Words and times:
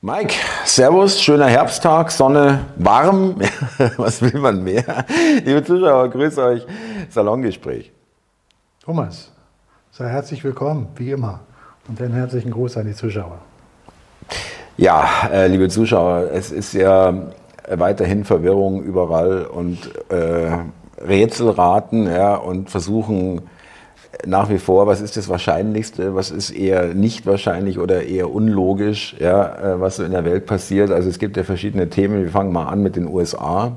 Mike, 0.00 0.32
Servus, 0.64 1.20
schöner 1.20 1.46
Herbsttag, 1.46 2.12
Sonne 2.12 2.66
warm. 2.76 3.34
Was 3.96 4.22
will 4.22 4.38
man 4.40 4.62
mehr? 4.62 5.04
Liebe 5.44 5.64
Zuschauer, 5.64 6.08
grüße 6.08 6.40
euch. 6.40 6.66
Salongespräch. 7.10 7.90
Thomas, 8.80 9.32
sei 9.90 10.08
herzlich 10.08 10.44
willkommen, 10.44 10.86
wie 10.94 11.10
immer. 11.10 11.40
Und 11.88 12.00
einen 12.00 12.14
herzlichen 12.14 12.52
Gruß 12.52 12.76
an 12.76 12.86
die 12.86 12.94
Zuschauer. 12.94 13.38
Ja, 14.76 15.08
äh, 15.32 15.48
liebe 15.48 15.68
Zuschauer, 15.68 16.30
es 16.32 16.52
ist 16.52 16.74
ja 16.74 17.12
weiterhin 17.68 18.24
Verwirrung 18.24 18.84
überall 18.84 19.46
und 19.46 19.90
äh, 20.12 20.58
Rätselraten 21.04 22.06
ja, 22.06 22.36
und 22.36 22.70
versuchen 22.70 23.48
nach 24.26 24.50
wie 24.50 24.58
vor, 24.58 24.86
was 24.86 25.00
ist 25.00 25.16
das 25.16 25.28
Wahrscheinlichste, 25.28 26.14
was 26.14 26.30
ist 26.30 26.50
eher 26.50 26.94
nicht 26.94 27.26
wahrscheinlich 27.26 27.78
oder 27.78 28.04
eher 28.04 28.32
unlogisch, 28.32 29.16
ja, 29.18 29.74
äh, 29.74 29.80
was 29.80 29.96
so 29.96 30.04
in 30.04 30.12
der 30.12 30.24
Welt 30.24 30.46
passiert. 30.46 30.90
Also 30.90 31.08
es 31.08 31.18
gibt 31.18 31.36
ja 31.36 31.44
verschiedene 31.44 31.88
Themen. 31.88 32.22
Wir 32.22 32.30
fangen 32.30 32.52
mal 32.52 32.66
an 32.66 32.82
mit 32.82 32.96
den 32.96 33.06
USA. 33.06 33.76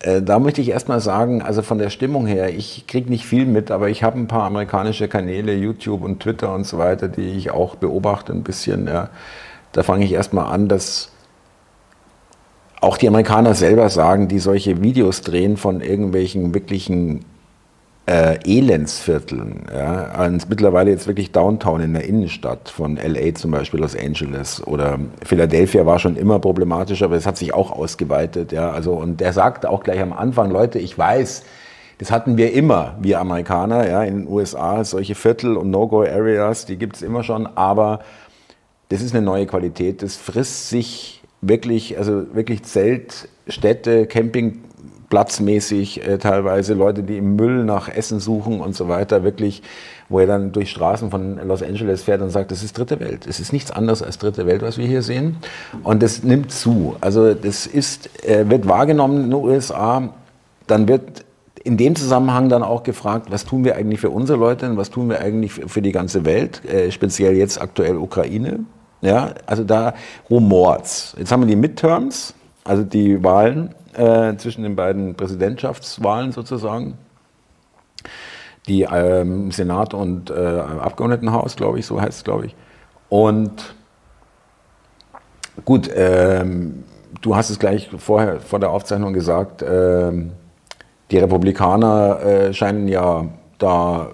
Äh, 0.00 0.22
da 0.22 0.38
möchte 0.38 0.60
ich 0.60 0.68
erstmal 0.70 1.00
sagen, 1.00 1.42
also 1.42 1.62
von 1.62 1.78
der 1.78 1.90
Stimmung 1.90 2.26
her, 2.26 2.54
ich 2.54 2.86
kriege 2.86 3.10
nicht 3.10 3.26
viel 3.26 3.46
mit, 3.46 3.70
aber 3.70 3.88
ich 3.88 4.04
habe 4.04 4.18
ein 4.18 4.28
paar 4.28 4.44
amerikanische 4.44 5.08
Kanäle, 5.08 5.54
YouTube 5.54 6.02
und 6.02 6.20
Twitter 6.20 6.54
und 6.54 6.64
so 6.64 6.78
weiter, 6.78 7.08
die 7.08 7.30
ich 7.30 7.50
auch 7.50 7.74
beobachte 7.74 8.32
ein 8.32 8.44
bisschen. 8.44 8.86
Ja. 8.86 9.10
Da 9.72 9.82
fange 9.82 10.04
ich 10.04 10.12
erstmal 10.12 10.52
an, 10.52 10.68
dass 10.68 11.10
auch 12.80 12.96
die 12.96 13.08
Amerikaner 13.08 13.54
selber 13.54 13.88
sagen, 13.88 14.28
die 14.28 14.38
solche 14.38 14.80
Videos 14.82 15.22
drehen 15.22 15.56
von 15.56 15.80
irgendwelchen 15.80 16.54
wirklichen 16.54 17.24
äh, 18.08 18.38
Elendsvierteln. 18.44 19.66
Ja, 19.70 20.24
und 20.24 20.48
mittlerweile 20.48 20.90
jetzt 20.90 21.06
wirklich 21.06 21.30
Downtown 21.30 21.82
in 21.82 21.92
der 21.92 22.04
Innenstadt 22.04 22.70
von 22.70 22.96
LA 22.96 23.34
zum 23.34 23.50
Beispiel, 23.50 23.80
Los 23.80 23.94
Angeles 23.94 24.66
oder 24.66 24.98
Philadelphia 25.24 25.84
war 25.84 25.98
schon 25.98 26.16
immer 26.16 26.38
problematisch, 26.38 27.02
aber 27.02 27.16
es 27.16 27.26
hat 27.26 27.36
sich 27.36 27.52
auch 27.52 27.70
ausgeweitet. 27.70 28.50
Ja, 28.50 28.70
also, 28.70 28.94
und 28.94 29.20
der 29.20 29.34
sagt 29.34 29.66
auch 29.66 29.82
gleich 29.82 30.00
am 30.00 30.14
Anfang, 30.14 30.50
Leute, 30.50 30.78
ich 30.78 30.96
weiß, 30.96 31.42
das 31.98 32.10
hatten 32.10 32.38
wir 32.38 32.54
immer, 32.54 32.96
wir 33.00 33.20
Amerikaner, 33.20 33.86
ja, 33.86 34.02
in 34.02 34.20
den 34.20 34.28
USA, 34.28 34.84
solche 34.84 35.14
Viertel 35.14 35.58
und 35.58 35.70
No-Go-Areas, 35.70 36.64
die 36.64 36.76
gibt 36.76 36.96
es 36.96 37.02
immer 37.02 37.24
schon, 37.24 37.46
aber 37.46 38.00
das 38.88 39.02
ist 39.02 39.14
eine 39.14 39.24
neue 39.24 39.44
Qualität, 39.44 40.02
das 40.02 40.16
frisst 40.16 40.70
sich 40.70 41.22
wirklich, 41.42 41.98
also 41.98 42.34
wirklich 42.34 42.62
Zelt, 42.62 43.28
Städte, 43.48 44.06
Camping, 44.06 44.60
platzmäßig 45.08 46.06
äh, 46.06 46.18
teilweise, 46.18 46.74
Leute, 46.74 47.02
die 47.02 47.16
im 47.16 47.36
Müll 47.36 47.64
nach 47.64 47.88
Essen 47.88 48.20
suchen 48.20 48.60
und 48.60 48.74
so 48.74 48.88
weiter, 48.88 49.24
wirklich, 49.24 49.62
wo 50.08 50.20
er 50.20 50.26
dann 50.26 50.52
durch 50.52 50.70
Straßen 50.70 51.10
von 51.10 51.38
Los 51.46 51.62
Angeles 51.62 52.02
fährt 52.02 52.20
und 52.20 52.30
sagt, 52.30 52.50
das 52.50 52.62
ist 52.62 52.76
dritte 52.76 53.00
Welt. 53.00 53.26
Es 53.26 53.40
ist 53.40 53.52
nichts 53.52 53.70
anderes 53.70 54.02
als 54.02 54.18
dritte 54.18 54.46
Welt, 54.46 54.62
was 54.62 54.78
wir 54.78 54.86
hier 54.86 55.02
sehen. 55.02 55.38
Und 55.82 56.02
das 56.02 56.22
nimmt 56.22 56.52
zu. 56.52 56.96
Also 57.00 57.34
das 57.34 57.66
ist, 57.66 58.24
äh, 58.24 58.48
wird 58.48 58.68
wahrgenommen 58.68 59.24
in 59.24 59.30
den 59.30 59.34
USA, 59.34 60.10
dann 60.66 60.88
wird 60.88 61.24
in 61.64 61.76
dem 61.76 61.96
Zusammenhang 61.96 62.48
dann 62.48 62.62
auch 62.62 62.82
gefragt, 62.82 63.30
was 63.30 63.44
tun 63.44 63.64
wir 63.64 63.76
eigentlich 63.76 64.00
für 64.00 64.10
unsere 64.10 64.38
Leute 64.38 64.68
und 64.70 64.76
was 64.76 64.90
tun 64.90 65.08
wir 65.08 65.20
eigentlich 65.20 65.52
für 65.52 65.82
die 65.82 65.92
ganze 65.92 66.24
Welt, 66.24 66.64
äh, 66.64 66.90
speziell 66.90 67.36
jetzt 67.36 67.60
aktuell 67.60 67.96
Ukraine. 67.96 68.60
Ja, 69.00 69.34
also 69.46 69.64
da 69.64 69.94
rumort's. 70.28 71.14
Jetzt 71.18 71.30
haben 71.30 71.42
wir 71.42 71.46
die 71.46 71.56
Midterms, 71.56 72.34
also 72.64 72.82
die 72.82 73.22
Wahlen 73.22 73.74
äh, 73.94 74.36
zwischen 74.36 74.62
den 74.62 74.76
beiden 74.76 75.14
Präsidentschaftswahlen 75.14 76.32
sozusagen. 76.32 76.98
Die 78.66 78.82
ähm, 78.82 79.50
Senat 79.50 79.94
und 79.94 80.30
äh, 80.30 80.34
Abgeordnetenhaus, 80.34 81.56
glaube 81.56 81.78
ich, 81.78 81.86
so 81.86 82.00
heißt 82.00 82.18
es, 82.18 82.24
glaube 82.24 82.46
ich. 82.46 82.56
Und 83.08 83.74
gut, 85.64 85.90
ähm, 85.94 86.84
du 87.22 87.34
hast 87.34 87.50
es 87.50 87.58
gleich 87.58 87.88
vorher 87.96 88.40
vor 88.40 88.60
der 88.60 88.70
Aufzeichnung 88.70 89.14
gesagt, 89.14 89.64
ähm, 89.66 90.32
die 91.10 91.18
Republikaner 91.18 92.20
äh, 92.20 92.52
scheinen 92.52 92.88
ja 92.88 93.24
da 93.58 94.10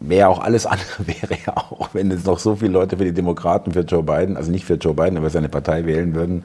wäre 0.00 0.28
auch 0.28 0.40
alles 0.40 0.66
andere 0.66 1.06
wäre 1.06 1.36
ja 1.46 1.56
auch, 1.56 1.90
wenn 1.92 2.10
es 2.10 2.24
noch 2.24 2.38
so 2.38 2.56
viele 2.56 2.72
Leute 2.72 2.96
für 2.96 3.04
die 3.04 3.12
Demokraten, 3.12 3.72
für 3.72 3.80
Joe 3.80 4.02
Biden, 4.02 4.36
also 4.36 4.50
nicht 4.50 4.64
für 4.64 4.74
Joe 4.74 4.94
Biden, 4.94 5.16
aber 5.16 5.30
seine 5.30 5.48
Partei 5.48 5.84
wählen 5.84 6.14
würden, 6.14 6.44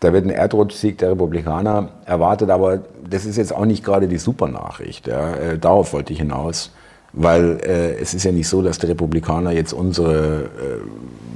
da 0.00 0.14
wird 0.14 0.24
ein 0.24 0.30
Erdrutschsieg 0.30 0.98
der 0.98 1.10
Republikaner 1.10 1.90
erwartet, 2.06 2.48
aber 2.50 2.80
das 3.08 3.26
ist 3.26 3.36
jetzt 3.36 3.54
auch 3.54 3.66
nicht 3.66 3.84
gerade 3.84 4.08
die 4.08 4.18
Supernachricht. 4.18 5.06
Ja. 5.06 5.34
Äh, 5.34 5.58
darauf 5.58 5.92
wollte 5.92 6.14
ich 6.14 6.18
hinaus, 6.18 6.72
weil 7.12 7.60
äh, 7.62 8.00
es 8.00 8.14
ist 8.14 8.24
ja 8.24 8.32
nicht 8.32 8.48
so, 8.48 8.62
dass 8.62 8.78
die 8.78 8.86
Republikaner 8.86 9.52
jetzt 9.52 9.74
unsere, 9.74 10.44
äh, 10.44 10.48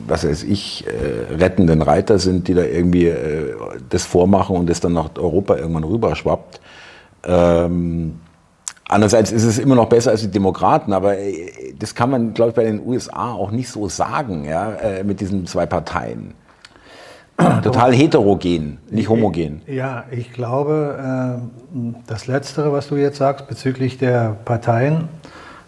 was 0.06 0.26
weiß 0.26 0.44
ich, 0.44 0.86
äh, 0.86 1.34
rettenden 1.34 1.82
Reiter 1.82 2.18
sind, 2.18 2.48
die 2.48 2.54
da 2.54 2.64
irgendwie 2.64 3.08
äh, 3.08 3.54
das 3.90 4.06
vormachen 4.06 4.56
und 4.56 4.70
das 4.70 4.80
dann 4.80 4.94
nach 4.94 5.10
Europa 5.18 5.56
irgendwann 5.56 5.84
rüberschwappt. 5.84 6.60
Ähm, 7.24 8.20
Andererseits 8.86 9.32
ist 9.32 9.44
es 9.44 9.58
immer 9.58 9.74
noch 9.76 9.88
besser 9.88 10.10
als 10.10 10.20
die 10.20 10.30
Demokraten, 10.30 10.92
aber 10.92 11.18
äh, 11.18 11.72
das 11.78 11.94
kann 11.94 12.10
man, 12.10 12.34
glaube 12.34 12.50
ich, 12.50 12.54
bei 12.54 12.64
den 12.64 12.86
USA 12.86 13.32
auch 13.32 13.50
nicht 13.50 13.70
so 13.70 13.88
sagen, 13.88 14.44
ja, 14.44 14.76
mit 15.02 15.20
diesen 15.20 15.46
zwei 15.46 15.64
Parteien. 15.64 16.34
Total 17.62 17.92
heterogen, 17.92 18.78
nicht 18.90 19.08
homogen. 19.08 19.62
Ja, 19.66 20.04
ich 20.10 20.32
glaube, 20.32 21.40
äh, 21.74 21.78
das 22.06 22.26
Letztere, 22.26 22.72
was 22.72 22.88
du 22.88 22.96
jetzt 22.96 23.18
sagst 23.18 23.48
bezüglich 23.48 23.98
der 23.98 24.36
Parteien, 24.44 25.08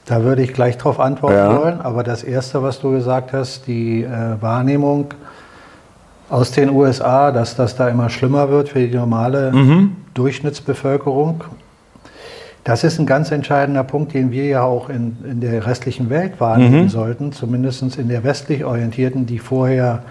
da 0.04 0.22
würde 0.22 0.42
ich 0.42 0.54
gleich 0.54 0.78
darauf 0.78 1.00
antworten 1.00 1.36
ja. 1.36 1.60
wollen. 1.60 1.80
Aber 1.80 2.04
das 2.04 2.22
Erste, 2.22 2.62
was 2.62 2.80
du 2.80 2.92
gesagt 2.92 3.32
hast, 3.32 3.66
die 3.66 4.04
äh, 4.04 4.40
Wahrnehmung 4.40 5.06
aus 6.28 6.52
den 6.52 6.70
USA, 6.70 7.32
dass 7.32 7.56
das 7.56 7.76
da 7.76 7.88
immer 7.88 8.10
schlimmer 8.10 8.48
wird 8.48 8.68
für 8.68 8.86
die 8.86 8.94
normale 8.94 9.52
mhm. 9.52 9.96
Durchschnittsbevölkerung, 10.14 11.44
das 12.66 12.82
ist 12.82 12.98
ein 12.98 13.06
ganz 13.06 13.30
entscheidender 13.30 13.84
Punkt, 13.84 14.12
den 14.12 14.32
wir 14.32 14.44
ja 14.46 14.62
auch 14.62 14.88
in, 14.88 15.16
in 15.24 15.40
der 15.40 15.66
restlichen 15.66 16.10
Welt 16.10 16.40
wahrnehmen 16.40 16.84
mhm. 16.84 16.88
sollten, 16.88 17.32
zumindest 17.32 17.96
in 17.96 18.08
der 18.08 18.24
westlich 18.24 18.64
orientierten, 18.64 19.24
die 19.24 19.38
vorher 19.38 20.02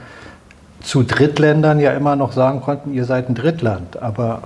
zu 0.85 1.01
Drittländern 1.01 1.79
ja 1.79 1.91
immer 1.93 2.15
noch 2.15 2.31
sagen 2.31 2.61
konnten, 2.61 2.93
ihr 2.93 3.05
seid 3.05 3.27
ein 3.27 3.35
Drittland. 3.35 4.01
Aber 4.01 4.43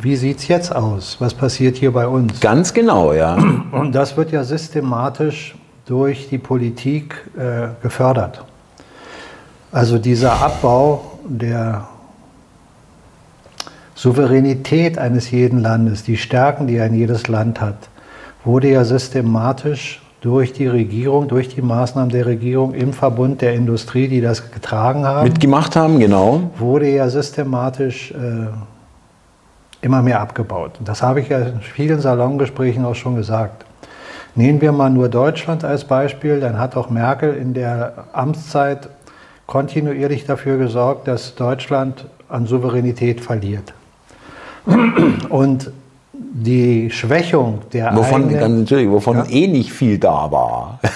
wie 0.00 0.16
sieht 0.16 0.38
es 0.38 0.48
jetzt 0.48 0.74
aus? 0.74 1.16
Was 1.20 1.34
passiert 1.34 1.76
hier 1.76 1.92
bei 1.92 2.08
uns? 2.08 2.40
Ganz 2.40 2.72
genau, 2.72 3.12
ja. 3.12 3.36
Und 3.72 3.94
das 3.94 4.16
wird 4.16 4.32
ja 4.32 4.44
systematisch 4.44 5.54
durch 5.84 6.28
die 6.30 6.38
Politik 6.38 7.22
äh, 7.36 7.68
gefördert. 7.82 8.44
Also 9.70 9.98
dieser 9.98 10.40
Abbau 10.40 11.18
der 11.24 11.86
Souveränität 13.94 14.96
eines 14.96 15.30
jeden 15.30 15.60
Landes, 15.60 16.02
die 16.02 16.16
Stärken, 16.16 16.66
die 16.66 16.80
ein 16.80 16.94
jedes 16.94 17.28
Land 17.28 17.60
hat, 17.60 17.88
wurde 18.44 18.70
ja 18.70 18.84
systematisch 18.84 20.00
durch 20.20 20.52
die 20.52 20.66
Regierung, 20.66 21.28
durch 21.28 21.48
die 21.48 21.62
Maßnahmen 21.62 22.10
der 22.10 22.26
Regierung 22.26 22.74
im 22.74 22.92
Verbund 22.92 23.40
der 23.40 23.54
Industrie, 23.54 24.08
die 24.08 24.20
das 24.20 24.50
getragen 24.50 25.06
haben. 25.06 25.28
Mitgemacht 25.28 25.76
haben, 25.76 26.00
genau. 26.00 26.50
Wurde 26.58 26.88
ja 26.88 27.08
systematisch 27.08 28.10
äh, 28.10 28.48
immer 29.80 30.02
mehr 30.02 30.20
abgebaut. 30.20 30.72
Das 30.84 31.02
habe 31.02 31.20
ich 31.20 31.28
ja 31.28 31.38
in 31.38 31.60
vielen 31.60 32.00
Salongesprächen 32.00 32.84
auch 32.84 32.96
schon 32.96 33.16
gesagt. 33.16 33.64
Nehmen 34.34 34.60
wir 34.60 34.72
mal 34.72 34.90
nur 34.90 35.08
Deutschland 35.08 35.64
als 35.64 35.84
Beispiel, 35.84 36.40
dann 36.40 36.58
hat 36.58 36.76
auch 36.76 36.90
Merkel 36.90 37.34
in 37.34 37.54
der 37.54 38.06
Amtszeit 38.12 38.88
kontinuierlich 39.46 40.26
dafür 40.26 40.58
gesorgt, 40.58 41.08
dass 41.08 41.34
Deutschland 41.34 42.06
an 42.28 42.46
Souveränität 42.46 43.20
verliert. 43.20 43.72
Und 45.28 45.70
die 46.42 46.90
Schwächung 46.90 47.60
der 47.72 47.94
wovon, 47.96 48.22
eigenen, 48.24 48.40
ganz 48.40 48.58
natürlich, 48.60 48.90
wovon 48.90 49.16
ja, 49.18 49.26
eh 49.28 49.46
nicht 49.48 49.72
viel 49.72 49.98
da 49.98 50.30
war. 50.30 50.80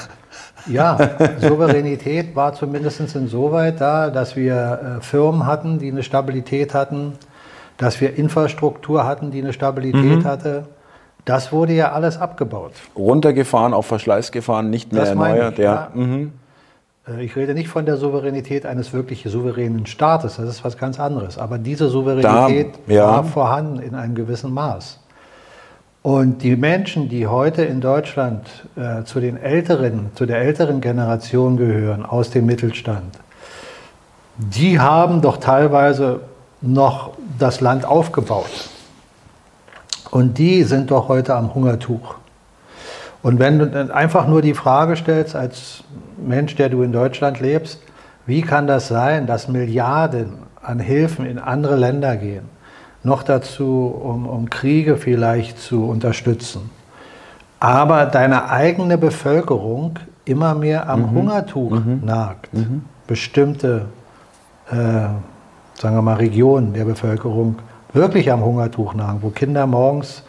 Ja, 0.68 0.96
Souveränität 1.40 2.36
war 2.36 2.52
zumindest 2.54 3.00
insoweit 3.00 3.80
da, 3.80 4.10
dass 4.10 4.36
wir 4.36 4.98
äh, 4.98 5.02
Firmen 5.02 5.44
hatten, 5.44 5.80
die 5.80 5.90
eine 5.90 6.04
Stabilität 6.04 6.72
hatten, 6.72 7.14
dass 7.78 8.00
wir 8.00 8.16
Infrastruktur 8.16 9.04
hatten, 9.04 9.32
die 9.32 9.42
eine 9.42 9.52
Stabilität 9.52 10.20
mhm. 10.20 10.24
hatte. 10.24 10.66
Das 11.24 11.50
wurde 11.50 11.72
ja 11.72 11.90
alles 11.90 12.16
abgebaut. 12.16 12.74
Runtergefahren, 12.94 13.74
auf 13.74 13.86
Verschleiß 13.86 14.30
gefahren, 14.30 14.70
nicht 14.70 14.92
mehr 14.92 15.00
das 15.00 15.08
erneuert. 15.08 15.54
Ich, 15.54 15.64
ja. 15.64 15.88
Mhm. 15.94 16.32
Äh, 17.08 17.24
ich 17.24 17.34
rede 17.36 17.54
nicht 17.54 17.68
von 17.68 17.84
der 17.84 17.96
Souveränität 17.96 18.66
eines 18.66 18.92
wirklich 18.92 19.24
souveränen 19.26 19.86
Staates, 19.86 20.36
das 20.36 20.48
ist 20.48 20.64
was 20.64 20.76
ganz 20.78 21.00
anderes. 21.00 21.38
Aber 21.38 21.58
diese 21.58 21.88
Souveränität 21.88 22.74
da, 22.86 22.92
ja. 22.92 23.06
war 23.06 23.24
vorhanden 23.24 23.80
in 23.80 23.96
einem 23.96 24.14
gewissen 24.14 24.52
Maß. 24.52 25.00
Und 26.02 26.42
die 26.42 26.56
Menschen, 26.56 27.08
die 27.08 27.26
heute 27.26 27.62
in 27.62 27.80
Deutschland 27.80 28.46
äh, 28.76 29.04
zu 29.04 29.20
den 29.20 29.36
älteren, 29.36 30.10
zu 30.14 30.26
der 30.26 30.38
älteren 30.38 30.80
Generation 30.80 31.56
gehören, 31.56 32.04
aus 32.04 32.30
dem 32.30 32.46
Mittelstand, 32.46 33.18
die 34.36 34.80
haben 34.80 35.22
doch 35.22 35.36
teilweise 35.36 36.22
noch 36.60 37.12
das 37.38 37.60
Land 37.60 37.84
aufgebaut. 37.84 38.70
Und 40.10 40.38
die 40.38 40.64
sind 40.64 40.90
doch 40.90 41.08
heute 41.08 41.34
am 41.34 41.54
Hungertuch. 41.54 42.16
Und 43.22 43.38
wenn 43.38 43.58
du 43.60 43.94
einfach 43.94 44.26
nur 44.26 44.42
die 44.42 44.54
Frage 44.54 44.96
stellst, 44.96 45.36
als 45.36 45.84
Mensch, 46.16 46.56
der 46.56 46.68
du 46.68 46.82
in 46.82 46.92
Deutschland 46.92 47.38
lebst, 47.38 47.80
Wie 48.24 48.42
kann 48.42 48.66
das 48.66 48.88
sein, 48.88 49.26
dass 49.26 49.48
Milliarden 49.48 50.34
an 50.62 50.78
Hilfen 50.78 51.26
in 51.26 51.38
andere 51.38 51.76
Länder 51.76 52.16
gehen? 52.16 52.48
Noch 53.04 53.22
dazu, 53.22 53.86
um, 54.02 54.26
um 54.26 54.48
Kriege 54.48 54.96
vielleicht 54.96 55.58
zu 55.58 55.84
unterstützen. 55.84 56.70
Aber 57.58 58.06
deine 58.06 58.50
eigene 58.50 58.98
Bevölkerung 58.98 59.98
immer 60.24 60.54
mehr 60.54 60.88
am 60.88 61.02
mhm. 61.02 61.10
Hungertuch 61.12 61.70
mhm. 61.70 62.00
nagt. 62.04 62.52
Mhm. 62.54 62.82
Bestimmte, 63.06 63.86
äh, 64.70 64.74
sagen 64.74 65.96
wir 65.96 66.02
mal, 66.02 66.14
Regionen 66.14 66.72
der 66.72 66.84
Bevölkerung 66.84 67.56
wirklich 67.92 68.30
am 68.30 68.44
Hungertuch 68.44 68.94
nagen, 68.94 69.18
wo 69.22 69.30
Kinder 69.30 69.66
morgens 69.66 70.22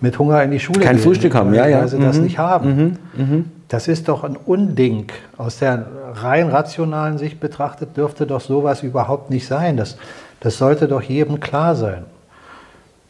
mit 0.00 0.18
Hunger 0.18 0.42
in 0.42 0.50
die 0.50 0.60
Schule 0.60 0.80
Kein 0.80 0.96
gehen, 0.96 1.04
Frühstück 1.04 1.34
haben, 1.34 1.54
ja, 1.54 1.66
ja. 1.66 1.80
Weil 1.80 1.88
sie 1.88 1.98
das 1.98 2.16
mhm. 2.16 2.24
nicht 2.24 2.38
haben. 2.38 2.98
Mhm. 3.16 3.24
Mhm. 3.24 3.50
Das 3.68 3.88
ist 3.88 4.08
doch 4.08 4.24
ein 4.24 4.36
Unding. 4.36 5.06
Aus 5.38 5.58
der 5.58 5.86
rein 6.14 6.48
rationalen 6.48 7.18
Sicht 7.18 7.40
betrachtet 7.40 7.96
dürfte 7.96 8.26
doch 8.26 8.40
sowas 8.40 8.82
überhaupt 8.82 9.30
nicht 9.30 9.46
sein. 9.46 9.76
Das, 9.76 9.96
das 10.40 10.58
sollte 10.58 10.88
doch 10.88 11.02
jedem 11.02 11.40
klar 11.40 11.74
sein. 11.76 12.04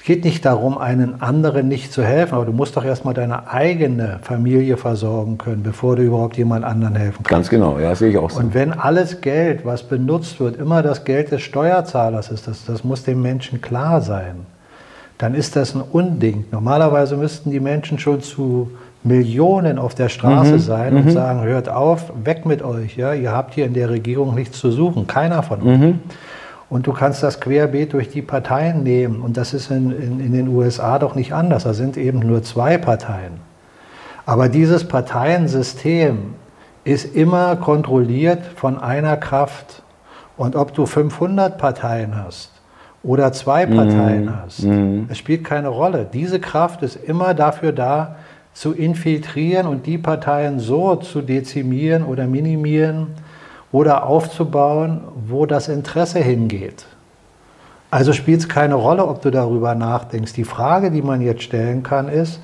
Es 0.03 0.07
geht 0.07 0.25
nicht 0.25 0.45
darum, 0.45 0.79
einen 0.79 1.23
anderen 1.23 1.69
nicht 1.69 1.93
zu 1.93 2.03
helfen, 2.03 2.35
aber 2.35 2.45
du 2.45 2.53
musst 2.53 2.77
doch 2.77 2.85
erstmal 2.85 3.15
deine 3.15 3.49
eigene 3.49 4.19
Familie 4.23 4.77
versorgen 4.77 5.39
können, 5.39 5.63
bevor 5.63 5.95
du 5.95 6.03
überhaupt 6.03 6.37
jemand 6.37 6.65
anderen 6.65 6.97
helfen 6.97 7.19
kannst. 7.19 7.29
Ganz 7.29 7.49
genau, 7.49 7.79
ja, 7.79 7.95
sehe 7.95 8.11
ich 8.11 8.19
auch 8.19 8.29
so. 8.29 8.41
Und 8.41 8.53
wenn 8.53 8.73
alles 8.73 9.21
Geld, 9.21 9.65
was 9.65 9.85
benutzt 9.85 10.41
wird, 10.41 10.57
immer 10.57 10.83
das 10.83 11.05
Geld 11.05 11.31
des 11.31 11.43
Steuerzahlers 11.43 12.33
ist, 12.33 12.49
das, 12.49 12.65
das 12.65 12.83
muss 12.83 13.05
dem 13.05 13.23
Menschen 13.23 13.61
klar 13.61 14.01
sein, 14.01 14.45
dann 15.19 15.37
ist 15.37 15.55
das 15.55 15.77
ein 15.77 15.83
Unding. 15.83 16.47
Normalerweise 16.51 17.17
müssten 17.17 17.53
die 17.53 17.61
Menschen 17.61 18.01
schon 18.01 18.23
zu 18.23 18.73
Millionen 19.05 19.79
auf 19.79 19.95
der 19.95 20.09
Straße 20.09 20.55
mhm, 20.55 20.59
sein 20.59 20.97
und 20.97 21.05
mhm. 21.05 21.11
sagen, 21.11 21.43
hört 21.45 21.69
auf, 21.69 22.13
weg 22.25 22.45
mit 22.45 22.61
euch, 22.63 22.97
ja, 22.97 23.15
ihr 23.15 23.31
habt 23.31 23.55
hier 23.55 23.67
in 23.67 23.75
der 23.75 23.89
Regierung 23.89 24.35
nichts 24.35 24.59
zu 24.59 24.73
suchen, 24.73 25.07
keiner 25.07 25.45
von 25.45 25.61
uns. 25.61 25.95
Und 26.73 26.87
du 26.87 26.95
kannst 26.95 27.23
das 27.23 27.39
querbeet 27.39 27.93
durch 27.93 28.09
die 28.09 28.23
Parteien 28.23 28.83
nehmen. 28.83 29.21
Und 29.21 29.37
das 29.37 29.53
ist 29.53 29.71
in, 29.71 29.91
in, 29.91 30.21
in, 30.21 30.33
den 30.33 30.49
USA 30.49 30.99
doch 30.99 31.15
nicht 31.15 31.35
anders. 31.35 31.65
Da 31.65 31.75
sind 31.75 31.99
eben 31.99 32.21
nur 32.21 32.43
zwei 32.45 32.79
Parteien. 32.79 33.33
Aber 34.25 34.49
dieses 34.49 34.89
Parteiensystem 34.89 36.33
ist 36.85 37.15
immer 37.15 37.57
kontrolliert 37.57 38.47
von 38.57 38.79
einer 38.79 39.19
Kraft. 39.19 39.83
Und 40.39 40.57
ob 40.57 40.73
du 40.73 40.87
500 40.87 41.59
Parteien 41.59 42.17
hast 42.17 42.53
oder 43.03 43.35
zwei 43.35 43.67
mhm. 43.67 43.77
Parteien 43.77 44.25
mhm. 44.25 44.43
hast, 44.43 44.63
mhm. 44.63 45.09
es 45.11 45.19
spielt 45.19 45.45
keine 45.45 45.69
Rolle. 45.69 46.09
Diese 46.11 46.41
Kraft 46.41 46.81
ist 46.81 46.97
immer 46.97 47.35
dafür 47.35 47.73
da, 47.73 48.17
zu 48.55 48.73
infiltrieren 48.73 49.67
und 49.67 49.85
die 49.85 49.99
Parteien 49.99 50.59
so 50.59 50.97
zu 50.97 51.21
dezimieren 51.21 52.03
oder 52.03 52.27
minimieren, 52.27 53.09
oder 53.73 54.07
aufzubauen, 54.07 55.01
wo 55.27 55.47
das 55.47 55.69
Interesse 55.69 56.21
hingeht. 56.21 56.87
Also 57.91 58.13
spielt 58.13 58.41
es 58.41 58.49
keine 58.49 58.75
Rolle, 58.75 59.07
ob 59.07 59.23
du 59.23 59.31
darüber 59.31 59.75
nachdenkst. 59.75 60.35
Die 60.35 60.45
Frage, 60.45 60.91
die 60.91 61.03
man 61.03 61.21
jetzt 61.21 61.43
stellen 61.43 61.83
kann, 61.83 62.09
ist, 62.09 62.41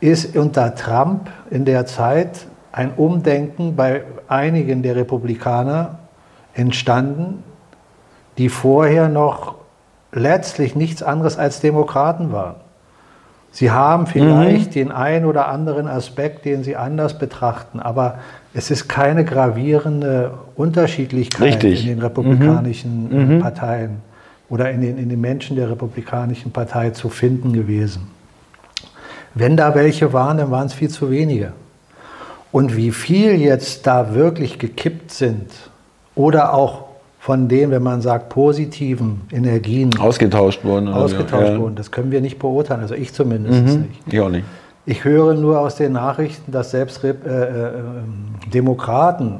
ist 0.00 0.36
unter 0.36 0.74
Trump 0.74 1.30
in 1.50 1.64
der 1.64 1.86
Zeit 1.86 2.46
ein 2.72 2.92
Umdenken 2.96 3.76
bei 3.76 4.02
einigen 4.26 4.82
der 4.82 4.96
Republikaner 4.96 5.98
entstanden, 6.54 7.44
die 8.38 8.48
vorher 8.48 9.08
noch 9.08 9.56
letztlich 10.10 10.74
nichts 10.74 11.02
anderes 11.02 11.38
als 11.38 11.60
Demokraten 11.60 12.32
waren. 12.32 12.56
Sie 13.52 13.70
haben 13.70 14.06
vielleicht 14.06 14.68
mhm. 14.68 14.72
den 14.72 14.92
einen 14.92 15.26
oder 15.26 15.48
anderen 15.48 15.86
Aspekt, 15.86 16.46
den 16.46 16.64
Sie 16.64 16.74
anders 16.74 17.18
betrachten, 17.18 17.80
aber 17.80 18.18
es 18.54 18.70
ist 18.70 18.88
keine 18.88 19.24
gravierende 19.24 20.32
Unterschiedlichkeit 20.56 21.62
Richtig. 21.62 21.82
in 21.82 21.88
den 21.88 21.98
republikanischen 22.00 23.08
mhm. 23.08 23.34
mhm. 23.34 23.40
Parteien 23.40 23.96
oder 24.48 24.70
in 24.70 24.80
den, 24.80 24.96
in 24.96 25.10
den 25.10 25.20
Menschen 25.20 25.56
der 25.56 25.70
republikanischen 25.70 26.50
Partei 26.50 26.90
zu 26.90 27.10
finden 27.10 27.52
gewesen. 27.52 28.10
Wenn 29.34 29.56
da 29.56 29.74
welche 29.74 30.12
waren, 30.12 30.38
dann 30.38 30.50
waren 30.50 30.66
es 30.66 30.74
viel 30.74 30.90
zu 30.90 31.10
wenige. 31.10 31.52
Und 32.52 32.76
wie 32.76 32.90
viel 32.90 33.34
jetzt 33.40 33.86
da 33.86 34.14
wirklich 34.14 34.58
gekippt 34.58 35.10
sind 35.10 35.50
oder 36.14 36.52
auch 36.52 36.84
von 37.22 37.46
den, 37.46 37.70
wenn 37.70 37.84
man 37.84 38.00
sagt, 38.00 38.30
positiven 38.30 39.20
Energien 39.30 39.96
ausgetauscht 39.96 40.64
wurden. 40.64 40.88
Ausgetauscht 40.88 41.50
ja. 41.50 41.58
wurden. 41.60 41.76
Das 41.76 41.92
können 41.92 42.10
wir 42.10 42.20
nicht 42.20 42.40
beurteilen, 42.40 42.80
also 42.80 42.96
ich 42.96 43.12
zumindest 43.12 43.64
mhm. 43.64 43.82
nicht. 43.82 44.00
Ich 44.08 44.20
auch 44.20 44.28
nicht. 44.28 44.44
Ich 44.86 45.04
höre 45.04 45.34
nur 45.34 45.60
aus 45.60 45.76
den 45.76 45.92
Nachrichten, 45.92 46.50
dass 46.50 46.72
selbst 46.72 47.04
äh, 47.04 47.10
äh, 47.10 47.70
Demokraten 48.52 49.38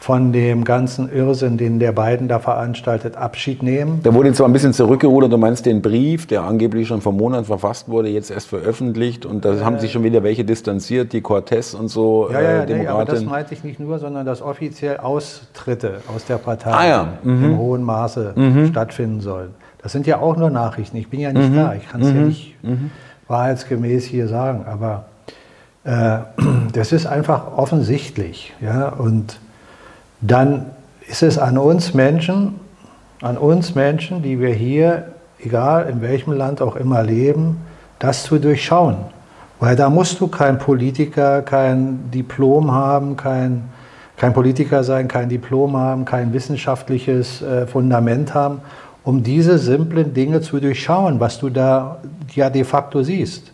von 0.00 0.32
dem 0.32 0.64
ganzen 0.64 1.12
Irrsinn, 1.12 1.58
den 1.58 1.78
der 1.78 1.92
Biden 1.92 2.26
da 2.26 2.38
veranstaltet, 2.38 3.16
Abschied 3.16 3.62
nehmen. 3.62 4.00
Da 4.02 4.14
wurde 4.14 4.32
zwar 4.32 4.48
ein 4.48 4.52
bisschen 4.54 4.72
zurückgerudert, 4.72 5.30
du 5.30 5.36
meinst 5.36 5.66
den 5.66 5.82
Brief, 5.82 6.26
der 6.26 6.42
angeblich 6.42 6.88
schon 6.88 7.02
vor 7.02 7.12
Monaten 7.12 7.44
verfasst 7.44 7.90
wurde, 7.90 8.08
jetzt 8.08 8.30
erst 8.30 8.48
veröffentlicht 8.48 9.26
und 9.26 9.44
da 9.44 9.52
äh, 9.52 9.60
haben 9.60 9.78
sich 9.78 9.92
schon 9.92 10.02
wieder 10.02 10.22
welche 10.22 10.42
distanziert, 10.42 11.12
die 11.12 11.20
Cortez 11.20 11.74
und 11.74 11.88
so. 11.88 12.30
Ja, 12.32 12.40
ja, 12.40 12.62
äh, 12.62 12.78
nee, 12.78 12.86
aber 12.86 13.04
das 13.04 13.22
meinte 13.22 13.52
ich 13.52 13.62
nicht 13.62 13.78
nur, 13.78 13.98
sondern 13.98 14.24
dass 14.24 14.40
offiziell 14.40 14.96
Austritte 14.96 16.00
aus 16.14 16.24
der 16.24 16.38
Partei 16.38 16.70
ah, 16.70 16.88
ja. 16.88 17.08
mhm. 17.22 17.44
im 17.44 17.58
hohen 17.58 17.82
Maße 17.82 18.32
mhm. 18.34 18.68
stattfinden 18.68 19.20
sollen. 19.20 19.50
Das 19.82 19.92
sind 19.92 20.06
ja 20.06 20.18
auch 20.20 20.34
nur 20.38 20.48
Nachrichten. 20.48 20.96
Ich 20.96 21.10
bin 21.10 21.20
ja 21.20 21.30
nicht 21.30 21.50
mhm. 21.50 21.56
da, 21.56 21.74
ich 21.74 21.86
kann 21.86 22.00
es 22.00 22.08
ja 22.08 22.14
mhm. 22.14 22.26
nicht 22.26 22.56
mhm. 22.62 22.90
wahrheitsgemäß 23.28 24.06
hier 24.06 24.28
sagen, 24.28 24.64
aber 24.66 25.04
äh, 25.84 26.20
das 26.72 26.92
ist 26.92 27.04
einfach 27.04 27.58
offensichtlich. 27.58 28.54
Ja, 28.62 28.88
und 28.88 29.38
dann 30.20 30.66
ist 31.08 31.22
es 31.22 31.38
an 31.38 31.58
uns 31.58 31.94
Menschen, 31.94 32.60
an 33.20 33.36
uns 33.36 33.74
Menschen, 33.74 34.22
die 34.22 34.40
wir 34.40 34.52
hier, 34.54 35.12
egal 35.38 35.88
in 35.88 36.02
welchem 36.02 36.32
Land 36.32 36.62
auch 36.62 36.76
immer 36.76 37.02
leben, 37.02 37.58
das 37.98 38.24
zu 38.24 38.38
durchschauen. 38.38 38.96
Weil 39.58 39.76
da 39.76 39.90
musst 39.90 40.20
du 40.20 40.28
kein 40.28 40.58
Politiker, 40.58 41.42
kein 41.42 42.10
Diplom 42.10 42.72
haben, 42.72 43.16
kein, 43.16 43.64
kein 44.16 44.32
Politiker 44.32 44.84
sein, 44.84 45.06
kein 45.06 45.28
Diplom 45.28 45.76
haben, 45.76 46.04
kein 46.04 46.32
wissenschaftliches 46.32 47.42
äh, 47.42 47.66
Fundament 47.66 48.32
haben, 48.32 48.62
um 49.04 49.22
diese 49.22 49.58
simplen 49.58 50.14
Dinge 50.14 50.40
zu 50.40 50.60
durchschauen, 50.60 51.20
was 51.20 51.38
du 51.38 51.50
da 51.50 51.98
ja 52.34 52.48
de 52.48 52.64
facto 52.64 53.02
siehst. 53.02 53.52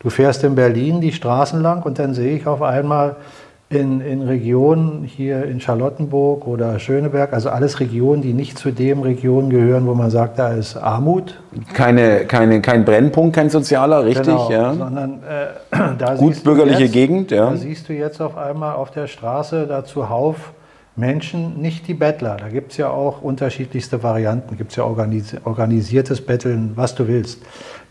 Du 0.00 0.10
fährst 0.10 0.44
in 0.44 0.54
Berlin 0.54 1.00
die 1.00 1.12
Straßen 1.12 1.60
lang 1.60 1.82
und 1.82 1.98
dann 1.98 2.14
sehe 2.14 2.36
ich 2.36 2.46
auf 2.46 2.62
einmal 2.62 3.16
in, 3.68 4.00
in 4.00 4.22
Regionen 4.22 5.02
hier 5.02 5.44
in 5.44 5.60
Charlottenburg 5.60 6.46
oder 6.46 6.78
Schöneberg, 6.78 7.32
also 7.32 7.50
alles 7.50 7.80
Regionen, 7.80 8.22
die 8.22 8.32
nicht 8.32 8.58
zu 8.58 8.70
dem 8.70 9.02
Regionen 9.02 9.50
gehören, 9.50 9.86
wo 9.86 9.94
man 9.94 10.10
sagt, 10.10 10.38
da 10.38 10.52
ist 10.52 10.76
Armut. 10.76 11.40
Keine, 11.72 12.26
keine, 12.26 12.60
kein 12.60 12.84
Brennpunkt, 12.84 13.34
kein 13.34 13.50
sozialer, 13.50 14.04
richtig, 14.04 14.26
genau, 14.26 14.50
ja. 14.52 14.72
Sondern 14.72 15.20
äh, 15.24 15.76
da 15.98 16.14
gut 16.14 16.44
bürgerliche 16.44 16.84
jetzt, 16.84 16.92
Gegend, 16.92 17.30
ja. 17.32 17.50
Da 17.50 17.56
siehst 17.56 17.88
du 17.88 17.92
jetzt 17.92 18.20
auf 18.20 18.36
einmal 18.36 18.76
auf 18.76 18.92
der 18.92 19.08
Straße 19.08 19.66
da 19.66 19.84
zuhauf 19.84 20.52
Menschen, 20.94 21.60
nicht 21.60 21.88
die 21.88 21.94
Bettler. 21.94 22.38
Da 22.38 22.48
gibt 22.48 22.72
es 22.72 22.78
ja 22.78 22.88
auch 22.88 23.20
unterschiedlichste 23.20 24.02
Varianten. 24.02 24.56
Gibt 24.56 24.70
es 24.70 24.76
ja 24.76 24.84
organis 24.84 25.36
organisiertes 25.44 26.24
Betteln, 26.24 26.72
was 26.74 26.94
du 26.94 27.06
willst. 27.06 27.42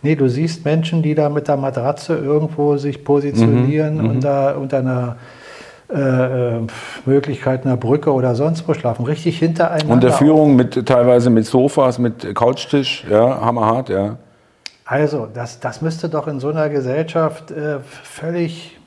Nee, 0.01 0.15
du 0.15 0.27
siehst 0.27 0.65
Menschen, 0.65 1.03
die 1.03 1.13
da 1.13 1.29
mit 1.29 1.48
der 1.48 1.58
Matratze 1.58 2.15
irgendwo 2.15 2.77
sich 2.77 3.03
positionieren 3.03 3.98
mhm, 3.98 4.10
und 4.10 4.24
da 4.24 4.55
unter 4.55 4.79
einer 4.79 5.17
äh, 5.88 6.58
äh, 6.58 6.62
Möglichkeit 7.06 7.65
einer 7.65 7.77
Brücke 7.77 8.12
oder 8.12 8.34
sonst 8.34 8.68
wo 8.68 8.74
schlafen, 8.74 9.06
richtig 9.06 9.38
hintereinander. 9.38 9.94
Und 9.94 10.04
der 10.04 10.13
Führung 10.13 10.56
mit 10.56 10.86
teilweise 10.88 11.30
mit 11.30 11.46
Sofas, 11.46 12.00
mit 12.00 12.34
Couchtisch, 12.34 13.06
ja, 13.10 13.39
hammerhart, 13.39 13.89
ja. 13.89 14.18
Also, 14.86 15.27
das, 15.32 15.60
das 15.60 15.82
müsste 15.82 16.10
doch 16.10 16.27
in 16.27 16.39
so 16.39 16.50
einer 16.50 16.70
Gesellschaft 16.70 17.51
äh, 17.51 17.80
völlig 17.82 18.80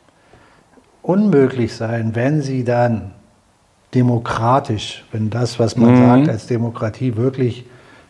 unmöglich 1.03 1.75
sein, 1.75 2.15
wenn 2.15 2.43
sie 2.43 2.65
dann 2.65 3.13
demokratisch, 3.95 5.05
wenn 5.13 5.31
das, 5.31 5.59
was 5.59 5.77
man 5.77 5.93
mhm. 5.93 6.07
sagt 6.07 6.29
als 6.29 6.47
Demokratie, 6.47 7.17
wirklich 7.17 7.65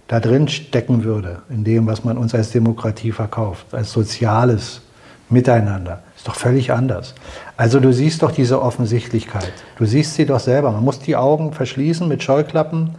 da 0.06 0.20
drin 0.20 0.48
stecken 0.48 1.04
würde, 1.04 1.42
in 1.50 1.64
dem, 1.64 1.86
was 1.86 2.04
man 2.04 2.16
uns 2.16 2.34
als 2.34 2.50
Demokratie 2.50 3.12
verkauft, 3.12 3.66
als 3.72 3.92
soziales 3.92 4.80
Miteinander. 5.28 6.02
Ist 6.16 6.26
doch 6.26 6.34
völlig 6.34 6.72
anders. 6.72 7.14
Also 7.58 7.80
du 7.80 7.92
siehst 7.92 8.22
doch 8.22 8.30
diese 8.30 8.62
Offensichtlichkeit. 8.62 9.52
Du 9.78 9.84
siehst 9.84 10.14
sie 10.14 10.24
doch 10.24 10.38
selber. 10.38 10.70
Man 10.70 10.84
muss 10.84 11.00
die 11.00 11.16
Augen 11.16 11.52
verschließen 11.52 12.06
mit 12.06 12.22
Scheuklappen, 12.22 12.94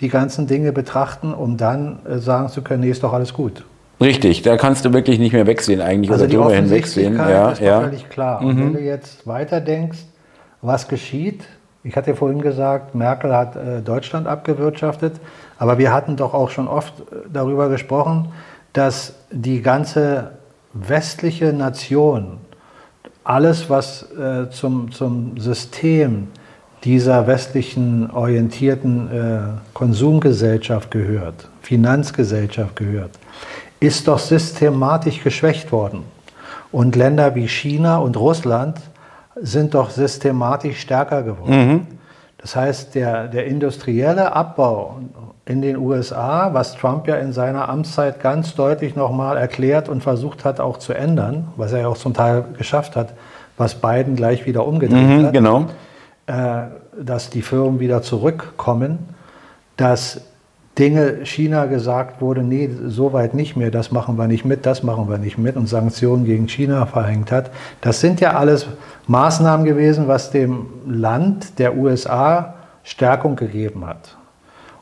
die 0.00 0.08
ganzen 0.08 0.46
Dinge 0.46 0.72
betrachten, 0.72 1.34
um 1.34 1.58
dann 1.58 1.98
äh, 2.06 2.16
sagen 2.16 2.48
zu 2.48 2.62
können, 2.62 2.80
nee, 2.80 2.90
ist 2.90 3.02
doch 3.02 3.12
alles 3.12 3.34
gut. 3.34 3.66
Richtig, 4.00 4.40
da 4.40 4.56
kannst 4.56 4.86
du 4.86 4.94
wirklich 4.94 5.18
nicht 5.18 5.34
mehr 5.34 5.46
wegsehen 5.46 5.82
eigentlich 5.82 6.10
also 6.10 6.24
oder 6.24 6.32
drüber 6.32 6.54
hinwegsehen. 6.54 7.16
Ja, 7.16 7.50
ist 7.50 7.60
ja. 7.60 7.82
völlig 7.82 8.08
klar. 8.08 8.40
Mhm. 8.40 8.48
Und 8.48 8.58
wenn 8.58 8.72
du 8.72 8.80
jetzt 8.80 9.26
weiterdenkst, 9.26 9.98
was 10.62 10.88
geschieht, 10.88 11.44
ich 11.84 11.94
hatte 11.94 12.10
ja 12.10 12.16
vorhin 12.16 12.40
gesagt, 12.40 12.94
Merkel 12.94 13.36
hat 13.36 13.56
äh, 13.56 13.82
Deutschland 13.82 14.26
abgewirtschaftet, 14.26 15.16
aber 15.58 15.76
wir 15.76 15.92
hatten 15.92 16.16
doch 16.16 16.32
auch 16.32 16.48
schon 16.48 16.66
oft 16.66 16.98
äh, 17.00 17.16
darüber 17.30 17.68
gesprochen, 17.68 18.32
dass 18.72 19.16
die 19.30 19.60
ganze 19.60 20.30
westliche 20.72 21.52
Nation 21.52 22.38
alles, 23.28 23.68
was 23.68 24.10
äh, 24.12 24.48
zum, 24.50 24.90
zum 24.90 25.38
System 25.38 26.28
dieser 26.82 27.26
westlichen 27.26 28.10
orientierten 28.10 29.10
äh, 29.10 29.40
Konsumgesellschaft 29.74 30.90
gehört, 30.90 31.48
Finanzgesellschaft 31.60 32.74
gehört, 32.76 33.10
ist 33.80 34.08
doch 34.08 34.18
systematisch 34.18 35.22
geschwächt 35.22 35.70
worden. 35.72 36.04
Und 36.72 36.96
Länder 36.96 37.34
wie 37.34 37.48
China 37.48 37.98
und 37.98 38.16
Russland 38.16 38.80
sind 39.36 39.74
doch 39.74 39.90
systematisch 39.90 40.80
stärker 40.80 41.22
geworden. 41.22 41.68
Mhm. 41.68 41.86
Das 42.38 42.54
heißt, 42.54 42.94
der, 42.94 43.28
der 43.28 43.46
industrielle 43.46 44.32
Abbau 44.32 45.00
in 45.44 45.60
den 45.60 45.76
USA, 45.76 46.54
was 46.54 46.76
Trump 46.76 47.08
ja 47.08 47.16
in 47.16 47.32
seiner 47.32 47.68
Amtszeit 47.68 48.20
ganz 48.20 48.54
deutlich 48.54 48.94
nochmal 48.94 49.36
erklärt 49.36 49.88
und 49.88 50.02
versucht 50.02 50.44
hat 50.44 50.60
auch 50.60 50.76
zu 50.76 50.92
ändern, 50.92 51.48
was 51.56 51.72
er 51.72 51.80
ja 51.80 51.88
auch 51.88 51.96
zum 51.96 52.14
Teil 52.14 52.44
geschafft 52.56 52.96
hat, 52.96 53.14
was 53.56 53.74
Biden 53.74 54.14
gleich 54.14 54.46
wieder 54.46 54.66
umgedreht 54.66 55.02
mhm, 55.02 55.26
hat, 55.26 55.32
genau. 55.32 55.66
äh, 56.26 56.62
dass 57.00 57.30
die 57.30 57.42
Firmen 57.42 57.80
wieder 57.80 58.02
zurückkommen, 58.02 59.08
dass 59.76 60.20
Dinge 60.78 61.24
China 61.24 61.66
gesagt 61.66 62.20
wurde, 62.20 62.42
nee, 62.42 62.70
so 62.86 63.12
weit 63.12 63.34
nicht 63.34 63.56
mehr, 63.56 63.70
das 63.70 63.90
machen 63.90 64.16
wir 64.16 64.28
nicht 64.28 64.44
mit, 64.44 64.64
das 64.64 64.82
machen 64.82 65.08
wir 65.10 65.18
nicht 65.18 65.36
mit 65.36 65.56
und 65.56 65.68
Sanktionen 65.68 66.24
gegen 66.24 66.48
China 66.48 66.86
verhängt 66.86 67.32
hat. 67.32 67.50
Das 67.80 68.00
sind 68.00 68.20
ja 68.20 68.34
alles 68.34 68.66
Maßnahmen 69.08 69.66
gewesen, 69.66 70.06
was 70.06 70.30
dem 70.30 70.66
Land 70.86 71.58
der 71.58 71.76
USA 71.76 72.54
Stärkung 72.84 73.36
gegeben 73.36 73.86
hat. 73.86 74.16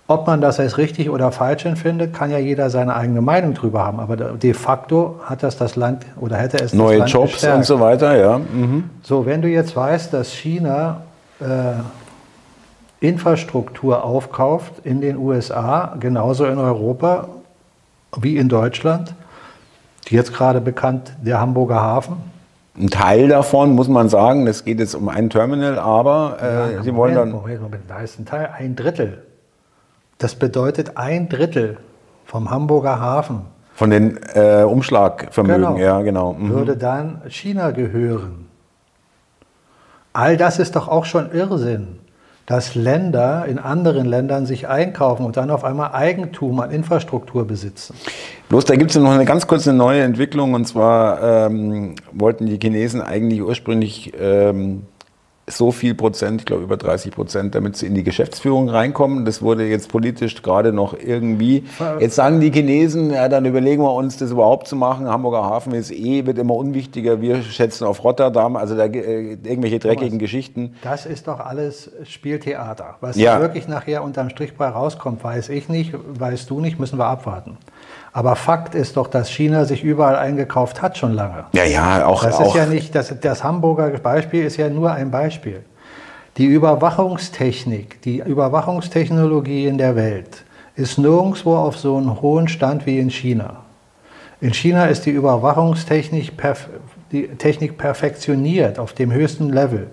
Ob 0.09 0.29
man 0.29 0.41
das 0.41 0.61
als 0.61 0.79
richtig 0.79 1.11
oder 1.11 1.33
falsch 1.33 1.65
empfindet, 1.65 2.15
kann 2.15 2.31
ja 2.31 2.39
jeder 2.39 2.71
seine 2.71 2.95
eigene 2.95 3.21
Meinung 3.21 3.55
drüber 3.55 3.85
haben. 3.85 3.99
Aber 3.99 4.17
de 4.17 4.55
facto 4.55 5.19
hat 5.25 5.43
das 5.43 5.57
das 5.57 5.75
Land 5.75 6.07
oder 6.21 6.37
hätte 6.37 6.59
es 6.59 6.73
neue 6.73 6.99
das 6.99 6.99
Land 6.99 7.13
Jobs 7.13 7.33
gestärkt. 7.33 7.57
und 7.57 7.65
so 7.65 7.81
weiter, 7.81 8.17
ja. 8.17 8.39
Mhm. 8.39 8.85
So, 9.03 9.27
wenn 9.27 9.43
du 9.43 9.49
jetzt 9.49 9.75
weißt, 9.75 10.13
dass 10.13 10.33
China 10.33 11.01
äh, 11.41 11.45
Infrastruktur 13.07 14.05
aufkauft 14.05 14.73
in 14.85 15.01
den 15.01 15.17
USA, 15.17 15.97
genauso 16.01 16.45
in 16.47 16.59
Europa 16.59 17.29
wie 18.17 18.37
in 18.37 18.49
Deutschland. 18.49 19.15
Jetzt 20.09 20.33
gerade 20.33 20.61
bekannt 20.61 21.13
der 21.23 21.41
Hamburger 21.41 21.81
Hafen. 21.81 22.17
Ein 22.79 22.91
Teil 22.91 23.29
davon 23.29 23.73
muss 23.73 23.89
man 23.89 24.09
sagen, 24.09 24.47
es 24.47 24.65
geht 24.65 24.81
jetzt 24.81 24.95
um 24.95 25.09
ein 25.09 25.31
Terminal, 25.31 25.79
aber 25.79 26.37
äh, 26.41 26.75
ja, 26.75 26.83
Sie 26.83 26.95
wollen 26.95 27.15
dann. 27.15 27.31
Moment, 27.31 27.63
Moment, 27.63 27.83
da 27.89 28.01
ist 28.01 28.19
ein 28.19 28.27
Teil, 28.27 28.51
ein 28.57 28.77
Drittel. 28.77 29.23
Das 30.19 30.35
bedeutet 30.35 30.97
ein 30.97 31.29
Drittel 31.29 31.79
vom 32.25 32.51
Hamburger 32.51 33.01
Hafen. 33.01 33.43
Von 33.75 33.91
den 33.91 34.19
äh, 34.35 34.63
Umschlagvermögen, 34.63 35.63
genau, 35.63 35.79
ja, 35.79 36.01
genau. 36.03 36.33
Mhm. 36.35 36.51
Würde 36.51 36.77
dann 36.77 37.23
China 37.29 37.71
gehören. 37.71 38.47
All 40.13 40.37
das 40.37 40.59
ist 40.59 40.77
doch 40.77 40.89
auch 40.89 41.05
schon 41.05 41.31
Irrsinn 41.33 41.99
dass 42.47 42.77
Länder 42.77 43.45
in 43.47 43.59
anderen 43.59 44.07
Ländern 44.07 44.47
sich 44.47 44.69
einkaufen 44.69 45.27
und 45.27 45.37
dann 45.37 45.51
auf 45.51 45.65
einmal 45.65 45.93
Eigentum 45.93 46.61
an 46.61 46.71
Infrastruktur 46.71 47.45
besitzen. 47.47 47.95
Bloß 48.49 48.65
da 48.65 48.77
gibt 48.77 48.93
es 48.93 48.97
noch 48.97 49.11
eine 49.11 49.25
ganz 49.25 49.49
kurze 49.49 49.73
neue 49.73 50.03
Entwicklung 50.03 50.55
und 50.55 50.67
zwar 50.67 51.49
ähm, 51.49 51.97
wollten 52.13 52.47
die 52.47 52.59
Chinesen 52.63 53.03
eigentlich 53.03 53.43
ursprünglich 53.43 54.13
ähm, 54.19 54.83
so 55.49 55.71
viel 55.71 55.95
Prozent, 55.95 56.41
ich 56.41 56.47
glaube 56.47 56.65
über 56.65 56.77
30 56.77 57.13
Prozent, 57.13 57.55
damit 57.55 57.77
sie 57.77 57.87
in 57.87 57.95
die 57.95 58.03
Geschäftsführung 58.03 58.69
reinkommen. 58.69 59.25
Das 59.25 59.43
wurde 59.43 59.65
jetzt 59.67 59.89
politisch 59.89 60.43
gerade 60.43 60.73
noch 60.73 60.97
irgendwie. 60.99 61.65
Jetzt 62.01 62.17
sagen 62.17 62.41
die 62.41 62.51
Chinesen, 62.51 63.11
ja, 63.11 63.29
dann 63.29 63.45
überlegen 63.45 63.83
wir 63.83 63.93
uns, 63.93 64.17
das 64.17 64.33
überhaupt 64.33 64.67
zu 64.67 64.75
machen. 64.75 65.09
Hamburger 65.09 65.45
Hafen 65.45 65.73
ist 65.73 65.93
eh, 65.93 66.27
wird 66.27 66.39
immer 66.39 66.55
unwichtiger. 66.55 67.21
Wir 67.21 67.43
schätzen 67.43 67.85
auf 67.85 68.03
Rotterdam, 68.03 68.57
also 68.57 68.77
da, 68.77 68.87
äh, 68.87 69.35
irgendwelche 69.45 69.79
dreckigen 69.79 70.19
Thomas, 70.19 70.21
Geschichten. 70.21 70.75
Das 70.83 71.07
ist 71.07 71.29
doch 71.29 71.39
alles 71.39 71.93
Spieltheater. 72.05 72.97
Was 73.01 73.17
ja. 73.17 73.41
wirklich 73.41 73.69
nachher 73.69 74.03
unterm 74.03 74.31
Strich 74.31 74.57
bei 74.57 74.69
rauskommt, 74.69 75.23
weiß 75.23 75.51
ich 75.51 75.69
nicht, 75.69 75.95
weißt 76.19 76.51
du 76.51 76.61
nicht, 76.61 76.81
müssen 76.81 76.99
wir 76.99 77.07
abwarten. 77.07 77.57
Aber 78.17 78.35
Fakt 78.35 78.75
ist 78.75 78.97
doch, 78.97 79.09
dass 79.09 79.29
China 79.29 79.67
sich 79.67 79.85
überall 79.85 80.17
eingekauft 80.17 80.81
hat 80.81 80.97
schon 80.97 81.13
lange. 81.13 81.45
Ja, 81.53 81.65
ja, 81.65 82.07
auch. 82.07 82.25
Das 82.25 82.41
ist 82.41 82.47
auch. 82.47 82.57
ja 82.57 82.65
nicht, 82.65 82.95
das, 82.95 83.15
das 83.21 83.45
Hamburger 83.45 83.91
Beispiel 83.91 84.43
ist 84.47 84.57
ja 84.57 84.71
nur 84.71 84.91
ein 84.91 85.11
Beispiel. 85.11 85.61
Die 86.39 86.47
Überwachungstechnik, 86.47 88.01
die 88.01 88.23
Überwachungstechnologie 88.25 89.67
in 89.67 89.77
der 89.77 89.97
Welt 89.97 90.45
ist 90.77 90.97
nirgendwo 90.97 91.57
auf 91.57 91.77
so 91.77 91.99
einem 91.99 92.23
hohen 92.23 92.49
Stand 92.49 92.87
wie 92.87 93.01
in 93.01 93.11
China. 93.11 93.65
In 94.41 94.55
China 94.55 94.87
ist 94.87 95.05
die 95.05 95.11
Überwachungstechnik 95.11 96.39
perf 96.39 96.71
die 97.13 97.29
Technik 97.29 97.77
perfektioniert 97.77 98.79
auf 98.79 98.95
dem 98.95 99.13
höchsten 99.13 99.51
Level. 99.51 99.89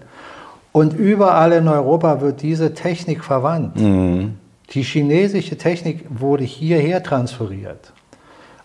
Und 0.71 0.93
überall 0.93 1.51
in 1.51 1.67
Europa 1.67 2.21
wird 2.21 2.41
diese 2.41 2.73
Technik 2.73 3.21
verwandt. 3.21 3.81
Mhm. 3.81 4.35
Die 4.69 4.83
chinesische 4.83 5.57
Technik 5.57 6.05
wurde 6.09 6.45
hierher 6.45 7.03
transferiert. 7.03 7.91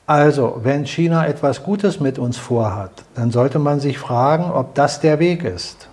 Also, 0.09 0.61
wenn 0.63 0.87
China 0.87 1.27
etwas 1.27 1.63
Gutes 1.63 2.01
mit 2.01 2.19
uns 2.19 2.39
vorhat, 2.39 2.93
dann 3.15 3.31
sollte 3.31 3.59
man 3.59 3.79
sich 3.79 3.99
fragen, 3.99 4.51
ob 4.51 4.75
das 4.75 5.01
der 5.01 5.19
Weg 5.19 5.45
ist. 5.45 5.91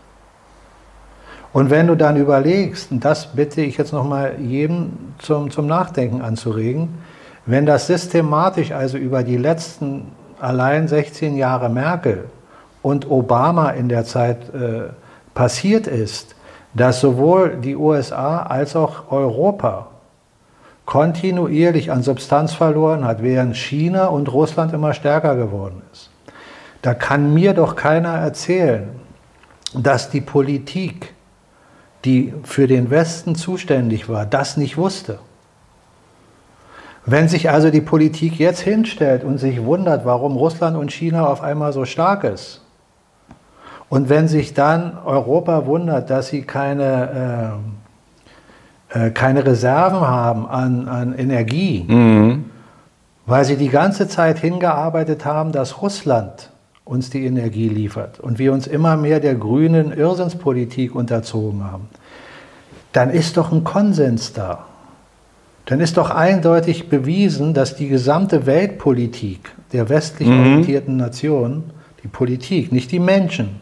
Und 1.51 1.69
wenn 1.69 1.87
du 1.87 1.95
dann 1.95 2.15
überlegst, 2.15 2.93
und 2.93 3.03
das 3.03 3.27
bitte 3.27 3.59
ich 3.59 3.75
jetzt 3.75 3.91
nochmal 3.91 4.35
jedem 4.39 4.93
zum, 5.19 5.51
zum 5.51 5.67
Nachdenken 5.67 6.21
anzuregen, 6.21 6.97
wenn 7.45 7.65
das 7.65 7.87
systematisch 7.87 8.71
also 8.71 8.97
über 8.97 9.21
die 9.21 9.35
letzten 9.35 10.13
allein 10.39 10.87
16 10.87 11.35
Jahre 11.35 11.67
Merkel 11.67 12.23
und 12.81 13.11
Obama 13.11 13.71
in 13.71 13.89
der 13.89 14.05
Zeit 14.05 14.37
äh, 14.53 14.93
passiert 15.33 15.87
ist, 15.87 16.35
dass 16.73 17.01
sowohl 17.01 17.57
die 17.57 17.75
USA 17.75 18.43
als 18.43 18.77
auch 18.77 19.11
Europa 19.11 19.87
kontinuierlich 20.85 21.91
an 21.91 22.03
Substanz 22.03 22.53
verloren 22.53 23.05
hat, 23.05 23.23
während 23.23 23.55
China 23.55 24.07
und 24.07 24.31
Russland 24.31 24.73
immer 24.73 24.93
stärker 24.93 25.35
geworden 25.35 25.81
ist. 25.91 26.09
Da 26.81 26.93
kann 26.93 27.33
mir 27.33 27.53
doch 27.53 27.75
keiner 27.75 28.13
erzählen, 28.13 28.89
dass 29.73 30.09
die 30.09 30.21
Politik, 30.21 31.13
die 32.05 32.33
für 32.43 32.67
den 32.67 32.91
Westen 32.91 33.35
zuständig 33.35 34.07
war, 34.07 34.25
das 34.25 34.57
nicht 34.57 34.77
wusste. 34.77 35.19
Wenn 37.07 37.27
sich 37.27 37.49
also 37.49 37.69
die 37.69 37.81
Politik 37.81 38.39
jetzt 38.39 38.61
hinstellt 38.61 39.23
und 39.23 39.37
sich 39.37 39.63
wundert, 39.63 40.05
warum 40.05 40.35
Russland 40.35 40.77
und 40.77 40.91
China 40.91 41.27
auf 41.27 41.41
einmal 41.41 41.73
so 41.73 41.85
stark 41.85 42.23
ist, 42.23 42.61
und 43.89 44.09
wenn 44.09 44.27
sich 44.27 44.53
dann 44.53 44.97
Europa 45.05 45.65
wundert, 45.67 46.09
dass 46.09 46.27
sie 46.27 46.41
keine 46.41 47.59
äh, 47.61 47.84
äh, 48.95 49.11
keine 49.11 49.45
Reserven 49.45 49.99
haben 49.99 50.47
an, 50.47 50.87
an 50.87 51.13
Energie, 51.13 51.83
mhm. 51.85 52.45
weil 53.25 53.43
sie 53.43 53.57
die 53.57 53.67
ganze 53.67 54.07
Zeit 54.07 54.39
hingearbeitet 54.39 55.25
haben, 55.25 55.51
dass 55.51 55.81
Russland 55.81 56.49
uns 56.85 57.09
die 57.09 57.25
Energie 57.25 57.67
liefert 57.67 58.21
und 58.21 58.39
wir 58.39 58.53
uns 58.53 58.67
immer 58.67 58.95
mehr 58.95 59.19
der 59.19 59.35
grünen 59.35 59.91
Irrsinnspolitik 59.91 60.95
unterzogen 60.95 61.65
haben, 61.69 61.89
dann 62.93 63.09
ist 63.09 63.35
doch 63.35 63.51
ein 63.51 63.65
Konsens 63.65 64.31
da. 64.31 64.65
Dann 65.65 65.81
ist 65.81 65.97
doch 65.97 66.11
eindeutig 66.11 66.87
bewiesen, 66.87 67.53
dass 67.53 67.75
die 67.75 67.89
gesamte 67.89 68.45
Weltpolitik 68.45 69.51
der 69.73 69.89
westlich 69.89 70.29
mhm. 70.29 70.39
orientierten 70.39 70.95
Nationen, 70.95 71.71
die 72.01 72.07
Politik, 72.07 72.71
nicht 72.71 72.93
die 72.93 72.99
Menschen, 72.99 73.59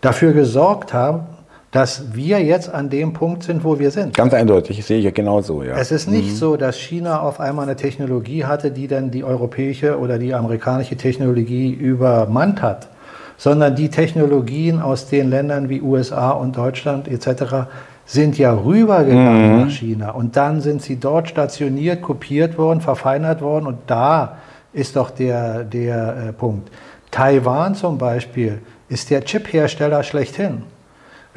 dafür 0.00 0.32
gesorgt 0.32 0.92
haben, 0.92 1.37
dass 1.70 2.14
wir 2.14 2.42
jetzt 2.42 2.72
an 2.72 2.88
dem 2.88 3.12
Punkt 3.12 3.42
sind, 3.42 3.62
wo 3.62 3.78
wir 3.78 3.90
sind. 3.90 4.14
Ganz 4.14 4.32
eindeutig, 4.32 4.84
sehe 4.84 4.98
ich 4.98 5.04
ja 5.04 5.10
genauso. 5.10 5.62
Ja. 5.62 5.76
Es 5.76 5.92
ist 5.92 6.08
nicht 6.08 6.30
mhm. 6.30 6.36
so, 6.36 6.56
dass 6.56 6.76
China 6.76 7.20
auf 7.20 7.40
einmal 7.40 7.64
eine 7.64 7.76
Technologie 7.76 8.44
hatte, 8.44 8.70
die 8.70 8.88
dann 8.88 9.10
die 9.10 9.22
europäische 9.22 9.98
oder 9.98 10.18
die 10.18 10.34
amerikanische 10.34 10.96
Technologie 10.96 11.70
übermannt 11.70 12.62
hat, 12.62 12.88
sondern 13.36 13.76
die 13.76 13.90
Technologien 13.90 14.80
aus 14.80 15.08
den 15.08 15.28
Ländern 15.28 15.68
wie 15.68 15.82
USA 15.82 16.30
und 16.30 16.56
Deutschland 16.56 17.06
etc. 17.06 17.68
sind 18.06 18.38
ja 18.38 18.54
rübergegangen 18.54 19.52
mhm. 19.52 19.64
nach 19.64 19.70
China 19.70 20.10
und 20.12 20.36
dann 20.36 20.62
sind 20.62 20.80
sie 20.80 20.96
dort 20.96 21.28
stationiert, 21.28 22.00
kopiert 22.00 22.56
worden, 22.56 22.80
verfeinert 22.80 23.42
worden 23.42 23.66
und 23.66 23.78
da 23.86 24.38
ist 24.72 24.96
doch 24.96 25.10
der, 25.10 25.64
der 25.64 26.28
äh, 26.28 26.32
Punkt. 26.32 26.70
Taiwan 27.10 27.74
zum 27.74 27.98
Beispiel 27.98 28.60
ist 28.88 29.10
der 29.10 29.22
Chiphersteller 29.22 30.02
schlechthin. 30.02 30.62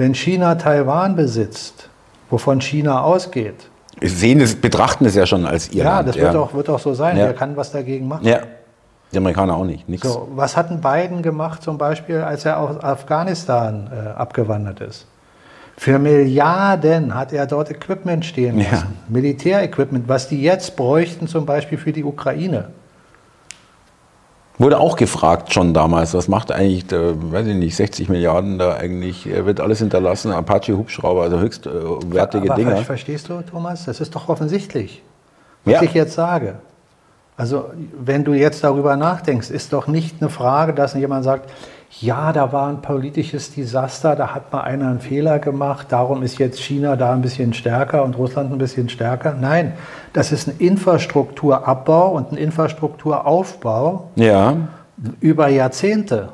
Wenn 0.02 0.16
China 0.16 0.56
Taiwan 0.56 1.16
besitzt, 1.16 1.88
wovon 2.32 2.60
China 2.60 3.04
ausgeht. 3.04 3.70
Sehen 4.02 4.42
es, 4.42 4.56
betrachten 4.56 5.06
es 5.06 5.14
ja 5.14 5.28
schon 5.28 5.46
als 5.46 5.70
ihr 5.70 5.84
Ja, 5.84 5.98
Land. 5.98 6.10
das 6.10 6.16
wird, 6.16 6.36
Auch, 6.36 6.56
wird 6.56 6.70
auch 6.72 6.80
so 6.80 6.96
sein. 6.96 7.18
Ja. 7.18 7.26
Wer 7.26 7.34
kann 7.36 7.56
was 7.56 7.72
dagegen 7.72 8.08
machen? 8.08 8.26
Ja. 8.26 8.40
Die 9.14 9.18
Amerikaner 9.20 9.56
auch 9.56 9.64
nicht. 9.64 9.88
Nix. 9.88 10.02
So, 10.02 10.28
was 10.34 10.58
hatten 10.58 10.82
Biden 10.82 11.22
gemacht, 11.22 11.62
zum 11.62 11.78
Beispiel, 11.78 12.22
als 12.22 12.46
er 12.46 12.58
aus 12.60 12.84
Afghanistan 12.84 13.92
äh, 13.94 14.10
abgewandert 14.18 14.80
ist? 14.80 15.06
Für 15.78 16.00
Milliarden 16.00 17.14
hat 17.14 17.32
er 17.32 17.46
dort 17.46 17.70
Equipment 17.70 18.26
stehen 18.26 18.58
lassen. 18.58 18.72
Ja. 18.72 18.84
Militärequipment, 19.08 20.10
was 20.10 20.28
die 20.30 20.42
jetzt 20.42 20.76
bräuchten, 20.78 21.28
zum 21.28 21.46
Beispiel 21.46 21.78
für 21.78 21.92
die 21.92 22.04
Ukraine. 22.04 22.70
Wurde 24.62 24.80
auch 24.80 24.96
gefragt 24.96 25.52
schon 25.52 25.74
damals, 25.74 26.14
was 26.14 26.28
macht 26.28 26.52
eigentlich, 26.52 26.86
der, 26.86 27.14
weiß 27.32 27.48
ich 27.48 27.56
nicht, 27.56 27.76
60 27.76 28.10
Milliarden 28.10 28.60
da 28.60 28.76
eigentlich, 28.76 29.26
wird 29.26 29.60
alles 29.60 29.80
hinterlassen, 29.80 30.32
Apache-Hubschrauber, 30.32 31.24
also 31.24 31.40
höchstwertige 31.40 32.52
aber, 32.52 32.56
Dinge. 32.56 32.76
Verstehst 32.78 33.28
du, 33.30 33.42
Thomas? 33.42 33.86
Das 33.86 34.00
ist 34.00 34.14
doch 34.14 34.30
offensichtlich, 34.30 35.02
was 35.66 35.74
Ja. 35.74 35.82
ich 35.82 35.96
jetzt 35.96 36.14
sage. 36.14 36.60
Also 37.38 37.72
wenn 38.00 38.24
du 38.24 38.34
jetzt 38.34 38.64
darüber 38.64 38.96
nachdenkst, 38.98 39.50
ist 39.50 39.74
doch 39.74 39.88
nicht 39.88 40.18
eine 40.22 40.30
Frage, 40.30 40.74
dass 40.76 40.94
jemand 40.94 41.24
sagt, 41.24 41.50
ja, 42.00 42.32
da 42.32 42.54
war 42.54 42.70
ein 42.70 42.82
politisches 42.82 43.54
Desaster, 43.54 44.16
da 44.16 44.34
hat 44.34 44.54
mal 44.54 44.62
einer 44.62 44.88
einen 44.88 45.02
Fehler 45.02 45.40
gemacht, 45.40 45.88
darum 45.90 46.24
ist 46.24 46.40
jetzt 46.40 46.62
China 46.62 46.96
da 46.96 47.12
ein 47.12 47.22
bisschen 47.22 47.54
stärker 47.54 48.04
und 48.04 48.18
Russland 48.18 48.52
ein 48.52 48.58
bisschen 48.58 48.88
stärker. 48.88 49.36
Nein, 49.40 49.74
das 50.14 50.32
ist 50.32 50.48
ein 50.48 50.56
Infrastrukturabbau 50.58 52.12
und 52.12 52.32
ein 52.32 52.38
Infrastrukturaufbau 52.38 54.10
Ja, 54.16 54.56
über 55.20 55.50
Jahrzehnte. 55.50 56.30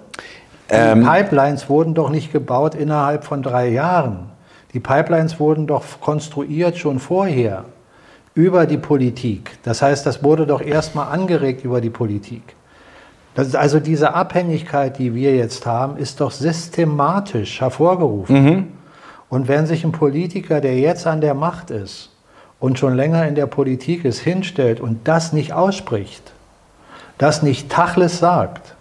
Die 0.70 0.76
Ähm, 0.76 1.04
Pipelines 1.04 1.70
wurden 1.70 1.94
doch 1.94 2.10
nicht 2.10 2.32
gebaut 2.32 2.76
innerhalb 2.76 3.24
von 3.24 3.42
drei 3.42 3.70
Jahren. 3.70 4.30
Die 4.74 4.80
Pipelines 4.80 5.40
wurden 5.40 5.66
doch 5.66 5.84
konstruiert 6.02 6.78
schon 6.78 7.00
vorher 7.00 7.64
über 8.36 8.68
die 8.68 8.78
Politik. 8.78 9.58
Das 9.64 9.82
heißt, 9.82 10.06
das 10.06 10.24
wurde 10.24 10.46
doch 10.46 10.62
erstmal 10.62 11.12
angeregt 11.12 11.64
über 11.64 11.82
die 11.82 11.90
Politik. 11.90 12.56
Das 13.38 13.46
ist 13.46 13.56
also 13.56 13.80
diese 13.80 14.16
Abhängigkeit, 14.16 14.98
die 14.98 15.14
wir 15.14 15.36
jetzt 15.36 15.68
haben, 15.68 15.98
ist 15.98 16.22
doch 16.22 16.32
systematisch 16.32 17.62
hervorgerufen. 17.62 18.36
Und 19.30 19.48
wenn 19.48 19.68
sich 19.68 19.84
ein 19.84 19.92
Politiker, 19.92 20.60
der 20.60 20.80
jetzt 20.80 21.06
an 21.06 21.22
der 21.22 21.36
Macht 21.36 21.70
ist 21.70 22.10
und 22.60 22.80
schon 22.80 22.96
länger 22.96 23.28
in 23.28 23.36
der 23.36 23.46
Politik 23.46 24.06
ist, 24.06 24.18
hinstellt 24.18 24.80
und 24.80 25.08
das 25.08 25.34
nicht 25.34 25.54
ausspricht, 25.54 26.32
das 27.20 27.44
nicht 27.44 27.70
Tachles 27.70 28.18
sagt 28.18 28.74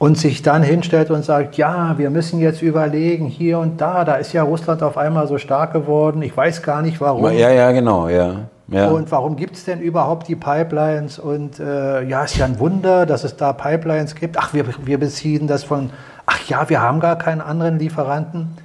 und 0.00 0.18
sich 0.18 0.42
dann 0.42 0.64
hinstellt 0.64 1.12
und 1.12 1.24
sagt, 1.24 1.56
ja, 1.56 1.96
wir 1.98 2.10
müssen 2.10 2.40
jetzt 2.40 2.62
überlegen, 2.62 3.26
hier 3.26 3.60
und 3.60 3.80
da, 3.80 4.04
da 4.04 4.16
ist 4.16 4.32
ja 4.32 4.42
Russland 4.42 4.82
auf 4.82 4.96
einmal 4.96 5.28
so 5.28 5.38
stark 5.38 5.72
geworden, 5.72 6.20
ich 6.22 6.36
weiß 6.36 6.64
gar 6.64 6.82
nicht 6.82 7.00
warum. 7.00 7.22
ja, 7.30 7.50
ja, 7.50 7.70
genau, 7.70 8.08
ja. 8.08 8.48
Ja. 8.72 8.88
Und 8.88 9.10
warum 9.12 9.36
gibt 9.36 9.56
es 9.56 9.64
denn 9.64 9.80
überhaupt 9.80 10.28
die 10.28 10.36
Pipelines? 10.36 11.18
Und 11.18 11.60
äh, 11.60 12.02
ja, 12.02 12.24
ist 12.24 12.36
ja 12.36 12.44
ein 12.46 12.58
Wunder, 12.58 13.06
dass 13.06 13.24
es 13.24 13.36
da 13.36 13.52
Pipelines 13.52 14.14
gibt. 14.14 14.36
Ach, 14.38 14.52
wir, 14.54 14.64
wir 14.84 14.98
beziehen 14.98 15.46
das 15.46 15.64
von, 15.64 15.90
ach 16.26 16.48
ja, 16.48 16.68
wir 16.68 16.80
haben 16.80 17.00
gar 17.00 17.16
keinen 17.18 17.40
anderen 17.40 17.78
Lieferanten. 17.78 18.56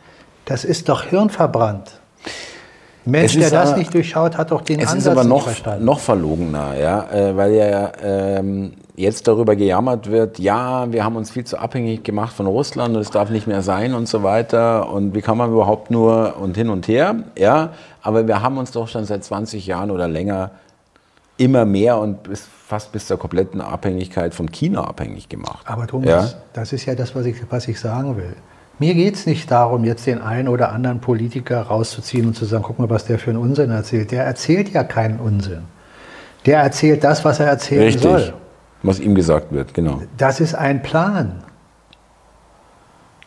Das 0.46 0.64
ist 0.64 0.88
doch 0.90 1.04
hirnverbrannt. 1.04 2.00
Mensch, 3.06 3.38
der 3.38 3.50
das 3.50 3.70
aber- 3.70 3.78
nicht 3.78 3.94
durchschaut, 3.94 4.38
hat 4.38 4.52
doch 4.52 4.62
den 4.62 4.80
Es 4.80 4.88
Ansatz 4.88 5.02
ist 5.04 5.08
aber 5.08 5.22
nicht 5.22 5.30
noch, 5.30 5.44
verstanden. 5.44 5.86
noch 5.86 6.00
verlogener, 6.00 6.76
ja, 6.78 7.10
äh, 7.12 7.36
weil 7.38 7.52
ja 7.54 7.92
ähm, 8.04 8.74
jetzt 8.98 9.28
darüber 9.28 9.56
gejammert 9.56 10.10
wird, 10.10 10.40
ja, 10.40 10.92
wir 10.92 11.06
haben 11.06 11.16
uns 11.16 11.30
viel 11.32 11.46
zu 11.46 11.58
abhängig 11.60 12.04
gemacht 12.04 12.34
von 12.34 12.48
Russland 12.48 12.96
und 12.96 13.02
es 13.02 13.12
darf 13.12 13.30
nicht 13.30 13.46
mehr 13.48 13.62
sein 13.62 13.94
und 13.94 14.10
so 14.10 14.24
weiter 14.24 14.92
und 14.92 15.14
wie 15.14 15.22
kann 15.22 15.38
man 15.38 15.52
überhaupt 15.52 15.92
nur 15.92 16.36
und 16.42 16.58
hin 16.58 16.70
und 16.70 16.88
her, 16.88 17.16
ja, 17.38 17.70
aber 18.02 18.28
wir 18.28 18.42
haben 18.42 18.58
uns 18.58 18.72
doch 18.72 18.88
schon 18.88 19.06
seit 19.06 19.24
20 19.24 19.68
Jahren 19.68 19.92
oder 19.92 20.08
länger 20.08 20.50
immer 21.38 21.64
mehr 21.66 22.00
und 22.00 22.24
bis, 22.24 22.48
fast 22.68 22.92
bis 22.92 23.06
zur 23.06 23.20
kompletten 23.20 23.62
Abhängigkeit 23.62 24.34
von 24.34 24.52
China 24.52 24.84
abhängig 24.86 25.30
gemacht. 25.30 25.60
Aber 25.66 25.86
Thomas, 25.86 26.32
Ja? 26.34 26.40
das 26.54 26.74
ist 26.74 26.86
ja 26.86 26.96
das, 26.96 27.16
was 27.16 27.28
ich, 27.28 27.36
was 27.52 27.68
ich 27.68 27.80
sagen 27.80 28.18
will. 28.18 28.36
Mir 28.80 28.96
geht 28.96 29.14
es 29.14 29.28
nicht 29.28 29.50
darum, 29.52 29.86
jetzt 29.86 30.08
den 30.08 30.22
einen 30.22 30.48
oder 30.48 30.72
anderen 30.72 31.00
Politiker 31.02 31.62
rauszuziehen 31.62 32.28
und 32.28 32.36
zu 32.36 32.46
sagen, 32.46 32.64
guck 32.64 32.80
mal, 32.80 32.90
was 32.90 33.06
der 33.06 33.20
für 33.20 33.30
einen 33.30 33.40
Unsinn 33.40 33.70
erzählt. 33.70 34.12
Der 34.12 34.24
erzählt 34.26 34.70
ja 34.72 34.84
keinen 34.84 35.20
Unsinn. 35.20 35.64
Der 36.48 36.62
erzählt 36.62 37.04
das, 37.04 37.24
was 37.26 37.40
er 37.40 37.48
erzählen 37.48 37.84
Richtig, 37.84 38.02
soll. 38.02 38.34
Was 38.88 39.00
ihm 39.00 39.16
gesagt 39.16 39.52
wird, 39.52 39.74
genau. 39.74 40.02
Das 40.18 40.40
ist 40.40 40.56
ein 40.56 40.82
Plan. 40.82 41.44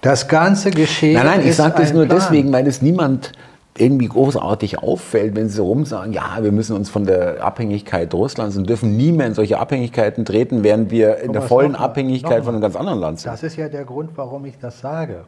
Das 0.00 0.29
ganze 0.29 0.71
Geschehen 0.71 1.14
Nein, 1.14 1.26
nein, 1.26 1.47
ich 1.47 1.57
sage 1.57 1.75
das 1.76 1.93
nur 1.93 2.07
Plan. 2.07 2.19
deswegen, 2.19 2.52
weil 2.52 2.67
es 2.67 2.81
niemand 2.81 3.33
irgendwie 3.76 4.09
großartig 4.09 4.79
auffällt, 4.79 5.37
wenn 5.37 5.49
sie 5.49 5.62
rumsagen, 5.62 6.12
ja, 6.12 6.38
wir 6.40 6.52
müssen 6.52 6.75
uns 6.75 6.90
von 6.90 7.05
der 7.05 7.45
Abhängigkeit 7.45 8.12
Russlands 8.12 8.57
und 8.57 8.69
dürfen 8.69 8.97
nie 8.97 9.12
mehr 9.12 9.26
in 9.26 9.35
solche 9.35 9.59
Abhängigkeiten 9.59 10.25
treten, 10.25 10.64
während 10.64 10.90
wir 10.90 11.18
in 11.18 11.33
der 11.33 11.42
Thomas, 11.42 11.49
vollen 11.49 11.73
noch 11.73 11.81
Abhängigkeit 11.81 12.38
noch 12.38 12.44
von 12.46 12.55
einem 12.55 12.62
ganz 12.62 12.77
anderen 12.77 12.99
Land 12.99 13.20
sind. 13.20 13.33
Das 13.33 13.42
ist 13.42 13.57
ja 13.57 13.68
der 13.68 13.85
Grund, 13.85 14.11
warum 14.16 14.44
ich 14.44 14.59
das 14.59 14.81
sage. 14.81 15.25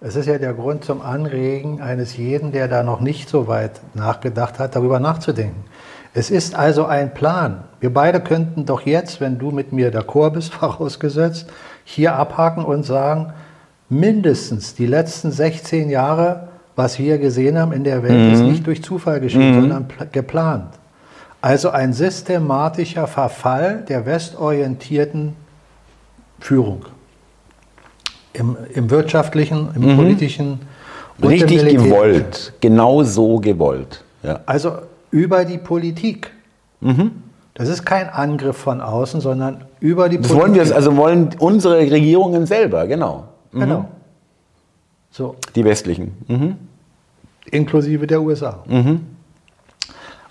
Es 0.00 0.16
ist 0.16 0.26
ja 0.26 0.38
der 0.38 0.54
Grund 0.54 0.84
zum 0.84 1.02
Anregen 1.02 1.82
eines 1.82 2.16
jeden, 2.16 2.52
der 2.52 2.68
da 2.68 2.82
noch 2.82 3.00
nicht 3.00 3.28
so 3.28 3.46
weit 3.48 3.80
nachgedacht 3.94 4.58
hat, 4.58 4.74
darüber 4.74 4.98
nachzudenken. 4.98 5.64
Es 6.12 6.30
ist 6.30 6.54
also 6.54 6.86
ein 6.86 7.14
Plan. 7.14 7.64
Wir 7.78 7.92
beide 7.92 8.20
könnten 8.20 8.66
doch 8.66 8.82
jetzt, 8.82 9.20
wenn 9.20 9.38
du 9.38 9.50
mit 9.50 9.72
mir 9.72 9.92
d'accord 9.92 10.30
bist, 10.30 10.52
vorausgesetzt, 10.54 11.46
hier 11.84 12.14
abhaken 12.16 12.64
und 12.64 12.84
sagen, 12.84 13.32
mindestens 13.88 14.74
die 14.74 14.86
letzten 14.86 15.30
16 15.32 15.90
Jahre, 15.90 16.48
was 16.76 16.98
wir 16.98 17.18
gesehen 17.18 17.58
haben 17.58 17.72
in 17.72 17.84
der 17.84 18.02
Welt, 18.02 18.32
ist 18.32 18.42
nicht 18.42 18.66
durch 18.66 18.82
Zufall 18.82 19.20
geschehen, 19.20 19.54
sondern 19.54 19.88
pla- 19.88 20.06
geplant. 20.10 20.74
Also 21.42 21.70
ein 21.70 21.92
systematischer 21.92 23.06
Verfall 23.06 23.84
der 23.88 24.04
westorientierten 24.06 25.34
Führung. 26.38 26.84
Im, 28.32 28.56
im 28.74 28.90
wirtschaftlichen, 28.90 29.70
im 29.74 29.96
politischen 29.96 30.60
und 31.20 31.28
Richtig 31.28 31.66
gewollt, 31.68 32.52
genau 32.60 33.02
so 33.02 33.38
gewollt. 33.38 34.04
Ja. 34.22 34.40
Also 34.46 34.78
über 35.10 35.44
die 35.44 35.58
Politik. 35.58 36.30
Mhm. 36.80 37.12
Das 37.54 37.68
ist 37.68 37.84
kein 37.84 38.08
Angriff 38.08 38.56
von 38.56 38.80
außen, 38.80 39.20
sondern 39.20 39.64
über 39.80 40.08
die 40.08 40.18
Das 40.18 40.28
Politik. 40.28 40.42
wollen 40.42 40.68
wir, 40.68 40.74
also 40.76 40.96
wollen 40.96 41.30
unsere 41.38 41.78
Regierungen 41.78 42.46
selber, 42.46 42.86
genau. 42.86 43.24
Genau. 43.52 43.86
So, 45.10 45.34
Die 45.56 45.64
westlichen. 45.64 46.14
Mhm. 46.28 46.56
inklusive 47.50 48.06
der 48.06 48.22
USA. 48.22 48.60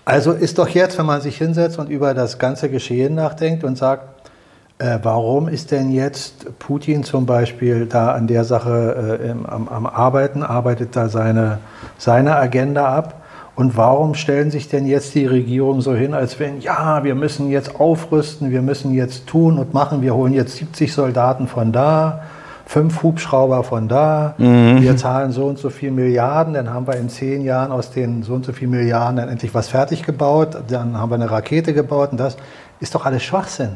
Also 0.06 0.32
ist 0.32 0.58
doch 0.58 0.68
jetzt, 0.68 0.98
wenn 0.98 1.06
man 1.06 1.20
sich 1.20 1.36
hinsetzt 1.36 1.78
und 1.78 1.90
über 1.90 2.14
das 2.14 2.38
ganze 2.38 2.70
Geschehen 2.70 3.14
nachdenkt 3.14 3.62
und 3.62 3.76
sagt, 3.76 4.30
äh, 4.78 4.98
warum 5.02 5.48
ist 5.48 5.70
denn 5.70 5.90
jetzt 5.92 6.58
Putin 6.58 7.04
zum 7.04 7.26
Beispiel 7.26 7.84
da 7.86 8.12
an 8.12 8.26
der 8.26 8.44
Sache 8.44 9.18
äh, 9.22 9.28
im, 9.30 9.44
am, 9.44 9.68
am 9.68 9.86
Arbeiten, 9.86 10.42
arbeitet 10.42 10.96
da 10.96 11.10
seine, 11.10 11.58
seine 11.98 12.36
Agenda 12.36 12.88
ab? 12.88 13.19
Und 13.60 13.76
warum 13.76 14.14
stellen 14.14 14.50
sich 14.50 14.70
denn 14.70 14.86
jetzt 14.86 15.14
die 15.14 15.26
Regierungen 15.26 15.82
so 15.82 15.94
hin, 15.94 16.14
als 16.14 16.40
wenn, 16.40 16.62
ja, 16.62 17.04
wir 17.04 17.14
müssen 17.14 17.50
jetzt 17.50 17.78
aufrüsten, 17.78 18.50
wir 18.50 18.62
müssen 18.62 18.94
jetzt 18.94 19.26
tun 19.26 19.58
und 19.58 19.74
machen, 19.74 20.00
wir 20.00 20.14
holen 20.14 20.32
jetzt 20.32 20.56
70 20.56 20.90
Soldaten 20.90 21.46
von 21.46 21.70
da, 21.70 22.22
fünf 22.64 23.02
Hubschrauber 23.02 23.62
von 23.62 23.86
da, 23.86 24.34
wir 24.38 24.96
zahlen 24.96 25.30
so 25.30 25.44
und 25.44 25.58
so 25.58 25.68
viel 25.68 25.90
Milliarden, 25.90 26.54
dann 26.54 26.72
haben 26.72 26.86
wir 26.86 26.96
in 26.96 27.10
zehn 27.10 27.44
Jahren 27.44 27.70
aus 27.70 27.90
den 27.90 28.22
so 28.22 28.32
und 28.32 28.46
so 28.46 28.54
viel 28.54 28.66
Milliarden 28.66 29.16
dann 29.16 29.28
endlich 29.28 29.52
was 29.52 29.68
fertig 29.68 30.04
gebaut, 30.04 30.56
dann 30.68 30.96
haben 30.96 31.10
wir 31.10 31.16
eine 31.16 31.30
Rakete 31.30 31.74
gebaut 31.74 32.12
und 32.12 32.18
das 32.18 32.38
ist 32.78 32.94
doch 32.94 33.04
alles 33.04 33.22
Schwachsinn. 33.22 33.72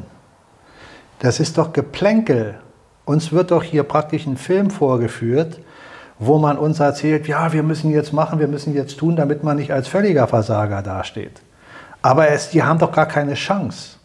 Das 1.19 1.41
ist 1.41 1.59
doch 1.59 1.75
Geplänkel. 1.75 2.55
Uns 3.05 3.33
wird 3.33 3.51
doch 3.51 3.63
hier 3.63 3.83
praktisch 3.83 4.27
ein 4.27 4.39
Film 4.39 4.71
vorgeführt, 4.71 5.59
wo 6.19 6.39
man 6.39 6.57
uns 6.59 6.81
erzählt, 6.81 7.27
ja, 7.29 7.53
wir 7.53 7.63
müssen 7.63 7.91
jetzt 7.91 8.13
machen, 8.13 8.39
wir 8.39 8.49
müssen 8.49 8.75
jetzt 8.75 8.99
tun, 8.99 9.17
damit 9.17 9.43
man 9.43 9.57
nicht 9.57 9.73
als 9.73 9.89
völliger 9.89 10.27
Versager 10.27 10.83
dasteht. 10.83 11.41
Aber 12.03 12.29
es, 12.29 12.51
die 12.51 12.63
haben 12.63 12.79
doch 12.79 12.93
gar 12.93 13.07
keine 13.07 13.33
Chance. 13.33 13.97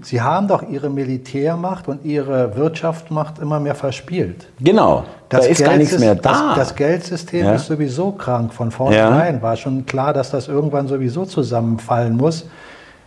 Sie 0.00 0.22
haben 0.22 0.48
doch 0.48 0.62
ihre 0.66 0.88
Militärmacht 0.88 1.88
und 1.88 2.02
ihre 2.02 2.56
Wirtschaftsmacht 2.56 3.38
immer 3.38 3.60
mehr 3.60 3.74
verspielt. 3.74 4.46
Genau, 4.60 5.04
da 5.28 5.38
ist 5.38 5.62
gar 5.62 5.76
nichts 5.76 5.98
mehr 5.98 6.14
da. 6.14 6.54
Das, 6.56 6.68
das 6.70 6.74
Geldsystem 6.74 7.44
Ja. 7.44 7.54
ist 7.54 7.66
sowieso 7.66 8.12
krank. 8.12 8.54
Von 8.54 8.70
vornherein 8.70 9.42
war 9.42 9.56
schon 9.56 9.84
klar, 9.84 10.14
dass 10.14 10.30
das 10.30 10.48
irgendwann 10.48 10.88
sowieso 10.88 11.26
zusammenfallen 11.26 12.16
muss. 12.16 12.46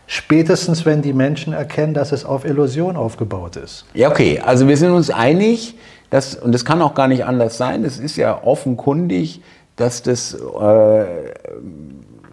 Spätestens, 0.06 0.86
wenn 0.86 1.02
die 1.02 1.14
Menschen 1.14 1.52
erkennen, 1.54 1.96
dass 1.96 2.12
es 2.12 2.24
auf 2.24 2.46
Illusion 2.46 2.96
aufgebaut 2.96 3.56
ist. 3.56 3.86
Ja, 3.96 4.10
okay. 4.10 4.40
Also 4.46 4.68
wir 4.68 4.78
sind 4.78 4.92
uns 4.92 5.10
einig, 5.10 5.76
dass, 6.10 6.36
und 6.36 6.54
das 6.54 6.64
kann 6.66 6.82
auch 6.82 6.94
gar 6.94 7.08
nicht 7.08 7.26
anders 7.26 7.58
sein, 7.58 7.84
es 7.84 8.00
ist 8.00 8.16
ja 8.18 8.42
offenkundig, 8.44 9.42
dass 9.76 10.02
das 10.04 10.34
äh, 10.34 11.06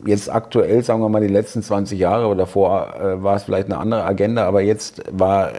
jetzt 0.06 0.32
aktuell, 0.32 0.82
sagen 0.82 1.00
wir 1.00 1.08
mal, 1.08 1.20
die 1.20 1.28
letzten 1.32 1.62
20 1.62 1.98
Jahre 1.98 2.26
oder 2.26 2.40
davor 2.40 2.94
äh, 2.96 3.22
war 3.22 3.36
es 3.36 3.44
vielleicht 3.44 3.66
eine 3.66 3.78
andere 3.78 4.04
Agenda, 4.04 4.46
aber 4.46 4.60
jetzt 4.62 5.02
war, 5.10 5.50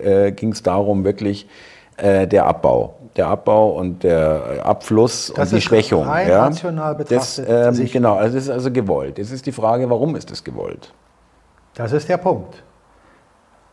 äh, 0.00 0.32
ging 0.32 0.52
es 0.52 0.62
darum, 0.62 1.04
wirklich 1.04 1.48
äh, 1.96 2.26
der 2.26 2.46
Abbau. 2.46 2.94
Der 3.16 3.26
Abbau 3.28 3.70
und 3.72 4.04
der 4.04 4.60
Abfluss 4.64 5.32
Das 5.36 5.50
und 5.52 5.56
die 5.58 5.62
Schwächung. 5.62 6.04
rein 6.04 6.28
ja. 6.28 6.44
rational 6.46 6.96
das, 6.96 7.36
betrachtet 7.36 7.46
ähm, 7.68 7.74
sich- 7.74 7.92
Genau, 7.92 8.14
also 8.16 8.34
das 8.36 8.44
ist 8.44 8.50
also 8.50 8.70
gewollt. 8.70 9.18
Jetzt 9.18 9.32
ist 9.32 9.44
die 9.44 9.52
Frage, 9.52 9.90
warum 9.90 10.16
ist 10.16 10.30
das 10.30 10.42
gewollt? 10.42 10.92
Das 11.74 11.92
ist 11.92 12.08
der 12.08 12.16
Punkt. 12.16 12.62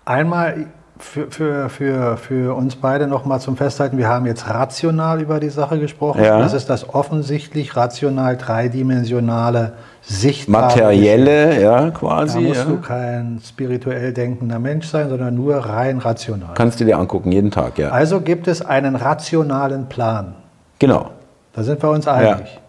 Einmal 0.05 0.65
für, 0.99 1.31
für, 1.31 1.69
für, 1.69 2.17
für 2.17 2.55
uns 2.55 2.75
beide 2.75 3.07
nochmal 3.07 3.39
zum 3.39 3.55
Festhalten, 3.55 3.97
wir 3.97 4.07
haben 4.07 4.25
jetzt 4.25 4.49
rational 4.49 5.21
über 5.21 5.39
die 5.39 5.49
Sache 5.49 5.79
gesprochen. 5.79 6.23
Ja. 6.23 6.39
Das 6.39 6.53
ist 6.53 6.69
das 6.69 6.93
offensichtlich 6.93 7.75
rational 7.75 8.38
dreidimensionale 8.38 9.73
sichtbare 10.01 10.67
Materielle, 10.67 11.62
ja, 11.62 11.89
quasi. 11.91 12.41
Da 12.41 12.47
musst 12.47 12.59
ja. 12.62 12.65
du 12.65 12.77
kein 12.81 13.41
spirituell 13.43 14.13
denkender 14.13 14.59
Mensch 14.59 14.88
sein, 14.88 15.09
sondern 15.09 15.35
nur 15.35 15.57
rein 15.57 15.99
rational. 15.99 16.53
Kannst 16.53 16.79
du 16.79 16.85
dir 16.85 16.97
angucken, 16.97 17.31
jeden 17.31 17.51
Tag, 17.51 17.77
ja. 17.77 17.89
Also 17.89 18.19
gibt 18.21 18.47
es 18.47 18.62
einen 18.62 18.95
rationalen 18.95 19.88
Plan. 19.88 20.35
Genau. 20.79 21.12
Da 21.53 21.63
sind 21.63 21.81
wir 21.81 21.89
uns 21.89 22.07
einig. 22.07 22.59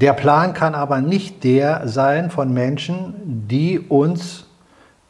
Der 0.00 0.12
Plan 0.14 0.54
kann 0.54 0.74
aber 0.74 1.00
nicht 1.00 1.44
der 1.44 1.82
sein 1.86 2.30
von 2.30 2.52
Menschen, 2.52 3.14
die 3.48 3.78
uns 3.78 4.46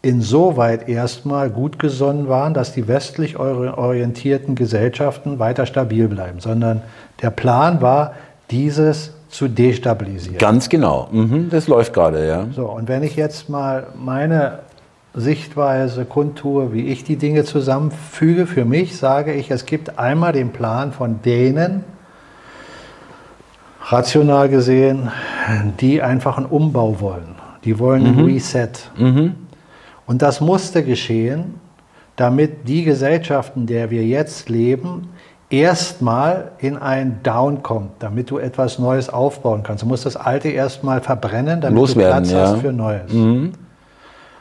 insoweit 0.02 0.88
erstmal 0.88 1.50
gut 1.50 1.78
gesonnen 1.78 2.28
waren, 2.28 2.54
dass 2.54 2.72
die 2.72 2.88
westlich 2.88 3.38
orientierten 3.38 4.54
Gesellschaften 4.54 5.38
weiter 5.38 5.66
stabil 5.66 6.08
bleiben, 6.08 6.40
sondern 6.40 6.82
der 7.20 7.30
Plan 7.30 7.82
war, 7.82 8.14
dieses 8.50 9.12
zu 9.28 9.46
destabilisieren. 9.46 10.38
Ganz 10.38 10.68
genau. 10.68 11.08
Mhm, 11.12 11.50
das 11.50 11.68
läuft 11.68 11.92
gerade, 11.92 12.26
ja. 12.26 12.46
So, 12.54 12.66
und 12.66 12.88
wenn 12.88 13.02
ich 13.02 13.14
jetzt 13.14 13.48
mal 13.48 13.88
meine 13.94 14.60
Sichtweise 15.14 16.04
kundtue, 16.04 16.72
wie 16.72 16.86
ich 16.86 17.04
die 17.04 17.16
Dinge 17.16 17.44
zusammenfüge, 17.44 18.46
für 18.46 18.64
mich 18.64 18.96
sage 18.96 19.34
ich, 19.34 19.50
es 19.50 19.66
gibt 19.66 19.98
einmal 19.98 20.32
den 20.32 20.50
Plan 20.50 20.92
von 20.92 21.20
denen, 21.22 21.84
rational 23.82 24.48
gesehen, 24.48 25.10
die 25.80 26.02
einfach 26.02 26.36
einen 26.36 26.46
Umbau 26.46 27.00
wollen. 27.00 27.36
Die 27.64 27.78
wollen 27.78 28.06
einen 28.06 28.16
mhm. 28.16 28.24
Reset. 28.24 28.70
Mhm. 28.96 29.34
Und 30.10 30.22
das 30.22 30.40
musste 30.40 30.82
geschehen, 30.82 31.54
damit 32.16 32.66
die 32.66 32.82
Gesellschaften, 32.82 33.60
in 33.60 33.66
der 33.68 33.92
wir 33.92 34.04
jetzt 34.04 34.48
leben, 34.48 35.10
erstmal 35.50 36.50
in 36.58 36.76
ein 36.76 37.20
Down 37.22 37.62
kommt, 37.62 37.92
damit 38.00 38.28
du 38.28 38.38
etwas 38.38 38.80
Neues 38.80 39.08
aufbauen 39.08 39.62
kannst. 39.62 39.84
Du 39.84 39.86
musst 39.86 40.06
das 40.06 40.16
Alte 40.16 40.48
erstmal 40.48 41.00
verbrennen, 41.00 41.60
damit 41.60 41.78
Loswerden, 41.78 42.24
du 42.24 42.30
Platz 42.30 42.32
ja. 42.32 42.40
hast 42.40 42.60
für 42.60 42.72
Neues. 42.72 43.12
Mhm. 43.12 43.52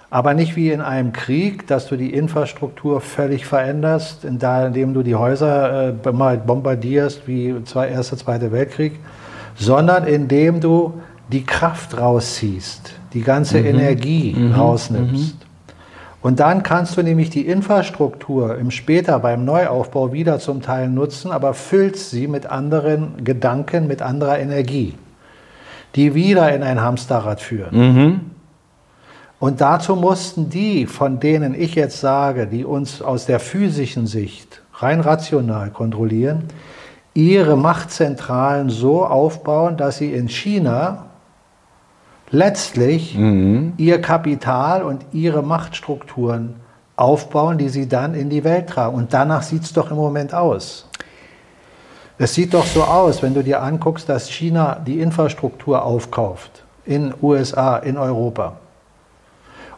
Aber 0.10 0.34
nicht 0.34 0.55
wie 0.55 0.71
in 0.71 0.82
einem 0.82 1.13
Krieg, 1.13 1.67
dass 1.67 1.86
du 1.86 1.97
die 1.97 2.15
Infrastruktur 2.15 2.99
völlig 2.99 3.45
veränderst, 3.45 4.25
indem 4.25 4.95
du 4.95 5.03
die 5.03 5.13
Häuser 5.13 5.89
äh, 5.89 5.91
bombardierst 5.91 7.27
wie 7.27 7.63
zwei, 7.65 7.89
Erster, 7.89 8.17
Zweiter 8.17 8.51
Weltkrieg, 8.51 8.93
sondern 9.53 10.05
indem 10.05 10.62
du 10.62 10.95
die 11.32 11.43
Kraft 11.43 11.95
rausziehst, 11.95 12.91
die 13.13 13.21
ganze 13.21 13.60
mhm. 13.60 13.67
Energie 13.67 14.34
mhm. 14.36 14.53
rausnimmst. 14.55 15.45
Und 16.21 16.41
dann 16.41 16.63
kannst 16.63 16.97
du 16.97 17.03
nämlich 17.03 17.29
die 17.29 17.47
Infrastruktur 17.47 18.58
im 18.58 18.71
später 18.71 19.19
beim 19.19 19.45
Neuaufbau 19.45 20.12
wieder 20.12 20.39
zum 20.39 20.62
Teil 20.62 20.89
nutzen, 20.89 21.32
aber 21.32 21.53
füllst 21.53 22.12
sie 22.12 22.27
mit 22.27 22.45
anderen 22.45 23.23
Gedanken, 23.23 23.88
mit 23.88 24.01
anderer 24.01 24.38
Energie, 24.39 24.95
die 25.95 26.13
wieder 26.15 26.53
in 26.53 26.62
ein 26.62 26.82
Hamsterrad 26.82 27.39
führen. 27.39 27.77
Mhm. 27.77 28.19
Und 29.39 29.62
dazu 29.62 29.95
mussten 29.95 30.49
die, 30.49 30.86
von 30.86 31.21
denen 31.21 31.53
ich 31.53 31.75
jetzt 31.75 32.01
sage, 32.01 32.47
die 32.47 32.65
uns 32.65 33.01
aus 33.01 33.25
der 33.25 33.39
physischen 33.39 34.05
Sicht 34.05 34.62
rein 34.73 34.99
rational 34.99 35.69
kontrollieren, 35.69 36.43
ihre 37.13 37.55
Machtzentralen 37.55 38.69
so 38.69 39.05
aufbauen, 39.05 39.77
dass 39.77 39.97
sie 39.97 40.12
in 40.12 40.27
China 40.27 41.09
letztlich 42.32 43.15
mhm. 43.18 43.74
ihr 43.78 44.02
Kapital 44.02 44.84
und 44.84 45.06
ihre 45.12 45.42
Machtstrukturen 45.42 46.56
aufbauen, 46.96 47.58
die 47.58 47.70
sie 47.70 47.88
dann 47.88 48.13
in 48.13 48.30
die 48.30 48.44
Welt 48.44 48.68
tragen. 48.68 48.96
Und 48.96 49.13
danach 49.13 49.42
sieht 49.42 49.63
es 49.63 49.74
doch 49.74 49.89
im 49.92 49.98
Moment 49.98 50.34
aus. 50.34 50.88
Es 52.18 52.34
sieht 52.34 52.54
doch 52.54 52.65
so 52.65 52.84
aus, 52.84 53.24
wenn 53.24 53.34
du 53.34 53.42
dir 53.42 53.63
anguckst, 53.63 54.10
dass 54.10 54.30
China 54.30 54.78
die 54.86 55.00
Infrastruktur 55.00 55.84
aufkauft 55.84 56.63
in 56.86 57.13
USA, 57.22 57.78
in 57.78 57.98
Europa. 57.98 58.58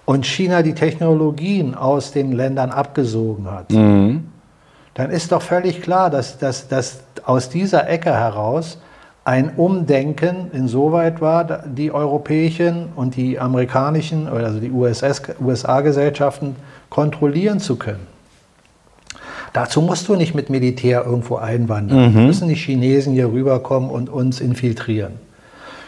Und 0.06 0.26
China 0.26 0.64
die 0.64 0.74
Technologien 0.74 1.76
aus 1.76 2.12
den 2.12 2.32
Ländern 2.32 2.72
abgesogen 2.72 3.50
hat. 3.52 3.70
Mhm. 3.72 4.28
Dann 4.96 5.12
ist 5.12 5.32
doch 5.32 5.44
völlig 5.44 5.82
klar, 5.82 6.10
dass, 6.10 6.40
dass, 6.40 6.68
dass 6.68 7.04
aus 7.24 7.50
dieser 7.50 7.88
Ecke 7.88 8.12
heraus 8.12 8.80
ein 9.32 9.52
Umdenken 9.56 10.52
insoweit 10.52 11.22
war, 11.22 11.63
die 11.65 11.94
europäischen 11.94 12.89
und 12.98 13.15
die 13.15 13.39
amerikanischen, 13.39 14.28
also 14.28 14.60
die 14.60 14.72
USA-Gesellschaften 14.72 16.58
kontrollieren 16.89 17.62
zu 17.62 17.78
können. 17.78 18.08
Dazu 19.54 19.82
musst 19.82 20.10
du 20.10 20.17
nicht 20.17 20.36
mit 20.36 20.50
Militär 20.50 21.06
irgendwo 21.06 21.38
einwandern. 21.38 22.13
Mhm. 22.13 22.26
Müssen 22.26 22.50
die 22.50 22.56
Chinesen 22.56 23.13
hier 23.13 23.32
rüberkommen 23.32 23.89
und 23.89 24.10
uns 24.10 24.41
infiltrieren. 24.41 25.13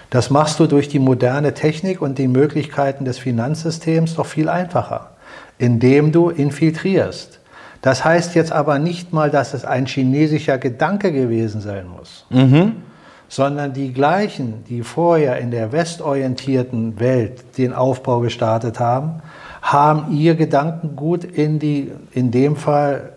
Das 0.09 0.29
machst 0.29 0.61
du 0.61 0.65
durch 0.65 0.87
die 0.87 0.99
moderne 0.99 1.53
Technik 1.53 2.01
und 2.01 2.19
die 2.19 2.29
Möglichkeiten 2.29 3.03
des 3.03 3.17
Finanzsystems 3.17 4.15
doch 4.15 4.25
viel 4.25 4.47
einfacher, 4.47 5.09
indem 5.57 6.13
du 6.13 6.29
infiltrierst. 6.29 7.41
Das 7.81 8.05
heißt 8.05 8.35
jetzt 8.35 8.53
aber 8.53 8.79
nicht 8.79 9.11
mal, 9.11 9.29
dass 9.29 9.53
es 9.53 9.65
ein 9.65 9.85
chinesischer 9.85 10.57
Gedanke 10.57 11.11
gewesen 11.11 11.59
sein 11.59 11.87
muss. 11.89 12.25
Mhm 12.29 12.92
sondern 13.33 13.73
die 13.73 13.91
gleichen, 13.91 14.63
die 14.69 14.83
vorher 14.83 15.39
in 15.39 15.49
der 15.49 15.71
westorientierten 15.71 16.99
Welt 16.99 17.57
den 17.57 17.73
Aufbau 17.73 18.19
gestartet 18.19 18.79
haben, 18.79 19.23
haben 19.59 20.15
ihr 20.15 20.35
Gedankengut 20.35 21.23
in 21.23 21.57
die, 21.57 21.89
in 22.11 22.29
dem 22.29 22.55
Fall 22.55 23.13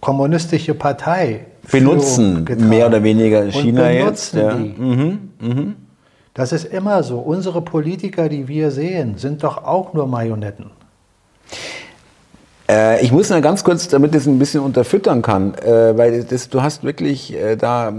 kommunistische 0.00 0.74
Partei 0.74 1.46
benutzen 1.70 2.44
mehr 2.68 2.88
oder 2.88 3.00
weniger 3.04 3.44
China 3.52 3.92
jetzt. 3.92 4.34
Ja. 4.34 4.56
Mhm, 4.56 5.30
mh. 5.40 5.66
Das 6.34 6.50
ist 6.50 6.64
immer 6.64 7.04
so. 7.04 7.18
Unsere 7.20 7.62
Politiker, 7.62 8.28
die 8.28 8.48
wir 8.48 8.72
sehen, 8.72 9.18
sind 9.18 9.44
doch 9.44 9.62
auch 9.62 9.94
nur 9.94 10.08
Marionetten. 10.08 10.70
Äh, 12.68 13.02
ich 13.04 13.12
muss 13.12 13.30
noch 13.30 13.42
ganz 13.42 13.62
kurz, 13.62 13.88
damit 13.88 14.14
es 14.14 14.26
ein 14.26 14.38
bisschen 14.38 14.60
unterfüttern 14.60 15.22
kann, 15.22 15.54
äh, 15.54 15.96
weil 15.96 16.24
das, 16.24 16.48
du 16.48 16.62
hast 16.62 16.82
wirklich 16.82 17.34
äh, 17.34 17.56
da, 17.56 17.92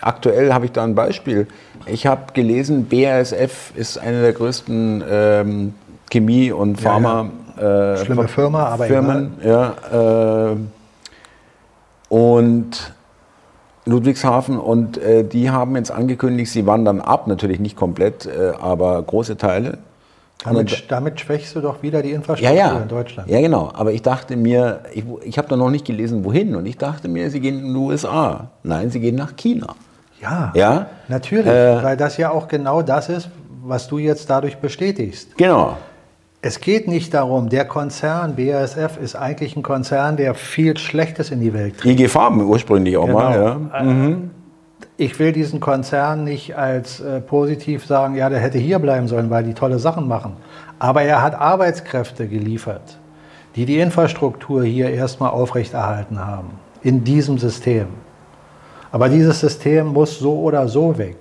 aktuell 0.00 0.52
habe 0.52 0.66
ich 0.66 0.72
da 0.72 0.84
ein 0.84 0.94
Beispiel. 0.94 1.48
Ich 1.86 2.06
habe 2.06 2.32
gelesen, 2.32 2.86
BASF 2.88 3.72
ist 3.74 3.98
eine 3.98 4.22
der 4.22 4.32
größten 4.32 5.02
ähm, 5.10 5.74
Chemie- 6.10 6.52
und 6.52 6.80
Pharma. 6.80 7.30
Ja, 7.56 7.90
ja. 7.94 7.96
Schlimme 7.96 8.28
Firma, 8.28 8.66
aber 8.66 8.84
Firmen, 8.84 9.32
egal. 9.40 9.74
ja. 9.90 10.56
Und 12.08 12.94
Ludwigshafen 13.84 14.58
und 14.58 15.00
die 15.32 15.50
haben 15.50 15.74
jetzt 15.74 15.90
angekündigt, 15.90 16.52
sie 16.52 16.66
wandern 16.66 17.00
ab, 17.00 17.26
natürlich 17.26 17.58
nicht 17.58 17.74
komplett, 17.74 18.28
aber 18.60 19.02
große 19.02 19.36
Teile 19.38 19.78
damit, 20.44 20.84
damit, 20.88 21.20
schwächst 21.20 21.56
du 21.56 21.60
doch 21.60 21.82
wieder 21.82 22.00
die 22.00 22.12
Infrastruktur 22.12 22.56
ja, 22.56 22.72
ja. 22.74 22.78
in 22.78 22.88
Deutschland. 22.88 23.28
Ja, 23.28 23.40
genau. 23.40 23.72
Aber 23.74 23.92
ich 23.92 24.02
dachte 24.02 24.36
mir, 24.36 24.80
ich, 24.94 25.04
ich 25.24 25.36
habe 25.36 25.48
da 25.48 25.56
noch 25.56 25.70
nicht 25.70 25.84
gelesen, 25.84 26.24
wohin. 26.24 26.54
Und 26.54 26.66
ich 26.66 26.78
dachte 26.78 27.08
mir, 27.08 27.30
sie 27.30 27.40
gehen 27.40 27.58
in 27.58 27.74
die 27.74 27.78
USA. 27.78 28.50
Nein, 28.62 28.90
sie 28.90 29.00
gehen 29.00 29.16
nach 29.16 29.34
China. 29.36 29.74
Ja, 30.20 30.52
ja? 30.54 30.86
natürlich. 31.08 31.46
Äh, 31.46 31.82
weil 31.82 31.96
das 31.96 32.16
ja 32.16 32.30
auch 32.30 32.46
genau 32.46 32.82
das 32.82 33.08
ist, 33.08 33.30
was 33.64 33.88
du 33.88 33.98
jetzt 33.98 34.30
dadurch 34.30 34.58
bestätigst. 34.58 35.36
Genau. 35.36 35.76
Es 36.40 36.60
geht 36.60 36.86
nicht 36.86 37.14
darum, 37.14 37.48
der 37.48 37.64
Konzern 37.64 38.36
BASF 38.36 38.96
ist 39.02 39.16
eigentlich 39.16 39.56
ein 39.56 39.64
Konzern, 39.64 40.16
der 40.16 40.34
viel 40.34 40.76
Schlechtes 40.76 41.32
in 41.32 41.40
die 41.40 41.52
Welt 41.52 41.78
trägt. 41.78 42.00
IG 42.00 42.08
Farben 42.08 42.40
ursprünglich 42.42 42.96
auch 42.96 43.06
genau. 43.06 43.18
mal. 43.18 43.38
Ja. 43.72 43.78
Äh, 43.80 43.84
mhm 43.84 44.30
ich 45.00 45.16
will 45.20 45.30
diesen 45.30 45.60
Konzern 45.60 46.24
nicht 46.24 46.56
als 46.56 47.00
äh, 47.00 47.20
positiv 47.20 47.86
sagen, 47.86 48.16
ja, 48.16 48.28
der 48.28 48.40
hätte 48.40 48.58
hier 48.58 48.80
bleiben 48.80 49.06
sollen, 49.06 49.30
weil 49.30 49.44
die 49.44 49.54
tolle 49.54 49.78
Sachen 49.78 50.08
machen. 50.08 50.36
Aber 50.80 51.02
er 51.02 51.22
hat 51.22 51.36
Arbeitskräfte 51.36 52.26
geliefert, 52.26 52.98
die 53.54 53.64
die 53.64 53.78
Infrastruktur 53.78 54.64
hier 54.64 54.90
erstmal 54.90 55.30
aufrechterhalten 55.30 56.18
haben, 56.18 56.50
in 56.82 57.04
diesem 57.04 57.38
System. 57.38 57.86
Aber 58.90 59.08
dieses 59.08 59.38
System 59.38 59.86
muss 59.86 60.18
so 60.18 60.40
oder 60.40 60.66
so 60.66 60.98
weg. 60.98 61.16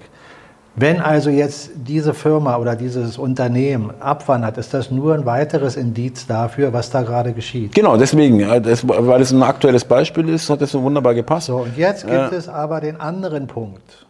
Wenn 0.79 1.01
also 1.01 1.31
jetzt 1.31 1.71
diese 1.73 2.13
Firma 2.13 2.57
oder 2.57 2.75
dieses 2.75 3.17
Unternehmen 3.17 3.91
abwandert, 3.99 4.59
ist 4.59 4.75
das 4.75 4.91
nur 4.91 5.15
ein 5.15 5.25
weiteres 5.25 5.75
Indiz 5.75 6.27
dafür, 6.27 6.71
was 6.71 6.91
da 6.91 7.01
gerade 7.01 7.33
geschieht. 7.33 7.73
Genau, 7.73 7.97
deswegen, 7.97 8.61
das, 8.61 8.87
weil 8.87 9.19
es 9.19 9.31
ein 9.31 9.41
aktuelles 9.41 9.83
Beispiel 9.83 10.29
ist, 10.29 10.51
hat 10.51 10.61
das 10.61 10.69
so 10.69 10.83
wunderbar 10.83 11.15
gepasst. 11.15 11.47
So, 11.47 11.57
und 11.57 11.75
jetzt 11.77 12.05
gibt 12.05 12.31
äh, 12.31 12.35
es 12.35 12.47
aber 12.47 12.79
den 12.79 13.01
anderen 13.01 13.47
Punkt. 13.47 14.05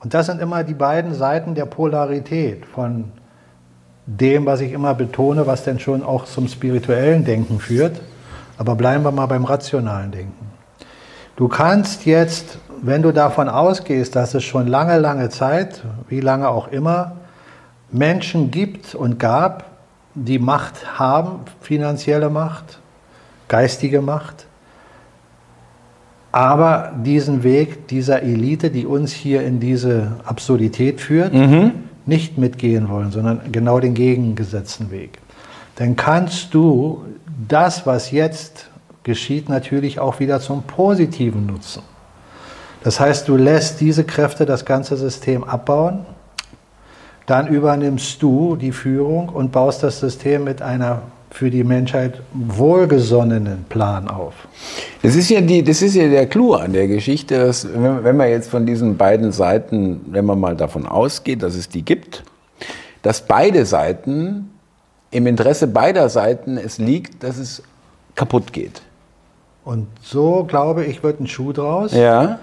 Und 0.00 0.12
das 0.12 0.26
sind 0.26 0.42
immer 0.42 0.64
die 0.64 0.74
beiden 0.74 1.14
Seiten 1.14 1.54
der 1.54 1.64
Polarität 1.64 2.66
von 2.66 3.04
dem, 4.04 4.44
was 4.44 4.60
ich 4.60 4.72
immer 4.72 4.92
betone, 4.92 5.46
was 5.46 5.64
denn 5.64 5.78
schon 5.78 6.02
auch 6.02 6.26
zum 6.26 6.46
spirituellen 6.48 7.24
Denken 7.24 7.58
führt. 7.58 8.02
Aber 8.58 8.74
bleiben 8.74 9.02
wir 9.02 9.12
mal 9.12 9.24
beim 9.24 9.46
rationalen 9.46 10.10
Denken. 10.10 10.46
Du 11.36 11.48
kannst 11.48 12.04
jetzt 12.04 12.58
wenn 12.82 13.02
du 13.02 13.12
davon 13.12 13.48
ausgehst, 13.48 14.16
dass 14.16 14.34
es 14.34 14.44
schon 14.44 14.66
lange, 14.66 14.98
lange 14.98 15.28
Zeit, 15.28 15.82
wie 16.08 16.20
lange 16.20 16.48
auch 16.48 16.68
immer, 16.68 17.16
Menschen 17.90 18.50
gibt 18.50 18.94
und 18.94 19.18
gab, 19.18 19.64
die 20.14 20.38
Macht 20.38 20.98
haben, 20.98 21.40
finanzielle 21.60 22.28
Macht, 22.28 22.78
geistige 23.48 24.02
Macht, 24.02 24.46
aber 26.32 26.92
diesen 27.04 27.42
Weg 27.42 27.88
dieser 27.88 28.22
Elite, 28.22 28.70
die 28.70 28.84
uns 28.84 29.12
hier 29.12 29.42
in 29.42 29.60
diese 29.60 30.12
Absurdität 30.24 31.00
führt, 31.00 31.32
mhm. 31.32 31.72
nicht 32.04 32.36
mitgehen 32.36 32.88
wollen, 32.88 33.10
sondern 33.10 33.40
genau 33.50 33.80
den 33.80 33.94
gegengesetzten 33.94 34.90
Weg, 34.90 35.18
dann 35.76 35.96
kannst 35.96 36.52
du 36.52 37.04
das, 37.48 37.86
was 37.86 38.10
jetzt 38.10 38.68
geschieht, 39.04 39.48
natürlich 39.48 40.00
auch 40.00 40.20
wieder 40.20 40.40
zum 40.40 40.62
Positiven 40.62 41.46
nutzen. 41.46 41.82
Das 42.84 43.00
heißt, 43.00 43.28
du 43.28 43.36
lässt 43.36 43.80
diese 43.80 44.04
Kräfte 44.04 44.46
das 44.46 44.64
ganze 44.64 44.96
System 44.96 45.44
abbauen, 45.44 46.06
dann 47.26 47.48
übernimmst 47.48 48.22
du 48.22 48.56
die 48.56 48.72
Führung 48.72 49.28
und 49.28 49.52
baust 49.52 49.82
das 49.82 50.00
System 50.00 50.44
mit 50.44 50.62
einer 50.62 51.02
für 51.30 51.50
die 51.50 51.62
Menschheit 51.62 52.22
wohlgesonnenen 52.32 53.66
Plan 53.68 54.08
auf. 54.08 54.32
Das 55.02 55.14
ist 55.14 55.28
ja, 55.28 55.42
die, 55.42 55.62
das 55.62 55.82
ist 55.82 55.94
ja 55.94 56.08
der 56.08 56.26
Clou 56.26 56.54
an 56.54 56.72
der 56.72 56.88
Geschichte, 56.88 57.38
dass, 57.38 57.68
wenn 57.70 58.16
man 58.16 58.30
jetzt 58.30 58.48
von 58.48 58.64
diesen 58.64 58.96
beiden 58.96 59.30
Seiten, 59.32 60.00
wenn 60.06 60.24
man 60.24 60.40
mal 60.40 60.56
davon 60.56 60.86
ausgeht, 60.86 61.42
dass 61.42 61.54
es 61.54 61.68
die 61.68 61.82
gibt, 61.82 62.24
dass 63.02 63.20
beide 63.20 63.66
Seiten, 63.66 64.50
im 65.10 65.26
Interesse 65.26 65.66
beider 65.66 66.08
Seiten 66.08 66.56
es 66.56 66.78
liegt, 66.78 67.22
dass 67.22 67.36
es 67.36 67.62
kaputt 68.14 68.52
geht. 68.52 68.82
Und 69.64 69.86
so, 70.02 70.44
glaube 70.48 70.84
ich, 70.84 71.02
wird 71.02 71.20
ein 71.20 71.26
Schuh 71.26 71.52
draus, 71.52 71.92
Ja, 71.92 72.38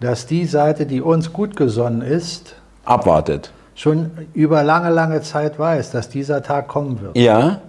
dass 0.00 0.26
die 0.26 0.46
Seite, 0.46 0.86
die 0.86 1.00
uns 1.00 1.32
gut 1.32 1.56
gesonnen 1.56 2.02
ist, 2.02 2.54
abwartet. 2.84 3.52
schon 3.74 4.10
über 4.34 4.62
lange, 4.62 4.90
lange 4.90 5.20
Zeit 5.22 5.58
weiß, 5.58 5.90
dass 5.90 6.08
dieser 6.08 6.42
Tag 6.42 6.68
kommen 6.68 7.00
wird. 7.00 7.16
Ja, 7.16 7.60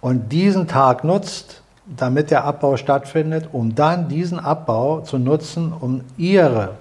Und 0.00 0.30
diesen 0.32 0.68
Tag 0.68 1.02
nutzt, 1.02 1.62
damit 1.86 2.30
der 2.30 2.44
Abbau 2.44 2.76
stattfindet, 2.76 3.48
um 3.52 3.74
dann 3.74 4.08
diesen 4.08 4.38
Abbau 4.38 5.00
zu 5.00 5.18
nutzen, 5.18 5.72
um 5.78 6.02
ihre 6.16 6.72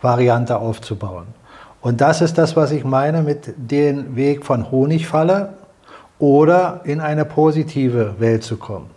Variante 0.00 0.58
aufzubauen. 0.58 1.26
Und 1.80 2.00
das 2.00 2.20
ist 2.20 2.38
das, 2.38 2.54
was 2.54 2.70
ich 2.70 2.84
meine 2.84 3.22
mit 3.22 3.54
dem 3.56 4.14
Weg 4.14 4.44
von 4.44 4.70
Honigfalle 4.70 5.54
oder 6.18 6.80
in 6.84 7.00
eine 7.00 7.24
positive 7.24 8.14
Welt 8.20 8.44
zu 8.44 8.56
kommen. 8.56 8.90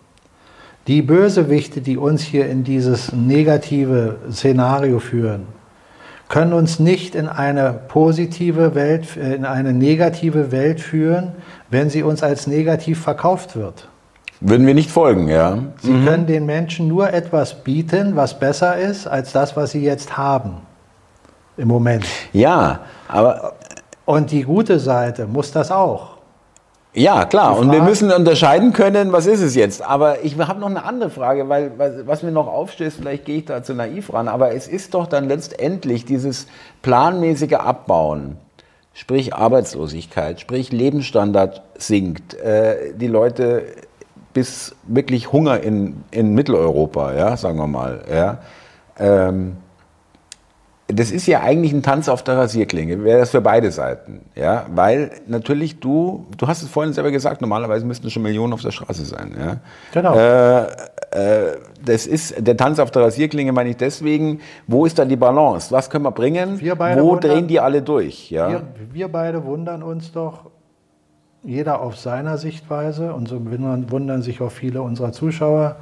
Die 0.88 1.02
Bösewichte, 1.02 1.82
die 1.82 1.98
uns 1.98 2.21
hier 2.21 2.48
in 2.48 2.63
dieses 2.63 3.12
negative 3.12 4.17
Szenario 4.32 5.00
führen, 5.00 5.48
können 6.30 6.54
uns 6.54 6.80
nicht 6.80 7.15
in 7.15 7.28
eine 7.28 7.74
positive 7.88 8.76
Welt, 8.76 9.17
äh, 9.17 9.36
in 9.36 9.45
eine 9.45 9.74
negative 9.74 10.52
Welt 10.52 10.80
führen, 10.80 11.34
wenn 11.69 11.89
sie 11.89 12.04
uns 12.04 12.24
als 12.24 12.48
negativ 12.48 13.02
verkauft 13.02 13.56
wird. 13.56 13.88
würden 14.41 14.67
wir 14.67 14.74
nicht 14.74 14.91
folgen, 14.91 15.28
ja. 15.28 15.58
Sie 15.82 16.04
können 16.06 16.28
den 16.28 16.45
Menschen 16.45 16.88
nur 16.88 17.12
etwas 17.12 17.63
bieten, 17.63 18.15
was 18.15 18.38
besser 18.38 18.78
ist 18.78 19.08
als 19.08 19.32
das, 19.32 19.56
was 19.56 19.71
sie 19.71 19.82
jetzt 19.84 20.17
haben. 20.17 20.58
Im 21.58 21.69
Moment. 21.69 22.06
Ja, 22.34 22.82
aber 23.08 23.54
Und 24.06 24.30
die 24.30 24.43
gute 24.43 24.80
Seite 24.80 25.26
muss 25.26 25.52
das 25.52 25.71
auch. 25.71 26.14
Ja, 26.95 27.25
klar. 27.25 27.58
Und 27.58 27.71
wir 27.71 27.81
müssen 27.84 28.10
unterscheiden 28.12 28.71
können, 28.71 29.12
was 29.12 29.25
ist 29.25 29.41
es 29.41 29.53
jetzt. 29.53 29.81
Aber 29.84 30.23
ich 30.23 30.38
habe 30.38 30.60
noch 30.62 30.69
eine 30.69 30.86
andere 30.86 31.10
Frage, 31.10 31.49
weil 31.49 31.71
was- 31.77 32.08
was 32.08 32.23
mir 32.23 32.31
noch 32.31 32.47
aufstößt, 32.47 32.97
vielleicht 32.97 33.25
gehe 33.25 33.39
ich 33.39 33.45
da 33.45 33.62
zu 33.63 33.73
naiv 33.73 34.13
ran, 34.13 34.27
aber 34.29 34.53
es 34.55 34.67
ist 34.67 34.93
doch 34.93 35.05
dann 35.08 35.27
letztendlich 35.27 36.05
dieses 36.05 36.47
planmäßige 36.84 37.53
Abbauen, 37.55 38.38
sprich 38.93 39.36
Arbeitslosigkeit, 39.36 40.39
sprich 40.39 40.71
Lebensstandard 40.71 41.63
sinkt, 41.77 42.34
äh, 42.36 42.93
die 42.95 43.08
Leute 43.08 43.63
bis 44.34 44.73
wirklich 44.88 45.34
Hunger 45.34 45.60
in, 45.62 46.03
in 46.12 46.34
Mitteleuropa, 46.34 47.13
ja, 47.13 47.36
sagen 47.36 47.58
wir 47.58 47.67
mal, 47.67 48.01
ja. 48.10 48.38
Ähm, 48.97 49.58
das 50.88 51.10
ist 51.10 51.26
ja 51.26 51.41
eigentlich 51.41 51.74
ein 51.74 51.82
Tanz 51.82 52.08
auf 52.10 52.24
der 52.24 52.38
Rasierklinge, 52.38 53.04
wäre 53.04 53.19
das 53.19 53.32
für 53.32 53.41
beide 53.41 53.71
Seiten. 53.71 54.21
Ja? 54.36 54.67
Weil 54.74 55.12
natürlich 55.26 55.80
du, 55.80 56.28
du 56.38 56.48
hast 56.48 56.62
es 56.62 56.69
vorhin 56.69 56.93
selber 56.93 57.10
gesagt, 57.10 57.41
normalerweise 57.41 57.86
müssten 57.86 58.10
schon 58.12 58.21
Millionen 58.21 58.54
auf 58.54 58.62
der 58.62 58.71
Straße 58.71 59.04
sein. 59.04 59.36
Ja? 59.38 59.58
Genau. 59.93 60.15
Äh, 60.15 60.65
äh, 61.12 61.58
das 61.84 62.06
ist 62.06 62.36
der 62.45 62.56
Tanz 62.56 62.78
auf 62.78 62.91
der 62.91 63.02
Rasierklinge, 63.04 63.52
meine 63.52 63.71
ich 63.71 63.78
deswegen, 63.78 64.41
wo 64.67 64.86
ist 64.86 65.00
da 65.00 65.06
die 65.06 65.15
Balance? 65.15 65.71
Was 65.71 65.89
können 65.89 66.06
wir 66.06 66.12
bringen? 66.12 66.60
Wir 66.60 66.76
beide 66.76 67.02
wo 67.02 67.13
wundern- 67.13 67.32
drehen 67.32 67.48
die 67.48 67.60
alle 67.60 67.82
durch? 67.82 68.30
Ja? 68.30 68.50
Wir, 68.50 68.63
wir 68.91 69.08
beide 69.08 69.43
wundern 69.43 69.82
uns 69.82 70.12
doch, 70.12 70.52
jeder 71.41 71.82
auf 71.82 71.98
seiner 71.98 72.38
Sichtweise, 72.38 73.13
und 73.13 73.28
so 73.28 73.43
wundern, 73.43 73.89
wundern 73.91 74.21
sich 74.21 74.41
auch 74.41 74.52
viele 74.52 74.82
unserer 74.84 75.12
Zuschauer, 75.12 75.78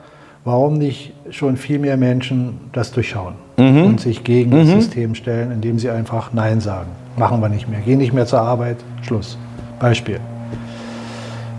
warum 0.45 0.77
nicht 0.77 1.13
schon 1.29 1.57
viel 1.57 1.79
mehr 1.79 1.97
Menschen 1.97 2.59
das 2.73 2.91
durchschauen 2.91 3.35
und 3.57 3.99
sich 4.01 4.23
gegen 4.23 4.51
das 4.51 4.67
System 4.67 5.15
stellen, 5.15 5.51
indem 5.51 5.79
sie 5.79 5.89
einfach 5.89 6.33
Nein 6.33 6.59
sagen. 6.59 6.89
Machen 7.17 7.39
wir 7.41 7.49
nicht 7.49 7.69
mehr, 7.69 7.79
gehen 7.81 7.99
nicht 7.99 8.13
mehr 8.13 8.25
zur 8.25 8.41
Arbeit, 8.41 8.77
Schluss. 9.03 9.37
Beispiel. 9.79 10.19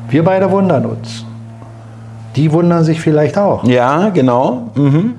Wir 0.09 0.25
beide 0.25 0.51
wundern 0.51 0.87
uns. 0.87 1.25
Die 2.37 2.51
wundern 2.51 2.83
sich 2.85 3.01
vielleicht 3.01 3.39
auch. 3.39 3.65
ja, 3.65 4.09
genau. 4.11 4.71
Mhm. 4.75 5.15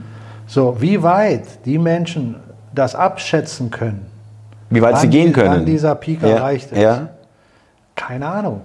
So, 0.47 0.75
wie 0.80 1.01
weit 1.01 1.65
die 1.65 1.78
Menschen 1.78 2.36
das 2.73 2.93
abschätzen 2.93 3.71
können, 3.71 4.06
Wie 4.69 4.82
weit 4.82 4.99
sie 4.99 5.08
gehen 5.08 5.32
können. 5.32 5.49
wann 5.49 5.65
dieser 5.65 5.95
Peak 5.95 6.21
ja. 6.21 6.28
erreicht 6.30 6.71
ist. 6.71 6.78
Ja. 6.82 7.08
Keine 7.95 8.28
Ahnung. 8.28 8.62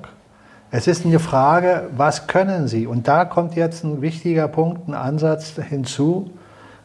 Es 0.72 0.86
ist 0.86 1.04
eine 1.04 1.18
Frage, 1.18 1.88
was 1.96 2.28
können 2.28 2.68
Sie? 2.68 2.86
Und 2.86 3.08
da 3.08 3.24
kommt 3.24 3.56
jetzt 3.56 3.82
ein 3.82 4.02
wichtiger 4.02 4.46
Punkt, 4.46 4.88
ein 4.88 4.94
Ansatz 4.94 5.54
hinzu, 5.56 6.30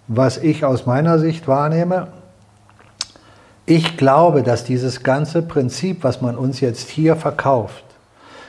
was 0.08 0.38
ich 0.38 0.66
aus 0.66 0.88
meiner 0.88 1.20
Sicht 1.20 1.48
wahrnehme. 1.48 2.08
Ich 3.68 3.96
glaube, 3.96 4.42
dass 4.42 4.64
dieses 4.64 5.04
ganze 5.04 5.44
Prinzip, 5.44 6.04
was 6.04 6.22
man 6.22 6.36
uns 6.36 6.62
jetzt 6.62 6.90
hier 6.90 7.16
verkauft, 7.16 7.84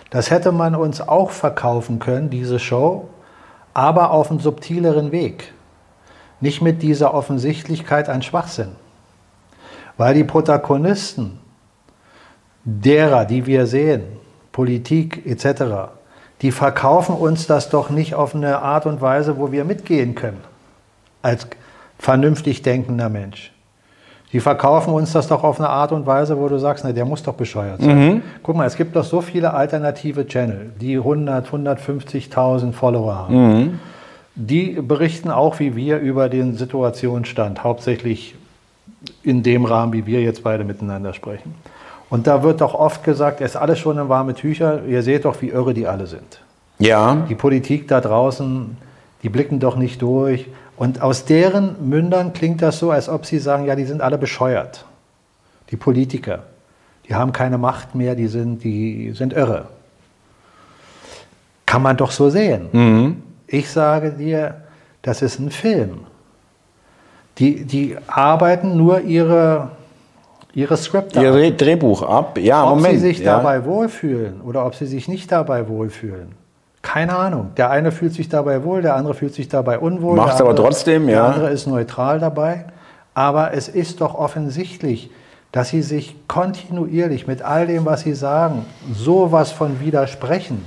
das 0.08 0.30
hätte 0.30 0.52
man 0.52 0.74
uns 0.74 1.06
auch 1.06 1.30
verkaufen 1.30 1.98
können, 1.98 2.30
diese 2.30 2.58
Show, 2.58 3.08
aber 3.74 4.12
auf 4.12 4.30
einem 4.30 4.40
subtileren 4.40 5.12
Weg. 5.12 5.52
Nicht 6.40 6.62
mit 6.62 6.82
dieser 6.82 7.12
Offensichtlichkeit 7.12 8.08
an 8.08 8.22
Schwachsinn. 8.22 8.72
Weil 9.98 10.14
die 10.14 10.24
Protagonisten 10.24 11.40
derer, 12.64 13.26
die 13.26 13.44
wir 13.46 13.66
sehen, 13.66 14.15
Politik 14.56 15.26
etc., 15.26 15.90
die 16.40 16.50
verkaufen 16.50 17.14
uns 17.14 17.46
das 17.46 17.68
doch 17.68 17.90
nicht 17.90 18.14
auf 18.14 18.34
eine 18.34 18.62
Art 18.62 18.86
und 18.86 19.02
Weise, 19.02 19.36
wo 19.36 19.52
wir 19.52 19.66
mitgehen 19.66 20.14
können, 20.14 20.40
als 21.20 21.46
vernünftig 21.98 22.62
denkender 22.62 23.10
Mensch. 23.10 23.52
Die 24.32 24.40
verkaufen 24.40 24.94
uns 24.94 25.12
das 25.12 25.28
doch 25.28 25.44
auf 25.44 25.60
eine 25.60 25.68
Art 25.68 25.92
und 25.92 26.06
Weise, 26.06 26.38
wo 26.38 26.48
du 26.48 26.58
sagst, 26.58 26.84
na, 26.84 26.92
der 26.92 27.04
muss 27.04 27.22
doch 27.22 27.34
bescheuert 27.34 27.82
sein. 27.82 28.22
Guck 28.42 28.56
mal, 28.56 28.64
es 28.66 28.76
gibt 28.76 28.96
doch 28.96 29.04
so 29.04 29.20
viele 29.20 29.52
alternative 29.52 30.26
Channel, 30.26 30.70
die 30.80 30.96
100, 30.96 31.48
150.000 31.50 32.72
Follower 32.72 33.14
haben. 33.14 33.30
Die 34.34 34.72
berichten 34.80 35.30
auch 35.30 35.58
wie 35.58 35.76
wir 35.76 35.98
über 35.98 36.30
den 36.30 36.56
Situationsstand, 36.56 37.62
hauptsächlich 37.62 38.34
in 39.22 39.42
dem 39.42 39.66
Rahmen, 39.66 39.92
wie 39.92 40.06
wir 40.06 40.22
jetzt 40.22 40.42
beide 40.42 40.64
miteinander 40.64 41.12
sprechen. 41.12 41.54
Und 42.08 42.26
da 42.26 42.42
wird 42.42 42.60
doch 42.60 42.74
oft 42.74 43.02
gesagt, 43.02 43.40
es 43.40 43.52
ist 43.52 43.56
alles 43.56 43.78
schon 43.78 43.98
in 43.98 44.08
warme 44.08 44.34
Tücher, 44.34 44.84
ihr 44.84 45.02
seht 45.02 45.24
doch, 45.24 45.42
wie 45.42 45.48
irre 45.48 45.74
die 45.74 45.86
alle 45.86 46.06
sind. 46.06 46.40
Ja. 46.78 47.26
Die 47.28 47.34
Politik 47.34 47.88
da 47.88 48.00
draußen, 48.00 48.76
die 49.22 49.28
blicken 49.28 49.58
doch 49.60 49.76
nicht 49.76 50.02
durch. 50.02 50.46
Und 50.76 51.00
aus 51.00 51.24
deren 51.24 51.88
Mündern 51.88 52.32
klingt 52.32 52.62
das 52.62 52.78
so, 52.78 52.90
als 52.90 53.08
ob 53.08 53.26
sie 53.26 53.38
sagen, 53.38 53.64
ja, 53.64 53.74
die 53.74 53.86
sind 53.86 54.02
alle 54.02 54.18
bescheuert. 54.18 54.84
Die 55.70 55.76
Politiker, 55.76 56.44
die 57.08 57.14
haben 57.14 57.32
keine 57.32 57.58
Macht 57.58 57.94
mehr, 57.94 58.14
die 58.14 58.28
sind, 58.28 58.62
die 58.62 59.12
sind 59.12 59.32
irre. 59.32 59.66
Kann 61.64 61.82
man 61.82 61.96
doch 61.96 62.12
so 62.12 62.30
sehen. 62.30 63.22
Ich 63.48 63.70
sage 63.70 64.12
dir, 64.12 64.62
das 65.02 65.22
ist 65.22 65.40
ein 65.40 65.50
Film. 65.50 66.00
Die, 67.38 67.64
die 67.64 67.96
arbeiten 68.06 68.76
nur 68.76 69.00
ihre, 69.00 69.70
ihre 70.56 70.76
Skripte 70.78 71.20
Ihr 71.20 71.34
ab. 71.34 71.58
Drehbuch 71.58 72.02
ab. 72.02 72.38
Ja, 72.38 72.64
Ob 72.64 72.76
Moment. 72.76 72.94
sie 72.94 73.00
sich 73.00 73.18
ja. 73.18 73.36
dabei 73.36 73.64
wohlfühlen 73.66 74.40
oder 74.40 74.64
ob 74.64 74.74
sie 74.74 74.86
sich 74.86 75.06
nicht 75.06 75.30
dabei 75.30 75.68
wohlfühlen. 75.68 76.32
Keine 76.80 77.14
Ahnung. 77.14 77.50
Der 77.58 77.70
eine 77.70 77.92
fühlt 77.92 78.14
sich 78.14 78.28
dabei 78.30 78.64
wohl, 78.64 78.80
der 78.80 78.96
andere 78.96 79.14
fühlt 79.14 79.34
sich 79.34 79.48
dabei 79.48 79.78
unwohl. 79.78 80.16
Macht's 80.16 80.38
der 80.38 80.46
aber 80.46 80.56
trotzdem, 80.56 81.06
Der 81.06 81.16
ja. 81.16 81.26
andere 81.26 81.50
ist 81.50 81.66
neutral 81.66 82.20
dabei. 82.20 82.64
Aber 83.12 83.52
es 83.52 83.68
ist 83.68 84.00
doch 84.00 84.14
offensichtlich, 84.14 85.10
dass 85.52 85.68
sie 85.68 85.82
sich 85.82 86.16
kontinuierlich 86.26 87.26
mit 87.26 87.42
all 87.42 87.66
dem, 87.66 87.84
was 87.84 88.00
sie 88.00 88.14
sagen, 88.14 88.64
sowas 88.92 89.52
von 89.52 89.80
widersprechen. 89.80 90.64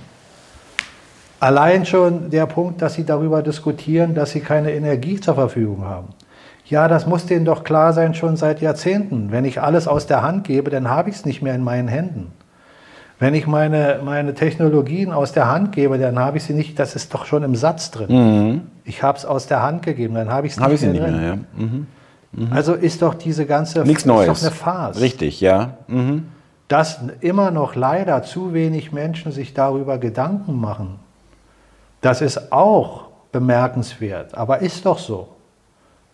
Allein 1.40 1.86
schon 1.86 2.30
der 2.30 2.46
Punkt, 2.46 2.82
dass 2.82 2.94
sie 2.96 3.06
darüber 3.06 3.42
diskutieren, 3.42 4.14
dass 4.14 4.32
sie 4.32 4.42
keine 4.42 4.74
Energie 4.74 5.20
zur 5.20 5.36
Verfügung 5.36 5.86
haben. 5.86 6.10
Ja, 6.70 6.88
das 6.88 7.08
muss 7.08 7.26
denen 7.26 7.46
doch 7.46 7.64
klar 7.64 7.94
sein 7.94 8.14
schon 8.14 8.38
seit 8.38 8.62
Jahrzehnten. 8.62 9.32
Wenn 9.32 9.44
ich 9.44 9.60
alles 9.60 9.88
aus 9.88 10.06
der 10.06 10.22
Hand 10.22 10.46
gebe, 10.46 10.70
dann 10.70 10.88
habe 10.88 11.10
ich 11.10 11.16
es 11.16 11.26
nicht 11.26 11.42
mehr 11.42 11.56
in 11.56 11.64
meinen 11.64 11.88
Händen. 11.88 12.32
Wenn 13.18 13.34
ich 13.34 13.48
meine, 13.48 14.00
meine 14.06 14.34
Technologien 14.34 15.12
aus 15.12 15.34
der 15.34 15.48
Hand 15.52 15.74
gebe, 15.74 15.98
dann 15.98 16.20
habe 16.20 16.38
ich 16.38 16.44
sie 16.44 16.54
nicht, 16.54 16.80
das 16.80 16.96
ist 16.96 17.14
doch 17.14 17.26
schon 17.26 17.44
im 17.44 17.56
Satz 17.56 17.92
drin. 17.92 18.62
Ich 18.86 19.04
habe 19.04 19.18
es 19.18 19.26
aus 19.26 19.48
der 19.48 19.62
Hand 19.62 19.82
gegeben, 19.82 20.14
dann 20.14 20.30
habe 20.32 20.48
ich 20.48 20.54
es 20.54 20.60
nicht, 20.60 20.72
ich 20.72 20.80
sie 20.80 20.88
mehr 20.88 20.94
nicht 20.94 21.04
drin. 21.04 21.20
mehr, 21.20 21.30
ja. 21.30 21.36
Mhm. 21.58 21.88
Mhm. 22.32 22.54
Also 22.54 22.76
ist 22.76 23.02
doch 23.02 23.16
diese 23.16 23.46
ganze 23.46 23.82
Nichts 23.82 24.06
Neues. 24.06 24.30
Ist 24.30 24.38
doch 24.38 24.48
eine 24.48 24.56
Farce. 24.56 25.02
Richtig, 25.02 25.42
ja. 25.42 25.78
Mhm. 25.88 26.26
Dass 26.68 27.00
immer 27.20 27.50
noch 27.50 27.76
leider 27.76 28.22
zu 28.22 28.54
wenig 28.54 28.92
Menschen 28.92 29.32
sich 29.32 29.56
darüber 29.56 29.98
Gedanken 29.98 30.56
machen, 30.56 31.00
das 32.02 32.22
ist 32.22 32.54
auch 32.54 33.08
bemerkenswert, 33.32 34.36
aber 34.36 34.60
ist 34.60 34.86
doch 34.86 35.00
so. 35.00 35.30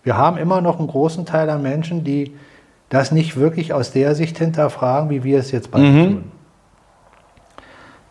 Wir 0.06 0.16
haben 0.18 0.38
immer 0.38 0.62
noch 0.62 0.80
einen 0.80 0.88
großen 0.88 1.26
Teil 1.26 1.50
an 1.50 1.62
Menschen, 1.62 2.06
die 2.06 2.34
das 2.88 3.12
nicht 3.12 3.36
wirklich 3.36 3.74
aus 3.74 3.92
der 3.92 4.16
Sicht 4.16 4.38
hinterfragen, 4.38 5.10
wie 5.10 5.26
wir 5.26 5.40
es 5.40 5.52
jetzt 5.52 5.72
beide 5.72 5.86
mhm. 5.86 6.04
tun. 6.06 6.24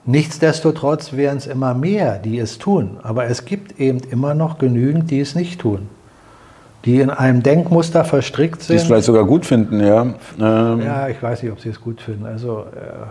Nichtsdestotrotz 0.05 1.15
wären 1.15 1.39
es 1.39 1.47
immer 1.47 1.73
mehr, 1.73 2.19
die 2.19 2.39
es 2.39 2.59
tun, 2.59 2.99
aber 3.03 3.25
es 3.25 3.47
gibt 3.47 3.81
eben 3.81 4.01
immer 4.11 4.35
noch 4.35 4.59
genügend, 4.59 5.11
die 5.11 5.21
es 5.21 5.35
nicht 5.35 5.63
tun 5.63 5.89
die 6.85 7.01
in 7.01 7.11
einem 7.11 7.43
Denkmuster 7.43 8.05
verstrickt 8.05 8.63
sind. 8.63 8.77
Die 8.77 8.83
es 8.83 8.87
vielleicht 8.87 9.07
sogar 9.07 9.25
gut 9.25 9.47
finden, 9.47 9.81
ja. 9.81 10.03
Ähm. 10.39 10.81
Ja, 10.81 11.09
ich 11.09 11.23
weiß 11.23 11.43
nicht, 11.43 11.53
ob 11.53 11.61
sie 11.61 11.71
es 11.71 11.81
gut 11.81 12.01
finden. 12.01 12.27
Also 12.27 12.67
äh, 12.75 13.07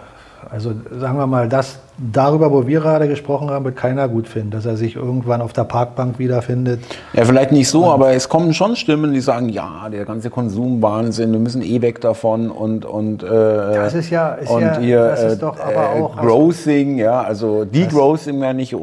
also 0.49 0.73
sagen 0.91 1.17
wir 1.17 1.27
mal, 1.27 1.49
das 1.49 1.79
darüber, 1.97 2.51
wo 2.51 2.65
wir 2.65 2.79
gerade 2.79 3.07
gesprochen 3.07 3.49
haben, 3.49 3.65
wird 3.65 3.75
keiner 3.75 4.07
gut 4.07 4.27
finden, 4.27 4.51
dass 4.51 4.65
er 4.65 4.77
sich 4.77 4.95
irgendwann 4.95 5.41
auf 5.41 5.53
der 5.53 5.63
Parkbank 5.63 6.19
wiederfindet. 6.19 6.81
Ja, 7.13 7.25
vielleicht 7.25 7.51
nicht 7.51 7.69
so, 7.69 7.91
aber 7.91 8.13
es 8.13 8.29
kommen 8.29 8.53
schon 8.53 8.75
Stimmen, 8.75 9.13
die 9.13 9.21
sagen, 9.21 9.49
ja, 9.49 9.89
der 9.89 10.05
ganze 10.05 10.29
Konsumwahnsinn, 10.29 11.31
wir 11.31 11.39
müssen 11.39 11.61
eh 11.61 11.81
weg 11.81 12.01
davon 12.01 12.49
und 12.49 12.85
und 12.85 13.23
äh, 13.23 13.27
das 13.27 13.93
ist 13.93 14.09
ja, 14.09 14.29
ist 14.33 14.49
und 14.49 14.61
ja, 14.61 14.77
hier, 14.79 15.07
das 15.07 15.23
ist 15.23 15.43
doch 15.43 15.59
aber 15.59 15.95
äh, 15.95 16.01
auch 16.01 16.17
Growthing, 16.17 16.97
ja, 16.97 17.21
also 17.21 17.65
Degrowthing 17.65 18.41
ja 18.41 18.53
nicht, 18.53 18.73
äh, 18.73 18.77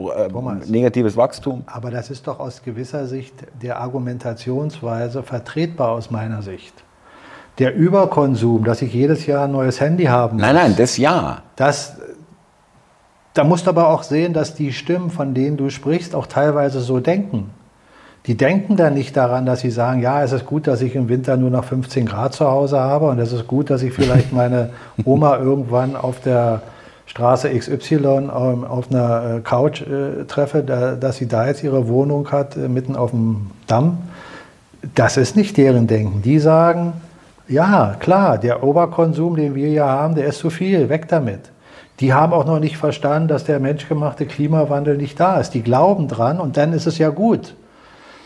negatives 0.67 1.17
Wachstum. 1.17 1.65
Aber 1.67 1.91
das 1.91 2.11
ist 2.11 2.27
doch 2.27 2.39
aus 2.39 2.63
gewisser 2.63 3.07
Sicht 3.07 3.35
der 3.61 3.81
Argumentationsweise 3.81 5.23
vertretbar 5.23 5.91
aus 5.91 6.11
meiner 6.11 6.43
Sicht 6.43 6.75
der 7.61 7.77
Überkonsum, 7.77 8.65
dass 8.65 8.81
ich 8.81 8.93
jedes 8.93 9.27
Jahr 9.27 9.45
ein 9.45 9.53
neues 9.53 9.81
Handy 9.81 10.05
haben 10.05 10.39
muss. 10.39 10.43
Nein, 10.47 10.55
nein, 10.55 10.75
das 10.77 10.97
ja. 10.97 11.43
Das, 11.57 11.99
da 13.35 13.45
musst 13.45 13.67
du 13.67 13.71
aber 13.71 13.89
auch 13.89 14.03
sehen, 14.03 14.33
dass 14.33 14.55
die 14.55 14.73
Stimmen, 14.73 15.11
von 15.11 15.35
denen 15.35 15.59
du 15.59 15.69
sprichst, 15.69 16.15
auch 16.15 16.27
teilweise 16.27 16.81
so 16.81 17.01
denken. 17.01 17.51
Die 18.27 18.37
denken 18.37 18.77
dann 18.77 18.95
nicht 18.95 19.15
daran, 19.17 19.45
dass 19.45 19.61
sie 19.61 19.71
sagen, 19.71 20.01
ja, 20.01 20.23
es 20.23 20.33
ist 20.33 20.47
gut, 20.47 20.67
dass 20.67 20.81
ich 20.81 20.95
im 20.95 21.09
Winter 21.09 21.37
nur 21.37 21.51
noch 21.51 21.65
15 21.65 22.07
Grad 22.07 22.33
zu 22.33 22.47
Hause 22.47 22.81
habe 22.81 23.09
und 23.09 23.19
es 23.19 23.33
ist 23.33 23.47
gut, 23.47 23.69
dass 23.69 23.83
ich 23.83 23.93
vielleicht 23.93 24.33
meine 24.33 24.71
Oma 25.05 25.39
irgendwann 25.39 25.97
auf 25.97 26.21
der 26.21 26.63
Straße 27.07 27.51
XY 27.51 27.95
ähm, 27.95 28.31
auf 28.65 28.91
einer 28.91 29.37
äh, 29.37 29.41
Couch 29.41 29.83
äh, 29.83 30.25
treffe, 30.27 30.63
dass 30.63 31.17
sie 31.17 31.27
da 31.27 31.47
jetzt 31.47 31.63
ihre 31.63 31.89
Wohnung 31.89 32.31
hat, 32.31 32.57
äh, 32.57 32.69
mitten 32.69 32.97
auf 32.97 33.11
dem 33.11 33.51
Damm. 33.67 33.99
Das 34.95 35.17
ist 35.17 35.37
nicht 35.37 35.57
deren 35.57 35.87
Denken. 35.87 36.23
Die 36.23 36.39
sagen, 36.39 36.93
ja, 37.51 37.97
klar, 37.99 38.39
der 38.39 38.63
Oberkonsum, 38.63 39.37
den 39.37 39.55
wir 39.55 39.69
hier 39.69 39.85
haben, 39.85 40.15
der 40.15 40.27
ist 40.27 40.39
zu 40.39 40.51
viel, 40.51 40.89
weg 40.89 41.09
damit. 41.09 41.51
Die 41.99 42.15
haben 42.15 42.33
auch 42.33 42.47
noch 42.47 42.61
nicht 42.61 42.77
verstanden, 42.77 43.29
dass 43.29 43.45
der 43.45 43.59
menschgemachte 43.59 44.25
Klimawandel 44.25 44.97
nicht 44.97 45.19
da 45.19 45.39
ist. 45.41 45.51
Die 45.51 45.63
glauben 45.63 46.07
dran 46.09 46.39
und 46.39 46.57
dann 46.57 46.73
ist 46.73 46.87
es 46.87 46.97
ja 46.97 47.11
gut, 47.11 47.55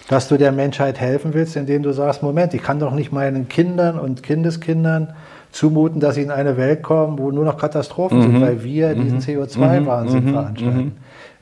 dass 0.09 0.29
du 0.29 0.37
der 0.37 0.53
Menschheit 0.53 1.01
helfen 1.01 1.33
willst, 1.33 1.57
indem 1.57 1.83
du 1.83 1.93
sagst, 1.93 2.23
Moment, 2.23 2.53
ich 2.53 2.63
kann 2.63 2.79
doch 2.79 2.93
nicht 2.93 3.13
meinen 3.13 3.49
Kindern 3.49 3.99
und 3.99 4.23
Kindeskindern 4.23 5.15
zumuten, 5.51 6.01
dass 6.01 6.17
sie 6.17 6.23
in 6.23 6.31
eine 6.31 6.59
Welt 6.59 6.83
kommen, 6.83 7.19
wo 7.19 7.31
nur 7.31 7.47
noch 7.47 7.57
Katastrophen 7.57 8.19
mhm. 8.19 8.23
sind, 8.23 8.41
weil 8.43 8.63
wir 8.63 8.95
mhm. 8.95 9.03
diesen 9.03 9.21
CO2-Wahnsinn 9.21 10.27
mhm. 10.27 10.33
veranstalten. 10.33 10.77
Mhm. 10.77 10.93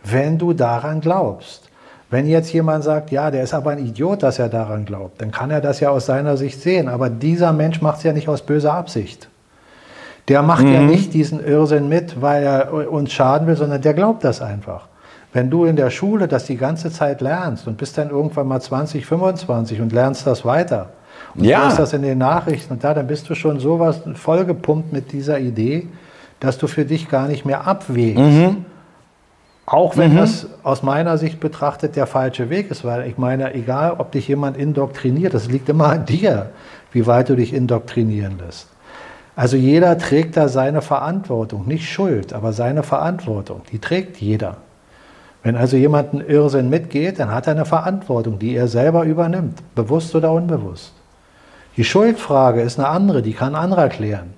Wenn 0.05 0.39
du 0.39 0.53
daran 0.53 1.01
glaubst. 1.01 1.69
Wenn 2.13 2.27
jetzt 2.27 2.53
jemand 2.53 2.85
sagt, 2.85 3.11
ja, 3.11 3.31
der 3.31 3.43
ist 3.43 3.55
aber 3.55 3.71
ein 3.71 3.79
Idiot, 3.79 4.23
dass 4.23 4.39
er 4.39 4.51
daran 4.51 4.85
glaubt, 4.85 5.23
dann 5.23 5.31
kann 5.31 5.51
er 5.51 5.63
das 5.63 5.81
ja 5.81 5.89
aus 5.89 6.05
seiner 6.05 6.37
Sicht 6.37 6.61
sehen. 6.61 6.91
Aber 6.91 7.09
dieser 7.09 7.55
Mensch 7.55 7.81
macht 7.81 7.97
es 7.97 8.03
ja 8.03 8.13
nicht 8.13 8.29
aus 8.29 8.43
böser 8.43 8.75
Absicht. 8.75 9.31
Der 10.29 10.43
macht 10.43 10.65
mhm. 10.65 10.75
ja 10.75 10.81
nicht 10.83 11.15
diesen 11.15 11.43
Irrsinn 11.43 11.89
mit, 11.89 12.21
weil 12.21 12.43
er 12.43 12.93
uns 12.93 13.15
schaden 13.15 13.47
will, 13.47 13.57
sondern 13.57 13.81
der 13.81 13.95
glaubt 13.95 14.25
das 14.25 14.43
einfach. 14.43 14.89
Wenn 15.33 15.49
du 15.49 15.65
in 15.65 15.75
der 15.75 15.89
Schule 15.89 16.29
das 16.29 16.45
die 16.45 16.59
ganze 16.59 16.93
Zeit 16.93 17.23
lernst 17.23 17.67
und 17.67 17.79
bist 17.79 17.97
dann 17.97 18.11
irgendwann 18.11 18.47
mal 18.47 18.61
20, 18.61 19.07
25 19.07 19.81
und 19.81 19.91
lernst 19.91 20.27
das 20.27 20.45
weiter 20.45 20.91
und 21.35 21.45
ja. 21.45 21.63
hörst 21.63 21.79
das 21.79 21.95
in 21.95 22.03
den 22.03 22.19
Nachrichten 22.19 22.75
und 22.75 22.85
da, 22.85 22.93
dann 22.93 23.07
bist 23.07 23.31
du 23.31 23.35
schon 23.35 23.59
sowas 23.59 24.03
vollgepumpt 24.17 24.93
mit 24.93 25.13
dieser 25.13 25.41
Idee, 25.41 25.89
dass 26.41 26.59
du 26.59 26.67
für 26.67 26.85
dich 26.85 27.09
gar 27.09 27.27
nicht 27.27 27.47
mehr 27.47 27.67
abwägst. 27.67 28.19
Mhm 28.19 28.67
auch 29.67 29.97
wenn 29.97 30.13
mhm. 30.13 30.19
das 30.19 30.47
aus 30.63 30.83
meiner 30.83 31.19
Sicht 31.19 31.39
betrachtet 31.41 31.97
der 31.97 32.07
falsche 32.07 32.51
Weg 32.51 32.71
ist, 32.71 32.85
weil 32.85 33.07
ich 33.07 33.17
meine, 33.17 33.55
egal 33.55 33.95
ob 33.99 34.13
dich 34.13 34.29
jemand 34.29 34.57
indoktriniert, 34.57 35.35
das 35.35 35.49
liegt 35.49 35.69
immer 35.69 35.87
an 35.87 36.05
dir, 36.05 36.51
wie 36.91 37.07
weit 37.07 37.29
du 37.29 37.37
dich 37.37 37.55
indoktrinieren 37.55 38.39
lässt. 38.39 38.69
Also 39.35 39.57
jeder 39.57 39.97
trägt 39.97 40.37
da 40.37 40.49
seine 40.49 40.83
Verantwortung, 40.83 41.67
nicht 41.67 41.89
Schuld, 41.89 42.33
aber 42.33 42.53
seine 42.53 42.83
Verantwortung, 42.83 43.63
die 43.71 43.79
trägt 43.79 44.19
jeder. 44.19 44.59
Wenn 45.43 45.57
also 45.57 45.77
jemand 45.77 46.13
einen 46.13 46.27
Irrsinn 46.27 46.69
mitgeht, 46.69 47.19
dann 47.19 47.31
hat 47.31 47.47
er 47.47 47.55
eine 47.55 47.65
Verantwortung, 47.65 48.39
die 48.39 48.55
er 48.55 48.69
selber 48.69 49.05
übernimmt, 49.05 49.59
bewusst 49.75 50.15
oder 50.15 50.33
unbewusst. 50.33 50.93
Die 51.77 51.85
Schuldfrage 51.85 52.61
ist 52.61 52.79
eine 52.79 52.89
andere, 52.89 53.23
die 53.23 53.33
kann 53.33 53.55
anderer 53.55 53.89
klären. 53.89 54.35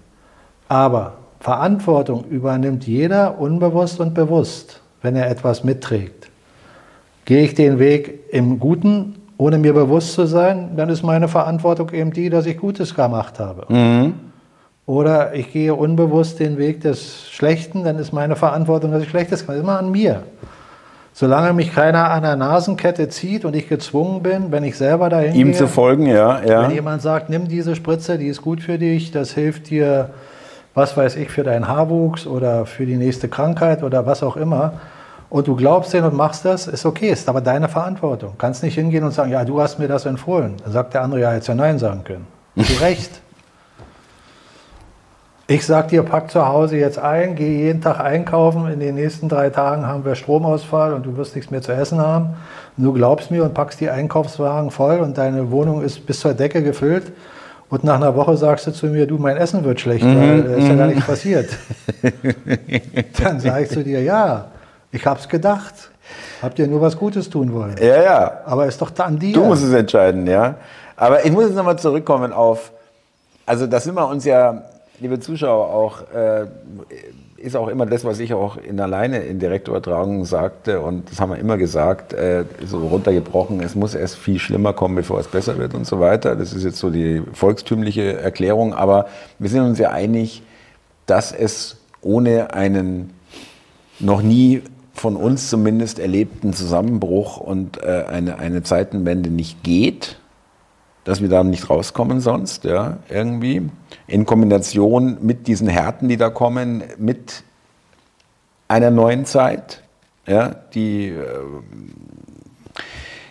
Aber 0.68 1.14
Verantwortung 1.40 2.24
übernimmt 2.24 2.86
jeder 2.86 3.38
unbewusst 3.38 4.00
und 4.00 4.14
bewusst 4.14 4.80
wenn 5.04 5.14
er 5.16 5.30
etwas 5.30 5.62
mitträgt. 5.62 6.30
Gehe 7.26 7.44
ich 7.44 7.54
den 7.54 7.78
Weg 7.78 8.20
im 8.32 8.58
Guten, 8.58 9.16
ohne 9.36 9.58
mir 9.58 9.74
bewusst 9.74 10.14
zu 10.14 10.26
sein, 10.26 10.70
dann 10.76 10.88
ist 10.88 11.02
meine 11.02 11.28
Verantwortung 11.28 11.90
eben 11.90 12.12
die, 12.12 12.30
dass 12.30 12.46
ich 12.46 12.56
Gutes 12.56 12.94
gemacht 12.94 13.38
habe. 13.38 13.72
Mhm. 13.72 14.14
Oder 14.86 15.34
ich 15.34 15.52
gehe 15.52 15.74
unbewusst 15.74 16.40
den 16.40 16.58
Weg 16.58 16.80
des 16.80 17.30
Schlechten, 17.30 17.84
dann 17.84 17.98
ist 17.98 18.12
meine 18.12 18.34
Verantwortung, 18.34 18.92
dass 18.92 19.02
ich 19.02 19.10
Schlechtes 19.10 19.46
gemacht 19.46 19.58
habe. 19.58 19.66
Das 19.66 19.66
ist 19.66 19.70
immer 19.70 19.78
an 19.78 19.92
mir. 19.92 20.22
Solange 21.12 21.52
mich 21.52 21.72
keiner 21.72 22.10
an 22.10 22.22
der 22.22 22.36
Nasenkette 22.36 23.08
zieht 23.08 23.44
und 23.44 23.54
ich 23.54 23.68
gezwungen 23.68 24.22
bin, 24.22 24.50
wenn 24.52 24.64
ich 24.64 24.76
selber 24.76 25.10
dahin 25.10 25.34
Ihm 25.34 25.48
gehe, 25.48 25.56
zu 25.56 25.68
folgen, 25.68 26.06
ja, 26.06 26.42
ja. 26.44 26.62
Wenn 26.62 26.72
jemand 26.72 27.02
sagt, 27.02 27.30
nimm 27.30 27.46
diese 27.46 27.76
Spritze, 27.76 28.18
die 28.18 28.26
ist 28.26 28.42
gut 28.42 28.62
für 28.62 28.78
dich, 28.78 29.12
das 29.12 29.32
hilft 29.32 29.70
dir, 29.70 30.10
was 30.74 30.96
weiß 30.96 31.16
ich, 31.16 31.30
für 31.30 31.44
deinen 31.44 31.68
Haarwuchs 31.68 32.26
oder 32.26 32.66
für 32.66 32.84
die 32.84 32.96
nächste 32.96 33.28
Krankheit 33.28 33.82
oder 33.82 34.06
was 34.06 34.22
auch 34.22 34.36
immer, 34.36 34.72
und 35.34 35.48
du 35.48 35.56
glaubst 35.56 35.92
den 35.92 36.04
und 36.04 36.14
machst 36.14 36.44
das, 36.44 36.68
ist 36.68 36.86
okay, 36.86 37.08
ist 37.08 37.28
aber 37.28 37.40
deine 37.40 37.68
Verantwortung. 37.68 38.30
Du 38.30 38.38
kannst 38.38 38.62
nicht 38.62 38.76
hingehen 38.76 39.02
und 39.02 39.10
sagen, 39.10 39.32
ja, 39.32 39.44
du 39.44 39.60
hast 39.60 39.80
mir 39.80 39.88
das 39.88 40.06
empfohlen. 40.06 40.54
Dann 40.62 40.72
sagt 40.72 40.94
der 40.94 41.02
andere, 41.02 41.22
ja, 41.22 41.32
hätte 41.32 41.48
ja 41.48 41.54
Nein 41.56 41.80
sagen 41.80 42.04
können. 42.04 42.24
Zu 42.56 42.80
Recht. 42.80 43.20
Ich 45.48 45.66
sag 45.66 45.88
dir, 45.88 46.04
pack 46.04 46.30
zu 46.30 46.46
Hause 46.46 46.76
jetzt 46.76 47.00
ein, 47.00 47.34
geh 47.34 47.64
jeden 47.64 47.80
Tag 47.80 47.98
einkaufen. 47.98 48.68
In 48.68 48.78
den 48.78 48.94
nächsten 48.94 49.28
drei 49.28 49.50
Tagen 49.50 49.88
haben 49.88 50.04
wir 50.04 50.14
Stromausfall 50.14 50.94
und 50.94 51.04
du 51.04 51.16
wirst 51.16 51.34
nichts 51.34 51.50
mehr 51.50 51.62
zu 51.62 51.72
essen 51.72 51.98
haben. 51.98 52.36
Und 52.76 52.84
du 52.84 52.92
glaubst 52.92 53.32
mir 53.32 53.42
und 53.42 53.54
packst 53.54 53.80
die 53.80 53.90
Einkaufswagen 53.90 54.70
voll 54.70 55.00
und 55.00 55.18
deine 55.18 55.50
Wohnung 55.50 55.82
ist 55.82 56.06
bis 56.06 56.20
zur 56.20 56.34
Decke 56.34 56.62
gefüllt. 56.62 57.10
Und 57.70 57.82
nach 57.82 57.96
einer 57.96 58.14
Woche 58.14 58.36
sagst 58.36 58.68
du 58.68 58.70
zu 58.70 58.86
mir, 58.86 59.08
du, 59.08 59.18
mein 59.18 59.36
Essen 59.36 59.64
wird 59.64 59.80
schlecht, 59.80 60.04
mhm, 60.04 60.16
weil 60.16 60.46
es 60.52 60.58
ist 60.62 60.68
ja 60.68 60.76
gar 60.76 60.86
nichts 60.86 61.04
passiert. 61.04 61.48
Dann 63.20 63.40
sage 63.40 63.64
ich 63.64 63.70
zu 63.70 63.82
dir, 63.82 64.00
ja, 64.00 64.52
ich 64.94 65.04
habe 65.06 65.18
es 65.18 65.28
gedacht. 65.28 65.74
Habt 66.40 66.58
ihr 66.58 66.68
nur 66.68 66.80
was 66.80 66.96
Gutes 66.96 67.28
tun 67.28 67.52
wollen? 67.52 67.76
Ja, 67.80 68.02
ja. 68.02 68.40
Aber 68.44 68.66
ist 68.66 68.80
doch 68.80 68.96
an 68.98 69.18
dir. 69.18 69.34
Du 69.34 69.44
musst 69.44 69.64
es 69.64 69.72
entscheiden, 69.72 70.26
ja. 70.26 70.54
Aber 70.96 71.24
ich 71.24 71.32
muss 71.32 71.44
jetzt 71.44 71.56
nochmal 71.56 71.78
zurückkommen 71.78 72.32
auf, 72.32 72.70
also 73.44 73.66
da 73.66 73.80
sind 73.80 73.96
wir 73.96 74.06
uns 74.06 74.24
ja, 74.24 74.62
liebe 75.00 75.18
Zuschauer, 75.18 75.66
auch, 75.66 76.02
äh, 76.14 76.46
ist 77.38 77.56
auch 77.56 77.68
immer 77.68 77.86
das, 77.86 78.04
was 78.04 78.20
ich 78.20 78.32
auch 78.32 78.56
in 78.56 78.78
alleine 78.78 79.18
in 79.18 79.38
Direktübertragung 79.40 80.24
sagte 80.24 80.80
und 80.80 81.10
das 81.10 81.20
haben 81.20 81.32
wir 81.32 81.38
immer 81.38 81.58
gesagt, 81.58 82.12
äh, 82.12 82.44
so 82.64 82.78
runtergebrochen, 82.86 83.60
es 83.60 83.74
muss 83.74 83.94
erst 83.94 84.16
viel 84.16 84.38
schlimmer 84.38 84.72
kommen, 84.72 84.94
bevor 84.94 85.18
es 85.18 85.26
besser 85.26 85.58
wird 85.58 85.74
und 85.74 85.86
so 85.86 85.98
weiter. 85.98 86.36
Das 86.36 86.52
ist 86.52 86.64
jetzt 86.64 86.78
so 86.78 86.90
die 86.90 87.22
volkstümliche 87.32 88.18
Erklärung, 88.18 88.72
aber 88.72 89.06
wir 89.38 89.50
sind 89.50 89.62
uns 89.62 89.78
ja 89.78 89.90
einig, 89.90 90.42
dass 91.06 91.32
es 91.32 91.78
ohne 92.00 92.54
einen 92.54 93.12
noch 93.98 94.22
nie 94.22 94.62
von 94.94 95.16
uns 95.16 95.50
zumindest 95.50 95.98
erlebten 95.98 96.52
Zusammenbruch 96.52 97.36
und 97.36 97.82
äh, 97.82 98.04
eine, 98.08 98.38
eine 98.38 98.62
Zeitenwende 98.62 99.28
nicht 99.28 99.62
geht, 99.62 100.18
dass 101.02 101.20
wir 101.20 101.28
da 101.28 101.44
nicht 101.44 101.68
rauskommen 101.68 102.20
sonst, 102.20 102.64
ja, 102.64 102.98
irgendwie. 103.10 103.68
In 104.06 104.24
Kombination 104.24 105.18
mit 105.20 105.46
diesen 105.46 105.68
Härten, 105.68 106.08
die 106.08 106.16
da 106.16 106.30
kommen, 106.30 106.84
mit 106.96 107.42
einer 108.68 108.90
neuen 108.90 109.26
Zeit, 109.26 109.82
ja, 110.26 110.54
die 110.74 111.08
äh, 111.08 111.20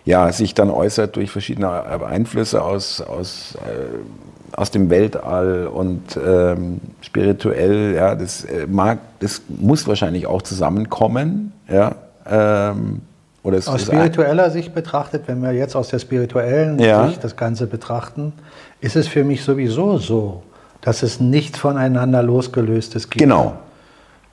ja, 0.06 0.32
sich 0.32 0.54
dann 0.54 0.70
äußert 0.70 1.16
durch 1.16 1.32
verschiedene 1.32 1.84
Einflüsse 2.06 2.62
aus, 2.62 3.02
aus 3.02 3.56
äh, 3.56 4.33
aus 4.56 4.72
dem 4.72 4.90
Weltall 4.90 5.68
und 5.68 6.18
ähm, 6.24 6.80
spirituell, 7.02 7.96
ja, 7.96 8.16
das 8.16 8.46
äh, 8.46 8.68
mag, 8.68 9.00
das 9.20 9.42
muss 9.48 9.88
wahrscheinlich 9.88 10.28
auch 10.28 10.42
zusammenkommen, 10.42 11.54
ja, 11.68 11.96
ähm, 12.30 13.02
Oder 13.44 13.58
aus 13.58 13.82
spiritueller 13.82 14.52
Sicht 14.52 14.74
betrachtet, 14.74 15.24
wenn 15.28 15.42
wir 15.42 15.52
jetzt 15.52 15.76
aus 15.76 15.90
der 15.90 16.00
spirituellen 16.00 16.80
Ja. 16.80 17.08
Sicht 17.08 17.24
das 17.24 17.36
Ganze 17.36 17.68
betrachten, 17.68 18.34
ist 18.80 18.96
es 18.96 19.08
für 19.08 19.24
mich 19.24 19.44
sowieso 19.44 19.98
so, 19.98 20.44
dass 20.82 21.04
es 21.04 21.20
nichts 21.20 21.58
voneinander 21.58 22.22
losgelöstes 22.24 23.10
gibt. 23.10 23.22
Genau. 23.22 23.54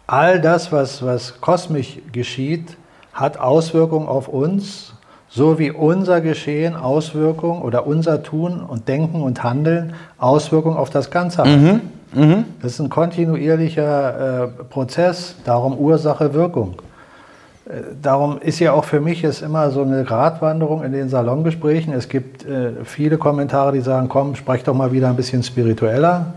All 0.07 0.41
das, 0.41 0.73
was, 0.73 1.05
was 1.05 1.41
kosmisch 1.41 1.99
geschieht, 2.13 2.77
hat 3.13 3.39
Auswirkungen 3.39 4.09
auf 4.09 4.29
uns, 4.29 4.95
so 5.31 5.59
wie 5.59 5.71
unser 5.71 6.21
Geschehen 6.21 6.75
Auswirkungen 6.75 7.63
oder 7.63 7.87
unser 7.87 8.23
Tun 8.23 8.61
und 8.61 8.89
Denken 8.89 9.23
und 9.23 9.43
Handeln 9.45 9.95
Auswirkungen 10.19 10.77
auf 10.77 10.91
das 10.91 11.11
Ganze 11.11 11.39
hat. 11.39 11.49
Das 12.61 12.73
ist 12.73 12.81
ein 12.81 12.91
kontinuierlicher 12.91 14.45
äh, 14.45 14.49
Prozess, 14.65 15.37
darum 15.45 15.79
Ursache, 15.79 16.35
Wirkung. 16.35 16.75
Äh, 17.67 17.83
Darum 18.03 18.41
ist 18.41 18.59
ja 18.59 18.73
auch 18.73 18.85
für 18.85 19.01
mich 19.01 19.23
es 19.23 19.43
immer 19.43 19.71
so 19.71 19.83
eine 19.83 20.03
Gratwanderung 20.03 20.83
in 20.83 20.91
den 20.91 21.09
Salongesprächen. 21.09 21.93
Es 21.93 22.09
gibt 22.09 22.45
äh, 22.45 22.85
viele 22.85 23.17
Kommentare, 23.17 23.73
die 23.73 23.81
sagen, 23.81 24.09
komm, 24.09 24.35
sprech 24.35 24.65
doch 24.65 24.75
mal 24.75 24.91
wieder 24.91 25.09
ein 25.09 25.17
bisschen 25.17 25.45
spiritueller. 25.45 26.35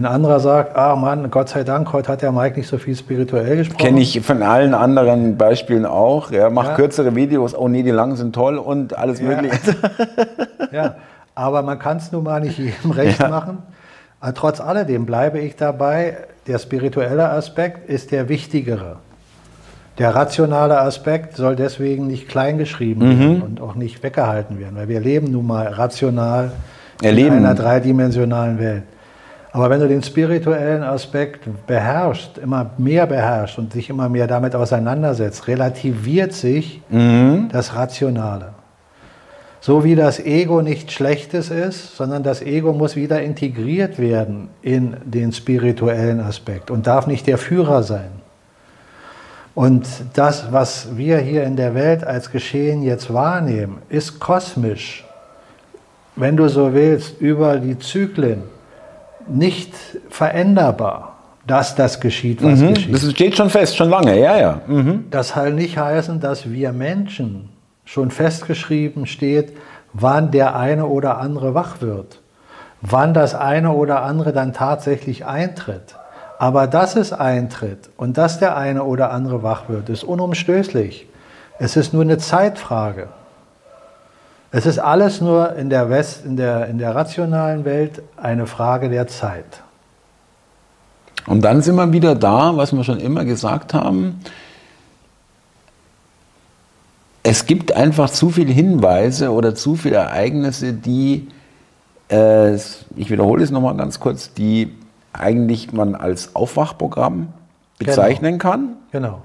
Ein 0.00 0.06
anderer 0.06 0.40
sagt, 0.40 0.76
ah 0.76 0.96
Mann, 0.96 1.30
Gott 1.30 1.50
sei 1.50 1.62
Dank, 1.62 1.92
heute 1.92 2.10
hat 2.12 2.22
der 2.22 2.32
Mike 2.32 2.56
nicht 2.56 2.68
so 2.70 2.78
viel 2.78 2.96
spirituell 2.96 3.58
gesprochen. 3.58 3.84
Kenne 3.84 4.00
ich 4.00 4.18
von 4.22 4.42
allen 4.42 4.72
anderen 4.72 5.36
Beispielen 5.36 5.84
auch. 5.84 6.30
Ja, 6.30 6.48
mach 6.48 6.68
Ja. 6.68 6.74
kürzere 6.74 7.14
Videos, 7.14 7.54
oh 7.54 7.68
nee, 7.68 7.82
die 7.82 7.90
langen 7.90 8.16
sind 8.16 8.34
toll 8.34 8.56
und 8.56 8.96
alles 8.96 9.20
mögliche. 9.20 9.58
Ja, 10.72 10.94
aber 11.34 11.60
man 11.62 11.78
kann 11.78 11.98
es 11.98 12.12
nun 12.12 12.24
mal 12.24 12.40
nicht 12.40 12.56
jedem 12.58 12.92
recht 12.92 13.20
machen. 13.28 13.58
Aber 14.20 14.32
trotz 14.32 14.60
alledem 14.62 15.04
bleibe 15.04 15.38
ich 15.38 15.56
dabei, 15.56 16.16
der 16.46 16.58
spirituelle 16.58 17.28
Aspekt 17.28 17.90
ist 17.90 18.10
der 18.10 18.30
wichtigere. 18.30 18.96
Der 19.98 20.14
rationale 20.14 20.80
Aspekt 20.80 21.36
soll 21.36 21.56
deswegen 21.56 22.06
nicht 22.06 22.26
kleingeschrieben 22.28 23.06
Mhm. 23.06 23.18
werden 23.20 23.42
und 23.42 23.60
auch 23.60 23.74
nicht 23.74 24.02
weggehalten 24.02 24.58
werden, 24.60 24.76
weil 24.78 24.88
wir 24.88 25.00
leben 25.00 25.30
nun 25.30 25.46
mal 25.46 25.66
rational 25.66 26.52
Erleben. 27.02 27.36
in 27.36 27.44
einer 27.44 27.54
dreidimensionalen 27.54 28.58
Welt. 28.58 28.84
Aber 29.52 29.68
wenn 29.68 29.80
du 29.80 29.88
den 29.88 30.02
spirituellen 30.02 30.82
Aspekt 30.82 31.48
beherrschst, 31.66 32.38
immer 32.38 32.70
mehr 32.78 33.06
beherrschst 33.06 33.58
und 33.58 33.74
dich 33.74 33.90
immer 33.90 34.08
mehr 34.08 34.28
damit 34.28 34.54
auseinandersetzt, 34.54 35.48
relativiert 35.48 36.32
sich 36.32 36.82
Mhm. 36.88 37.48
das 37.50 37.74
Rationale. 37.74 38.54
So 39.60 39.84
wie 39.84 39.94
das 39.94 40.20
Ego 40.20 40.62
nichts 40.62 40.92
Schlechtes 40.92 41.50
ist, 41.50 41.96
sondern 41.96 42.22
das 42.22 42.40
Ego 42.40 42.72
muss 42.72 42.96
wieder 42.96 43.20
integriert 43.20 43.98
werden 43.98 44.48
in 44.62 44.96
den 45.04 45.32
spirituellen 45.32 46.20
Aspekt 46.20 46.70
und 46.70 46.86
darf 46.86 47.06
nicht 47.06 47.26
der 47.26 47.36
Führer 47.36 47.82
sein. 47.82 48.10
Und 49.54 49.86
das, 50.14 50.52
was 50.52 50.96
wir 50.96 51.18
hier 51.18 51.42
in 51.42 51.56
der 51.56 51.74
Welt 51.74 52.04
als 52.04 52.30
Geschehen 52.30 52.82
jetzt 52.82 53.12
wahrnehmen, 53.12 53.78
ist 53.88 54.20
kosmisch, 54.20 55.04
wenn 56.16 56.36
du 56.36 56.48
so 56.48 56.72
willst, 56.72 57.20
über 57.20 57.56
die 57.58 57.78
Zyklen 57.78 58.44
nicht 59.28 59.72
veränderbar, 60.08 61.16
dass 61.46 61.74
das 61.74 62.00
geschieht, 62.00 62.42
was 62.42 62.60
Mhm. 62.60 62.74
geschieht. 62.74 62.94
Das 62.94 63.10
steht 63.10 63.36
schon 63.36 63.50
fest, 63.50 63.76
schon 63.76 63.90
lange, 63.90 64.18
ja, 64.18 64.36
ja. 64.38 64.60
Mhm. 64.66 65.06
Das 65.10 65.30
soll 65.30 65.52
nicht 65.52 65.78
heißen, 65.78 66.20
dass 66.20 66.50
wir 66.50 66.72
Menschen 66.72 67.48
schon 67.84 68.10
festgeschrieben 68.10 69.06
steht, 69.06 69.56
wann 69.92 70.30
der 70.30 70.56
eine 70.56 70.86
oder 70.86 71.18
andere 71.18 71.54
wach 71.54 71.80
wird, 71.80 72.20
wann 72.80 73.14
das 73.14 73.34
eine 73.34 73.72
oder 73.72 74.02
andere 74.02 74.32
dann 74.32 74.52
tatsächlich 74.52 75.26
eintritt. 75.26 75.96
Aber 76.38 76.66
dass 76.66 76.96
es 76.96 77.12
eintritt 77.12 77.90
und 77.96 78.16
dass 78.16 78.38
der 78.38 78.56
eine 78.56 78.84
oder 78.84 79.10
andere 79.10 79.42
wach 79.42 79.68
wird, 79.68 79.88
ist 79.88 80.04
unumstößlich. 80.04 81.06
Es 81.58 81.76
ist 81.76 81.92
nur 81.92 82.02
eine 82.02 82.16
Zeitfrage. 82.18 83.08
Es 84.52 84.66
ist 84.66 84.78
alles 84.78 85.20
nur 85.20 85.54
in 85.54 85.70
der, 85.70 85.90
West, 85.90 86.24
in 86.24 86.36
der, 86.36 86.66
in 86.66 86.78
der 86.78 86.94
rationalen 86.94 87.64
Welt 87.64 88.02
eine 88.16 88.46
Frage 88.46 88.88
der 88.88 89.06
Zeit. 89.06 89.62
Und 91.26 91.42
dann 91.42 91.62
sind 91.62 91.76
wir 91.76 91.92
wieder 91.92 92.16
da, 92.16 92.56
was 92.56 92.72
wir 92.72 92.82
schon 92.82 92.98
immer 92.98 93.24
gesagt 93.24 93.74
haben. 93.74 94.20
Es 97.22 97.46
gibt 97.46 97.72
einfach 97.72 98.10
zu 98.10 98.30
viele 98.30 98.52
Hinweise 98.52 99.30
oder 99.30 99.54
zu 99.54 99.76
viele 99.76 99.96
Ereignisse, 99.96 100.72
die, 100.72 101.28
äh, 102.10 102.54
ich 102.54 103.10
wiederhole 103.10 103.44
es 103.44 103.50
nochmal 103.50 103.76
ganz 103.76 104.00
kurz, 104.00 104.34
die 104.34 104.74
eigentlich 105.12 105.72
man 105.72 105.94
als 105.94 106.34
Aufwachprogramm 106.34 107.28
bezeichnen 107.78 108.38
kann, 108.38 108.76
Genau. 108.90 109.22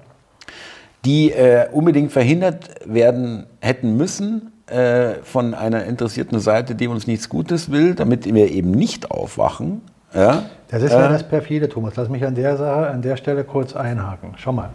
die 1.03 1.32
äh, 1.32 1.67
unbedingt 1.71 2.11
verhindert 2.11 2.69
werden 2.86 3.47
hätten 3.59 3.97
müssen 3.97 4.51
äh, 4.68 5.16
von 5.24 5.53
einer 5.53 5.86
interessierten 5.86 6.39
Seite, 6.39 6.76
die 6.76 6.88
uns 6.88 7.07
nichts 7.07 7.30
Gutes 7.30 7.72
will, 7.72 7.95
damit 7.95 8.26
wir 8.26 8.51
eben 8.51 8.72
nicht 8.72 9.11
aufwachen. 9.11 9.82
Ja? 10.13 10.43
Das 10.70 10.82
ist 10.82 10.91
ja 10.91 11.05
Äh, 11.07 11.09
das 11.09 11.28
perfide, 11.28 11.70
Thomas. 11.70 11.95
Lass 11.95 12.09
mich 12.09 12.26
an 12.26 12.36
der 12.36 12.57
Sache, 12.57 12.88
an 12.88 13.01
der 13.01 13.18
Stelle 13.18 13.43
kurz 13.43 13.76
einhaken. 13.76 14.34
Schau 14.38 14.51
mal. 14.51 14.70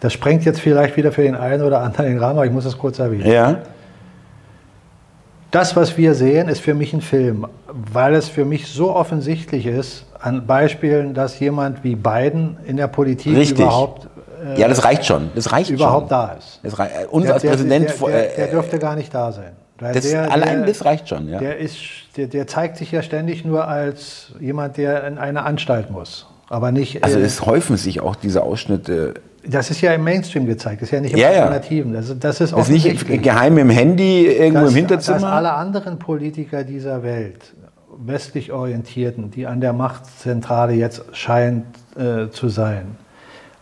Das 0.00 0.12
sprengt 0.12 0.44
jetzt 0.44 0.60
vielleicht 0.60 0.96
wieder 0.96 1.12
für 1.12 1.22
den 1.22 1.36
einen 1.36 1.62
oder 1.62 1.80
anderen 1.80 2.06
den 2.06 2.18
Rahmen, 2.18 2.38
aber 2.38 2.46
ich 2.46 2.52
muss 2.52 2.64
es 2.64 2.76
kurz 2.76 2.98
erwähnen. 2.98 3.30
ja. 3.30 3.58
Das, 5.52 5.76
was 5.76 5.98
wir 5.98 6.14
sehen, 6.14 6.48
ist 6.48 6.60
für 6.60 6.72
mich 6.72 6.94
ein 6.94 7.02
Film, 7.02 7.46
weil 7.68 8.14
es 8.14 8.26
für 8.26 8.46
mich 8.46 8.68
so 8.68 8.96
offensichtlich 8.96 9.66
ist, 9.66 10.06
an 10.18 10.46
Beispielen, 10.46 11.12
dass 11.12 11.38
jemand 11.40 11.84
wie 11.84 11.94
Biden 11.94 12.56
in 12.64 12.78
der 12.78 12.86
Politik 12.86 13.36
Richtig. 13.36 13.58
überhaupt, 13.58 14.08
äh, 14.44 14.60
Ja, 14.60 14.68
das 14.68 14.84
reicht 14.84 15.04
schon. 15.04 15.30
Das 15.34 15.52
reicht 15.52 15.70
überhaupt 15.70 16.08
schon. 16.10 16.18
da 16.18 16.32
ist. 16.38 16.60
Das 16.62 16.78
rei- 16.78 16.90
äh, 17.02 17.06
uns 17.06 17.24
Der- 17.26 17.34
als 17.34 17.42
der- 17.42 17.50
Präsident. 17.50 17.88
der, 17.88 18.08
der, 18.08 18.28
der 18.36 18.48
äh, 18.48 18.50
dürfte 18.50 18.78
gar 18.78 18.96
nicht 18.96 19.14
da 19.14 19.32
sein. 19.32 19.52
Das, 19.78 20.08
der, 20.08 20.30
allein 20.30 20.58
der, 20.58 20.66
das 20.68 20.84
reicht 20.84 21.08
schon. 21.08 21.28
Ja. 21.28 21.38
Der, 21.40 21.58
ist, 21.58 21.76
der, 22.16 22.28
der 22.28 22.46
zeigt 22.46 22.76
sich 22.76 22.92
ja 22.92 23.02
ständig 23.02 23.44
nur 23.44 23.66
als 23.66 24.32
jemand, 24.38 24.76
der 24.76 25.04
in 25.08 25.18
eine 25.18 25.42
Anstalt 25.44 25.90
muss. 25.90 26.26
Aber 26.48 26.70
nicht. 26.70 27.02
also 27.02 27.18
äh, 27.18 27.22
es 27.22 27.44
häufen 27.46 27.76
sich 27.76 28.00
auch 28.00 28.14
diese 28.14 28.42
Ausschnitte. 28.42 29.14
das 29.44 29.70
ist 29.70 29.80
ja 29.80 29.92
im 29.92 30.04
Mainstream 30.04 30.46
gezeigt, 30.46 30.82
das 30.82 30.88
ist 30.88 30.92
ja 30.92 31.00
nicht 31.00 31.14
im 31.14 31.18
Ja. 31.18 31.28
Alternativen. 31.30 31.92
Das, 31.94 32.10
ist- 32.10 32.22
das 32.22 32.40
ist 32.40 32.52
Das 32.52 32.68
ist 32.68 32.84
nicht 32.84 33.22
geheim 33.22 33.58
im 33.58 33.70
Handy 33.70 34.26
irgendwo 34.26 34.60
dass, 34.64 34.70
im 34.70 34.76
Hinterzimmer. 34.76 35.18
Dass 35.18 35.24
alle 35.30 35.52
anderen 35.54 35.98
Politiker 35.98 36.62
dieser 36.62 37.02
Welt, 37.02 37.52
westlich 37.96 38.52
orientierten, 38.52 39.30
die 39.30 39.46
an 39.46 39.60
der 39.60 39.72
Machtzentrale 39.72 40.74
jetzt 40.74 41.02
scheint 41.12 41.64
äh, 41.96 42.28
zu 42.30 42.48
sein, 42.48 42.96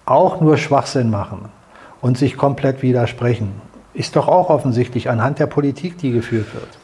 auch 0.06 0.40
nur 0.40 0.56
Schwachsinn 0.56 1.10
machen 1.10 1.48
und 2.00 2.18
sich 2.18 2.36
komplett 2.36 2.82
widersprechen, 2.82 3.60
ist 3.94 4.16
doch 4.16 4.28
auch 4.28 4.50
offensichtlich 4.50 5.10
anhand 5.10 5.38
der 5.38 5.46
Politik, 5.46 5.98
die 5.98 6.12
geführt 6.12 6.54
wird. 6.54 6.78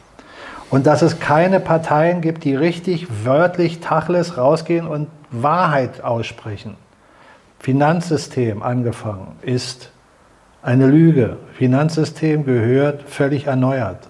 Und 0.69 0.85
dass 0.85 1.01
es 1.01 1.19
keine 1.19 1.59
Parteien 1.59 2.21
gibt, 2.21 2.43
die 2.43 2.55
richtig 2.55 3.07
wörtlich 3.25 3.79
Tachles 3.79 4.37
rausgehen 4.37 4.85
und 4.85 5.07
Wahrheit 5.31 6.03
aussprechen. 6.03 6.75
Finanzsystem 7.59 8.61
angefangen 8.61 9.35
ist 9.41 9.91
eine 10.61 10.87
Lüge. 10.87 11.37
Finanzsystem 11.53 12.45
gehört 12.45 13.03
völlig 13.03 13.47
erneuert. 13.47 14.07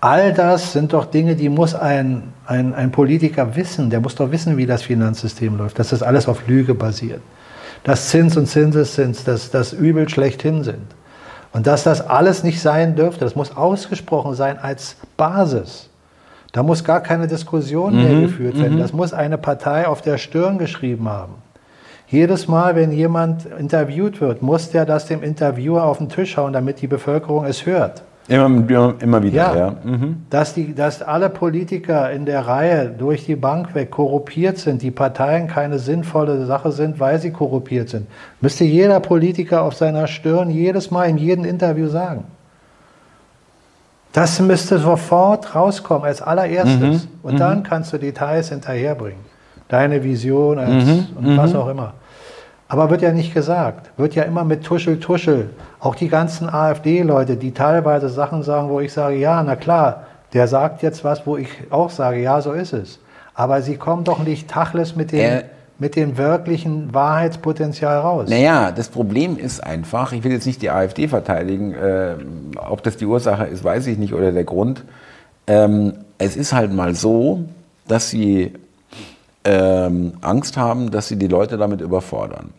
All 0.00 0.32
das 0.32 0.72
sind 0.72 0.92
doch 0.92 1.06
Dinge, 1.06 1.34
die 1.34 1.48
muss 1.48 1.74
ein, 1.74 2.32
ein, 2.46 2.74
ein 2.74 2.92
Politiker 2.92 3.56
wissen. 3.56 3.90
Der 3.90 4.00
muss 4.00 4.14
doch 4.14 4.30
wissen, 4.30 4.56
wie 4.56 4.66
das 4.66 4.82
Finanzsystem 4.82 5.58
läuft, 5.58 5.78
dass 5.78 5.90
das 5.90 6.02
alles 6.02 6.28
auf 6.28 6.46
Lüge 6.46 6.74
basiert. 6.74 7.20
Dass 7.84 8.08
Zins 8.08 8.36
und 8.36 8.46
Zinseszins 8.46 9.24
das, 9.24 9.50
das 9.50 9.72
Übel 9.72 10.08
schlechthin 10.08 10.62
sind. 10.64 10.94
Und 11.52 11.66
dass 11.66 11.84
das 11.84 12.06
alles 12.06 12.42
nicht 12.42 12.60
sein 12.60 12.96
dürfte, 12.96 13.24
das 13.24 13.34
muss 13.34 13.56
ausgesprochen 13.56 14.34
sein 14.34 14.58
als 14.58 14.96
Basis. 15.16 15.88
Da 16.52 16.62
muss 16.62 16.84
gar 16.84 17.00
keine 17.00 17.26
Diskussion 17.26 17.96
mehr 17.96 18.20
geführt 18.20 18.58
werden. 18.58 18.78
Das 18.78 18.92
muss 18.92 19.12
eine 19.12 19.38
Partei 19.38 19.86
auf 19.86 20.02
der 20.02 20.18
Stirn 20.18 20.58
geschrieben 20.58 21.08
haben. 21.08 21.34
Jedes 22.08 22.48
Mal, 22.48 22.74
wenn 22.74 22.90
jemand 22.90 23.44
interviewt 23.58 24.20
wird, 24.20 24.40
muss 24.40 24.70
der 24.70 24.86
das 24.86 25.06
dem 25.06 25.22
Interviewer 25.22 25.84
auf 25.84 25.98
den 25.98 26.08
Tisch 26.08 26.38
hauen, 26.38 26.54
damit 26.54 26.80
die 26.80 26.86
Bevölkerung 26.86 27.44
es 27.44 27.66
hört. 27.66 28.02
Immer, 28.28 28.94
immer, 29.00 29.22
wieder, 29.22 29.34
Ja. 29.36 29.56
ja. 29.56 29.74
Mhm. 29.84 30.24
Dass, 30.28 30.52
die, 30.52 30.74
dass 30.74 31.00
alle 31.00 31.30
Politiker 31.30 32.10
in 32.10 32.26
der 32.26 32.46
Reihe 32.46 32.90
durch 32.90 33.24
die 33.24 33.36
Bank 33.36 33.74
weg 33.74 33.90
korruptiert 33.90 34.58
sind, 34.58 34.82
die 34.82 34.90
Parteien 34.90 35.48
keine 35.48 35.78
sinnvolle 35.78 36.44
Sache 36.44 36.70
sind, 36.72 37.00
weil 37.00 37.18
sie 37.20 37.30
korruptiert 37.30 37.88
sind, 37.88 38.06
müsste 38.42 38.64
jeder 38.64 39.00
Politiker 39.00 39.62
auf 39.62 39.74
seiner 39.74 40.06
Stirn 40.06 40.50
jedes 40.50 40.90
Mal 40.90 41.06
in 41.08 41.16
jedem 41.16 41.44
Interview 41.46 41.88
sagen. 41.88 42.24
Das 44.12 44.40
müsste 44.40 44.78
sofort 44.78 45.54
rauskommen 45.54 46.04
als 46.06 46.22
allererstes. 46.22 47.04
Mhm. 47.04 47.08
Und 47.22 47.40
dann 47.40 47.62
kannst 47.62 47.92
du 47.92 47.98
Details 47.98 48.48
hinterherbringen. 48.48 49.20
Deine 49.68 50.02
Vision 50.02 50.58
als, 50.58 50.84
Mhm. 50.86 51.06
und 51.16 51.36
was 51.36 51.54
auch 51.54 51.68
immer. 51.68 51.92
Aber 52.68 52.90
wird 52.90 53.00
ja 53.02 53.12
nicht 53.12 53.32
gesagt. 53.32 53.90
Wird 53.96 54.14
ja 54.14 54.24
immer 54.24 54.44
mit 54.44 54.62
Tuschel, 54.62 55.00
Tuschel. 55.00 55.50
Auch 55.80 55.94
die 55.94 56.08
ganzen 56.08 56.48
AfD-Leute, 56.48 57.36
die 57.36 57.52
teilweise 57.52 58.08
Sachen 58.10 58.42
sagen, 58.42 58.68
wo 58.68 58.80
ich 58.80 58.92
sage, 58.92 59.16
ja, 59.16 59.42
na 59.42 59.56
klar, 59.56 60.04
der 60.34 60.46
sagt 60.48 60.82
jetzt 60.82 61.02
was, 61.04 61.26
wo 61.26 61.36
ich 61.38 61.48
auch 61.70 61.88
sage, 61.88 62.20
ja, 62.20 62.40
so 62.42 62.52
ist 62.52 62.74
es. 62.74 62.98
Aber 63.34 63.62
sie 63.62 63.76
kommen 63.76 64.04
doch 64.04 64.22
nicht 64.22 64.48
Tachles 64.50 64.94
mit 64.96 65.12
den, 65.12 65.20
Er- 65.20 65.44
mit 65.78 65.96
dem 65.96 66.18
wirklichen 66.18 66.92
Wahrheitspotenzial 66.92 67.98
raus? 68.00 68.28
Naja, 68.28 68.72
das 68.72 68.88
Problem 68.88 69.38
ist 69.38 69.62
einfach, 69.64 70.12
ich 70.12 70.24
will 70.24 70.32
jetzt 70.32 70.44
nicht 70.46 70.60
die 70.60 70.70
AfD 70.70 71.06
verteidigen, 71.08 71.72
äh, 71.72 72.16
ob 72.68 72.82
das 72.82 72.96
die 72.96 73.06
Ursache 73.06 73.44
ist, 73.44 73.62
weiß 73.64 73.86
ich 73.86 73.96
nicht, 73.96 74.12
oder 74.12 74.32
der 74.32 74.44
Grund. 74.44 74.84
Ähm, 75.46 75.94
es 76.18 76.36
ist 76.36 76.52
halt 76.52 76.72
mal 76.74 76.94
so, 76.94 77.44
dass 77.86 78.10
sie 78.10 78.52
ähm, 79.48 80.12
Angst 80.20 80.56
haben, 80.56 80.90
dass 80.90 81.08
sie 81.08 81.16
die 81.16 81.26
Leute 81.26 81.56
damit 81.56 81.80
überfordern. 81.80 82.50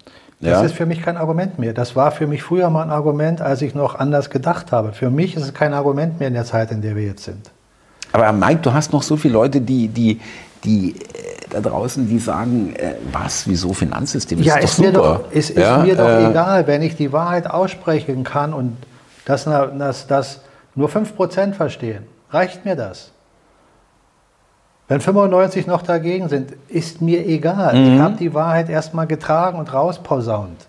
Das 0.42 0.52
ja? 0.52 0.62
ist 0.62 0.74
für 0.74 0.86
mich 0.86 1.02
kein 1.02 1.18
Argument 1.18 1.60
mehr. 1.60 1.74
Das 1.74 1.96
war 1.96 2.12
für 2.12 2.26
mich 2.26 2.42
früher 2.42 2.70
mal 2.70 2.84
ein 2.84 2.90
Argument, 2.90 3.42
als 3.42 3.62
ich 3.62 3.76
noch 3.76 3.96
anders 3.96 4.30
gedacht 4.30 4.72
habe. 4.72 4.94
Für 4.94 5.10
mich 5.10 5.36
ist 5.36 5.44
es 5.44 5.54
kein 5.54 5.74
Argument 5.74 6.20
mehr 6.20 6.30
in 6.30 6.34
der 6.34 6.46
Zeit, 6.46 6.72
in 6.72 6.82
der 6.82 6.96
wir 6.96 7.04
jetzt 7.04 7.26
sind. 7.26 7.52
Aber 8.14 8.32
Mike, 8.32 8.62
du 8.62 8.74
hast 8.74 8.92
noch 8.92 9.04
so 9.04 9.18
viele 9.18 9.34
Leute, 9.34 9.62
die, 9.62 9.90
die, 9.90 10.20
die 10.64 10.96
äh, 10.96 11.04
da 11.50 11.60
draußen, 11.60 12.08
die 12.08 12.18
sagen, 12.18 12.74
äh, 12.76 12.96
was, 13.12 13.48
wieso 13.48 13.74
Finanzsystem? 13.74 14.42
Ja, 14.42 14.56
ist, 14.56 14.72
ist 14.72 14.80
mir 14.80 14.92
doch, 14.92 15.32
ist, 15.32 15.52
ist 15.52 15.60
ja, 15.60 15.80
mir 15.80 15.96
doch 15.96 16.08
äh, 16.08 16.30
egal, 16.30 16.66
wenn 16.66 16.82
ich 16.82 16.96
die 16.96 17.12
Wahrheit 17.12 17.48
aussprechen 17.48 18.24
kann 18.24 18.54
und 18.54 18.78
dass 19.26 19.44
das, 19.44 20.08
das 20.08 20.42
nur 20.74 20.90
5% 20.90 21.54
verstehen. 21.54 22.06
Reicht 22.32 22.66
mir 22.66 22.76
das? 22.76 23.12
Wenn 24.90 25.02
95 25.02 25.68
noch 25.68 25.84
dagegen 25.84 26.30
sind, 26.30 26.54
ist 26.68 27.00
mir 27.00 27.26
egal. 27.26 27.76
Mhm. 27.76 27.94
Ich 27.94 28.00
habe 28.02 28.16
die 28.18 28.34
Wahrheit 28.34 28.70
erstmal 28.70 29.06
getragen 29.06 29.60
und 29.60 29.72
rausposaunt. 29.72 30.66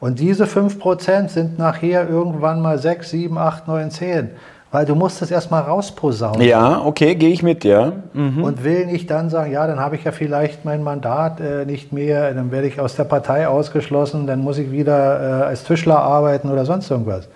Und 0.00 0.18
diese 0.18 0.44
5% 0.44 1.28
sind 1.28 1.58
nachher 1.58 2.08
irgendwann 2.08 2.60
mal 2.60 2.78
6, 2.78 3.08
7, 3.10 3.38
8, 3.38 3.68
9, 3.68 3.90
10. 3.90 4.30
Weil 4.72 4.84
du 4.84 4.94
musst 4.94 5.22
es 5.22 5.30
erstmal 5.30 5.62
rausposaunen. 5.62 6.42
Ja, 6.42 6.80
okay, 6.84 7.14
gehe 7.14 7.30
ich 7.30 7.42
mit, 7.42 7.64
ja. 7.64 7.92
Mhm. 8.12 8.42
Und 8.42 8.64
will 8.64 8.86
nicht 8.86 9.10
dann 9.10 9.30
sagen, 9.30 9.52
ja, 9.52 9.66
dann 9.66 9.78
habe 9.78 9.94
ich 9.94 10.04
ja 10.04 10.12
vielleicht 10.12 10.64
mein 10.64 10.82
Mandat 10.82 11.40
äh, 11.40 11.64
nicht 11.64 11.92
mehr, 11.92 12.34
dann 12.34 12.50
werde 12.50 12.66
ich 12.66 12.80
aus 12.80 12.96
der 12.96 13.04
Partei 13.04 13.46
ausgeschlossen, 13.46 14.26
dann 14.26 14.40
muss 14.40 14.58
ich 14.58 14.70
wieder 14.72 15.42
äh, 15.42 15.44
als 15.44 15.64
Tischler 15.64 15.98
arbeiten 15.98 16.50
oder 16.50 16.64
sonst 16.64 16.90
irgendwas. 16.90 17.28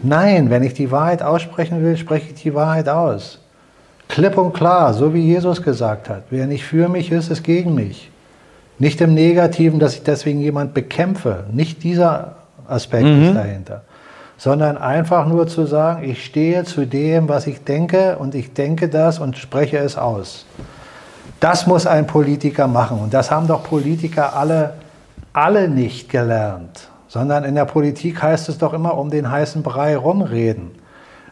Nein, 0.00 0.50
wenn 0.50 0.62
ich 0.62 0.74
die 0.74 0.90
Wahrheit 0.90 1.22
aussprechen 1.22 1.82
will, 1.82 1.96
spreche 1.96 2.32
ich 2.32 2.42
die 2.42 2.54
Wahrheit 2.54 2.88
aus. 2.88 3.40
Klipp 4.08 4.38
und 4.38 4.52
klar, 4.54 4.94
so 4.94 5.12
wie 5.14 5.20
Jesus 5.20 5.62
gesagt 5.62 6.08
hat. 6.08 6.24
Wer 6.30 6.46
nicht 6.46 6.64
für 6.64 6.88
mich 6.88 7.12
ist, 7.12 7.30
ist 7.30 7.44
gegen 7.44 7.74
mich. 7.74 8.10
Nicht 8.78 9.00
im 9.00 9.14
Negativen, 9.14 9.78
dass 9.78 9.94
ich 9.94 10.02
deswegen 10.02 10.40
jemand 10.40 10.72
bekämpfe. 10.74 11.44
Nicht 11.52 11.82
dieser 11.82 12.36
Aspekt 12.66 13.04
mhm. 13.04 13.24
ist 13.24 13.34
dahinter 13.34 13.82
sondern 14.38 14.78
einfach 14.78 15.26
nur 15.26 15.48
zu 15.48 15.66
sagen, 15.66 16.08
ich 16.08 16.24
stehe 16.24 16.64
zu 16.64 16.86
dem, 16.86 17.28
was 17.28 17.48
ich 17.48 17.64
denke 17.64 18.16
und 18.18 18.36
ich 18.36 18.54
denke 18.54 18.88
das 18.88 19.18
und 19.18 19.36
spreche 19.36 19.78
es 19.78 19.98
aus. 19.98 20.46
Das 21.40 21.66
muss 21.66 21.86
ein 21.86 22.06
Politiker 22.06 22.68
machen 22.68 23.00
und 23.00 23.12
das 23.12 23.30
haben 23.30 23.48
doch 23.48 23.64
Politiker 23.64 24.36
alle, 24.36 24.74
alle 25.32 25.68
nicht 25.68 26.08
gelernt, 26.08 26.88
sondern 27.08 27.44
in 27.44 27.56
der 27.56 27.64
Politik 27.64 28.22
heißt 28.22 28.48
es 28.48 28.58
doch 28.58 28.72
immer 28.72 28.96
um 28.96 29.10
den 29.10 29.30
heißen 29.30 29.62
Brei 29.62 29.96
rumreden. 29.96 30.70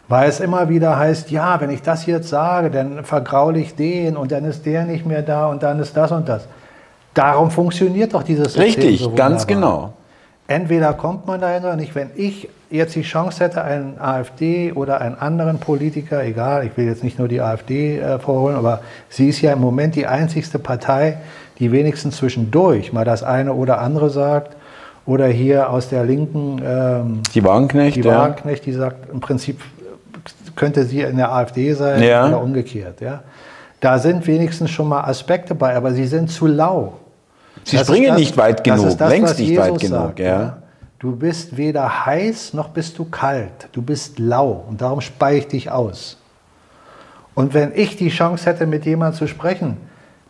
Weil 0.08 0.28
es 0.28 0.38
immer 0.38 0.68
wieder 0.68 0.98
heißt, 0.98 1.30
ja, 1.30 1.60
wenn 1.60 1.70
ich 1.70 1.82
das 1.82 2.06
jetzt 2.06 2.28
sage, 2.28 2.70
dann 2.70 3.04
vergraule 3.04 3.58
ich 3.58 3.74
den 3.74 4.16
und 4.16 4.30
dann 4.30 4.44
ist 4.44 4.64
der 4.64 4.84
nicht 4.84 5.04
mehr 5.04 5.22
da 5.22 5.48
und 5.48 5.62
dann 5.62 5.80
ist 5.80 5.96
das 5.96 6.12
und 6.12 6.28
das. 6.28 6.46
Darum 7.12 7.50
funktioniert 7.50 8.14
doch 8.14 8.22
dieses 8.22 8.52
System 8.52 8.62
Richtig, 8.62 9.00
so 9.00 9.12
ganz 9.12 9.46
genau. 9.46 9.94
Entweder 10.48 10.92
kommt 10.92 11.26
man 11.26 11.40
dahin 11.40 11.64
oder 11.64 11.74
nicht. 11.74 11.96
Wenn 11.96 12.10
ich 12.14 12.48
jetzt 12.70 12.94
die 12.94 13.02
Chance 13.02 13.42
hätte, 13.42 13.64
einen 13.64 13.98
AfD 13.98 14.72
oder 14.72 15.00
einen 15.00 15.16
anderen 15.16 15.58
Politiker, 15.58 16.22
egal, 16.22 16.64
ich 16.66 16.76
will 16.76 16.86
jetzt 16.86 17.02
nicht 17.02 17.18
nur 17.18 17.26
die 17.26 17.40
AfD 17.40 17.98
äh, 17.98 18.20
vorholen, 18.20 18.54
aber 18.54 18.80
sie 19.08 19.28
ist 19.28 19.40
ja 19.40 19.52
im 19.52 19.60
Moment 19.60 19.96
die 19.96 20.06
einzigste 20.06 20.60
Partei, 20.60 21.18
die 21.58 21.72
wenigstens 21.72 22.18
zwischendurch 22.18 22.92
mal 22.92 23.04
das 23.04 23.24
eine 23.24 23.54
oder 23.54 23.80
andere 23.80 24.10
sagt. 24.10 24.56
Oder 25.04 25.26
hier 25.28 25.70
aus 25.70 25.88
der 25.88 26.04
Linken. 26.04 26.60
Ähm, 26.64 27.20
die 27.32 27.44
Wagenknecht. 27.44 27.96
Die 27.96 28.04
Wagenknecht, 28.04 28.66
die 28.66 28.72
sagt, 28.72 29.08
im 29.10 29.20
Prinzip 29.20 29.60
könnte 30.56 30.84
sie 30.84 31.02
in 31.02 31.16
der 31.16 31.32
AfD 31.32 31.72
sein 31.74 32.02
ja. 32.02 32.26
oder 32.26 32.42
umgekehrt. 32.42 33.00
Ja? 33.00 33.22
Da 33.80 33.98
sind 33.98 34.26
wenigstens 34.26 34.70
schon 34.70 34.88
mal 34.88 35.02
Aspekte 35.02 35.54
bei, 35.54 35.76
aber 35.76 35.92
sie 35.92 36.06
sind 36.06 36.30
zu 36.30 36.46
lau. 36.46 36.94
Sie 37.64 37.76
das 37.76 37.86
springen 37.86 38.08
das, 38.08 38.18
nicht 38.18 38.36
weit 38.36 38.64
genug, 38.64 38.96
das, 38.96 39.10
längst 39.10 39.38
nicht 39.38 39.50
Jesus 39.50 39.64
weit 39.64 39.80
genug. 39.80 39.98
Sagt, 39.98 40.18
ja. 40.18 40.26
ja. 40.26 40.56
Du 40.98 41.14
bist 41.14 41.56
weder 41.56 42.06
heiß 42.06 42.54
noch 42.54 42.70
bist 42.70 42.98
du 42.98 43.04
kalt. 43.04 43.68
Du 43.72 43.82
bist 43.82 44.18
lau 44.18 44.64
und 44.68 44.80
darum 44.80 45.00
speie 45.00 45.38
ich 45.38 45.48
dich 45.48 45.70
aus. 45.70 46.16
Und 47.34 47.52
wenn 47.52 47.72
ich 47.74 47.96
die 47.96 48.08
Chance 48.08 48.46
hätte, 48.46 48.66
mit 48.66 48.86
jemandem 48.86 49.18
zu 49.18 49.28
sprechen, 49.28 49.76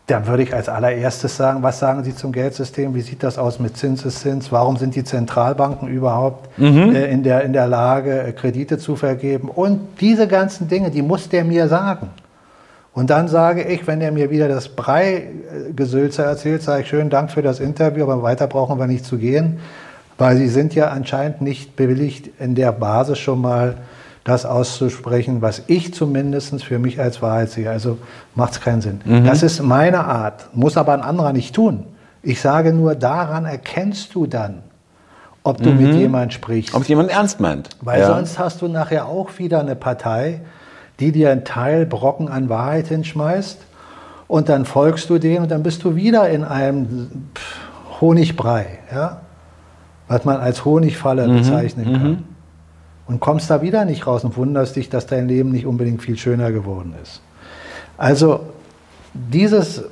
dann 0.06 0.28
würde 0.28 0.44
ich 0.44 0.54
als 0.54 0.68
allererstes 0.68 1.36
sagen, 1.36 1.64
was 1.64 1.80
sagen 1.80 2.04
Sie 2.04 2.14
zum 2.14 2.30
Geldsystem? 2.30 2.94
Wie 2.94 3.00
sieht 3.00 3.24
das 3.24 3.38
aus 3.38 3.58
mit 3.58 3.76
Zinseszins? 3.76 4.52
Warum 4.52 4.76
sind 4.76 4.94
die 4.94 5.02
Zentralbanken 5.02 5.88
überhaupt 5.88 6.48
mhm. 6.58 6.94
äh, 6.94 7.06
in, 7.06 7.24
der, 7.24 7.42
in 7.42 7.52
der 7.52 7.66
Lage, 7.66 8.22
äh, 8.22 8.32
Kredite 8.32 8.78
zu 8.78 8.94
vergeben? 8.94 9.48
Und 9.48 10.00
diese 10.00 10.28
ganzen 10.28 10.68
Dinge, 10.68 10.92
die 10.92 11.02
muss 11.02 11.28
der 11.28 11.44
mir 11.44 11.66
sagen. 11.66 12.10
Und 12.92 13.10
dann 13.10 13.26
sage 13.26 13.64
ich, 13.64 13.86
wenn 13.88 14.00
er 14.00 14.12
mir 14.12 14.30
wieder 14.30 14.48
das 14.48 14.68
Brei-Gesülze 14.68 16.22
erzählt, 16.22 16.62
sage 16.62 16.82
ich 16.82 16.88
schönen 16.88 17.10
Dank 17.10 17.32
für 17.32 17.42
das 17.42 17.58
Interview, 17.58 18.04
aber 18.04 18.22
weiter 18.22 18.46
brauchen 18.46 18.78
wir 18.78 18.86
nicht 18.86 19.04
zu 19.04 19.18
gehen. 19.18 19.58
Weil 20.18 20.36
sie 20.36 20.48
sind 20.48 20.74
ja 20.74 20.88
anscheinend 20.88 21.42
nicht 21.42 21.76
bewilligt, 21.76 22.30
in 22.38 22.54
der 22.54 22.72
Basis 22.72 23.18
schon 23.18 23.40
mal 23.40 23.74
das 24.26 24.44
auszusprechen, 24.44 25.40
was 25.40 25.62
ich 25.68 25.94
zumindest 25.94 26.64
für 26.64 26.78
mich 26.78 27.00
als 27.00 27.22
Wahrheit 27.22 27.50
sehe. 27.50 27.70
Also 27.70 27.98
macht 28.34 28.52
es 28.54 28.60
keinen 28.60 28.80
Sinn. 28.80 29.00
Mhm. 29.04 29.24
Das 29.24 29.42
ist 29.42 29.62
meine 29.62 30.04
Art, 30.04 30.48
muss 30.52 30.76
aber 30.76 30.92
ein 30.94 31.02
anderer 31.02 31.32
nicht 31.32 31.54
tun. 31.54 31.84
Ich 32.22 32.40
sage 32.40 32.72
nur, 32.72 32.96
daran 32.96 33.44
erkennst 33.44 34.14
du 34.14 34.26
dann, 34.26 34.62
ob 35.44 35.62
du 35.62 35.70
mhm. 35.70 35.82
mit 35.82 35.94
jemandem 35.94 36.32
sprichst. 36.32 36.74
Ob 36.74 36.84
jemand 36.84 37.10
ernst 37.10 37.38
meint. 37.38 37.70
Weil 37.80 38.00
ja. 38.00 38.08
sonst 38.08 38.38
hast 38.38 38.62
du 38.62 38.68
nachher 38.68 39.06
auch 39.06 39.38
wieder 39.38 39.60
eine 39.60 39.76
Partei, 39.76 40.40
die 40.98 41.12
dir 41.12 41.30
einen 41.30 41.44
Teil 41.44 41.86
Brocken 41.86 42.28
an 42.28 42.48
Wahrheit 42.48 42.88
hinschmeißt 42.88 43.60
und 44.26 44.48
dann 44.48 44.64
folgst 44.64 45.08
du 45.08 45.18
denen 45.18 45.44
und 45.44 45.50
dann 45.52 45.62
bist 45.62 45.84
du 45.84 45.94
wieder 45.94 46.28
in 46.28 46.42
einem 46.42 47.28
Honigbrei. 48.00 48.78
Ja? 48.92 49.20
was 50.08 50.24
man 50.24 50.36
als 50.38 50.64
Honigfalle 50.64 51.26
mhm. 51.26 51.36
bezeichnen 51.38 51.92
kann. 51.92 52.24
Und 53.06 53.20
kommst 53.20 53.50
da 53.50 53.62
wieder 53.62 53.84
nicht 53.84 54.06
raus 54.06 54.24
und 54.24 54.36
wunderst 54.36 54.76
dich, 54.76 54.88
dass 54.88 55.06
dein 55.06 55.28
Leben 55.28 55.52
nicht 55.52 55.66
unbedingt 55.66 56.02
viel 56.02 56.18
schöner 56.18 56.50
geworden 56.50 56.94
ist. 57.02 57.20
Also 57.96 58.40
dieses, 59.14 59.84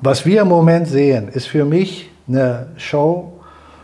was 0.00 0.24
wir 0.24 0.42
im 0.42 0.48
Moment 0.48 0.86
sehen, 0.86 1.28
ist 1.28 1.46
für 1.46 1.64
mich 1.64 2.10
eine 2.28 2.68
Show 2.76 3.32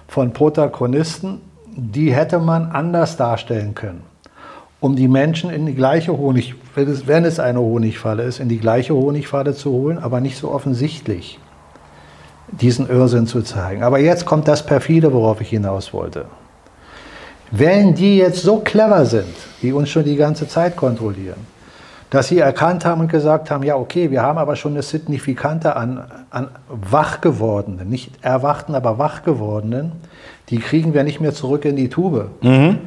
von 0.09 0.33
Protagonisten, 0.33 1.41
die 1.77 2.13
hätte 2.13 2.39
man 2.39 2.71
anders 2.71 3.17
darstellen 3.17 3.75
können, 3.75 4.03
um 4.81 4.97
die 4.97 5.09
Menschen 5.09 5.51
in 5.51 5.67
die 5.67 5.75
gleiche 5.75 6.17
Honig, 6.17 6.55
wenn 6.75 7.25
es 7.25 7.39
eine 7.39 7.61
Honigfalle 7.61 8.23
ist, 8.23 8.41
in 8.41 8.49
die 8.49 8.59
gleiche 8.59 8.95
Honigfalle 8.95 9.55
zu 9.55 9.71
holen, 9.71 9.99
aber 9.99 10.21
nicht 10.21 10.37
so 10.37 10.51
offensichtlich 10.51 11.39
diesen 12.49 12.89
Irrsinn 12.89 13.27
zu 13.27 13.43
zeigen. 13.43 13.83
Aber 13.83 13.99
jetzt 13.99 14.27
kommt 14.27 14.49
das 14.49 14.65
perfide, 14.67 15.13
worauf 15.13 15.41
ich 15.41 15.51
hinaus 15.51 15.93
wollte. 15.93 16.27
Wenn 17.51 17.95
die 17.95 18.19
jetzt 18.19 18.43
so 18.43 18.59
clever 18.59 19.05
sind, 19.07 19.35
die 19.63 19.73
uns 19.73 19.89
schon 19.89 20.05
die 20.05 20.17
ganze 20.17 20.47
Zeit 20.47 20.77
kontrollieren, 20.77 21.47
dass 22.11 22.29
sie 22.29 22.39
erkannt 22.39 22.85
haben 22.85 23.03
und 23.03 23.09
gesagt 23.09 23.51
haben, 23.51 23.63
ja 23.63 23.77
okay, 23.77 24.11
wir 24.11 24.23
haben 24.23 24.39
aber 24.39 24.57
schon 24.57 24.73
eine 24.73 24.83
Signifikante 24.83 25.77
an, 25.77 26.05
an 26.31 26.49
Wachgewordenen, 26.69 27.89
nicht 27.89 28.13
Erwachten, 28.23 28.75
aber 28.75 28.99
Wachgewordenen, 28.99 29.93
die 30.49 30.59
kriegen 30.59 30.95
wir 30.95 31.05
nicht 31.05 31.21
mehr 31.21 31.33
zurück 31.33 31.65
in 31.65 31.77
die 31.77 31.89
Tube. 31.89 32.31
Mhm. 32.43 32.79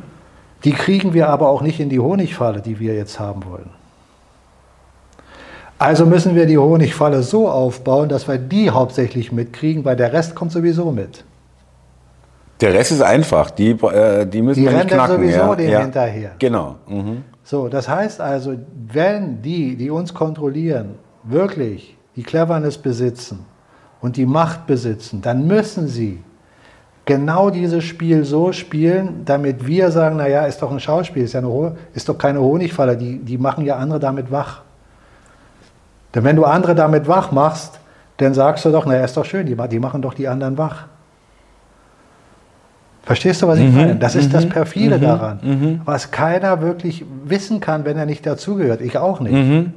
Die 0.64 0.72
kriegen 0.72 1.14
wir 1.14 1.30
aber 1.30 1.49
auch 1.49 1.61
nicht 1.61 1.80
in 1.80 1.89
die 1.89 1.99
Honigfalle, 1.99 2.61
die 2.61 2.80
wir 2.80 2.95
jetzt 2.95 3.20
haben 3.20 3.43
wollen. 3.49 3.70
Also 5.78 6.05
müssen 6.05 6.36
wir 6.36 6.45
die 6.45 6.57
Honigfalle 6.57 7.24
so 7.24 7.49
aufbauen, 7.49 8.07
dass 8.07 8.28
wir 8.28 8.38
die 8.38 8.70
hauptsächlich 8.70 9.34
mitkriegen, 9.34 9.84
weil 9.84 9.97
der 9.97 10.14
Rest 10.14 10.36
kommt 10.36 10.53
sowieso 10.53 10.91
mit. 10.91 11.26
Der 12.64 12.74
Rest 12.74 12.93
ist 12.93 13.01
einfach, 13.01 13.51
die, 13.51 13.72
äh, 13.72 14.26
die 14.26 14.41
müssen 14.41 14.61
die 14.61 14.70
wir 14.70 14.78
nicht 14.78 14.88
knacken. 14.88 15.18
sowieso 15.18 15.38
ja, 15.38 15.55
dem 15.55 15.70
ja. 15.70 15.82
hinterher. 15.82 16.32
Genau. 16.39 16.78
Mhm. 16.88 17.26
So, 17.43 17.68
das 17.68 17.89
heißt 17.89 18.22
also, 18.22 18.53
wenn 18.88 19.41
die, 19.41 19.76
die 19.76 19.89
uns 19.89 20.14
kontrollieren, 20.14 20.95
wirklich 21.24 21.97
die 22.16 22.24
Cleverness 22.24 22.78
besitzen 22.78 23.45
und 23.99 24.16
die 24.16 24.26
Macht 24.26 24.66
besitzen, 24.66 25.22
dann 25.22 25.45
müssen 25.45 25.89
sie 25.89 26.24
genau 27.03 27.49
dieses 27.49 27.84
Spiel 27.84 28.24
so 28.24 28.53
spielen, 28.53 29.24
damit 29.26 29.68
wir 29.68 29.91
sagen, 29.91 30.16
naja, 30.16 30.45
ist 30.45 30.61
doch 30.61 30.72
ein 30.72 30.80
Schauspiel, 30.80 31.24
ist, 31.24 31.34
ja 31.34 31.41
eine, 31.41 31.76
ist 31.93 32.07
doch 32.07 32.18
keine 32.18 32.39
Honigfalle, 32.39 32.95
die, 32.95 33.20
die 33.20 33.38
machen 33.38 33.66
ja 33.66 33.76
andere 33.76 33.99
damit 33.99 34.32
wach. 34.32 34.61
Denn 36.16 36.24
wenn 36.24 36.38
du 36.38 36.45
andere 36.45 36.76
damit 36.76 37.09
wach 37.09 37.34
machst, 37.34 37.82
dann 38.16 38.34
sagst 38.34 38.64
du 38.64 38.72
doch, 38.72 38.86
naja, 38.86 39.03
ist 39.03 39.18
doch 39.18 39.26
schön, 39.26 39.45
die, 39.45 39.57
die 39.68 39.80
machen 39.80 40.01
doch 40.01 40.14
die 40.14 40.30
anderen 40.30 40.57
wach. 40.57 40.86
Verstehst 43.04 43.41
du, 43.41 43.47
was 43.47 43.60
ich 43.60 43.70
mhm. 43.70 43.76
meine? 43.76 43.95
Das 43.95 44.16
ist 44.16 44.30
mhm. 44.30 44.34
das 44.34 44.49
Perfide 44.49 44.97
mhm. 44.97 45.01
daran, 45.01 45.39
mhm. 45.43 45.82
was 45.84 46.12
keiner 46.12 46.62
wirklich 46.62 47.06
wissen 47.26 47.60
kann, 47.60 47.84
wenn 47.86 47.97
er 47.97 48.06
nicht 48.06 48.26
dazugehört. 48.26 48.82
Ich 48.82 48.97
auch 48.97 49.20
nicht. 49.20 49.34
Mhm. 49.34 49.74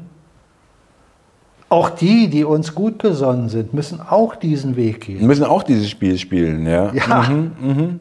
Auch 1.68 1.90
die, 1.90 2.30
die 2.30 2.44
uns 2.44 2.76
gut 2.76 3.00
gesonnen 3.00 3.48
sind, 3.48 3.74
müssen 3.74 4.00
auch 4.00 4.36
diesen 4.36 4.76
Weg 4.76 5.00
gehen. 5.00 5.26
Müssen 5.26 5.44
auch 5.44 5.64
dieses 5.64 5.90
Spiel 5.90 6.16
spielen, 6.16 6.64
ja. 6.64 6.92
Ja. 6.94 7.28
Mhm, 7.28 7.98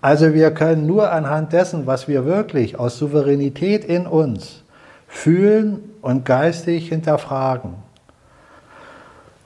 also 0.00 0.32
wir 0.32 0.52
können 0.52 0.86
nur 0.86 1.10
anhand 1.10 1.52
dessen, 1.52 1.88
was 1.88 2.06
wir 2.06 2.24
wirklich 2.24 2.78
aus 2.78 2.98
Souveränität 2.98 3.84
in 3.84 4.06
uns 4.06 4.62
fühlen 5.08 5.80
und 6.00 6.24
geistig 6.24 6.88
hinterfragen, 6.88 7.74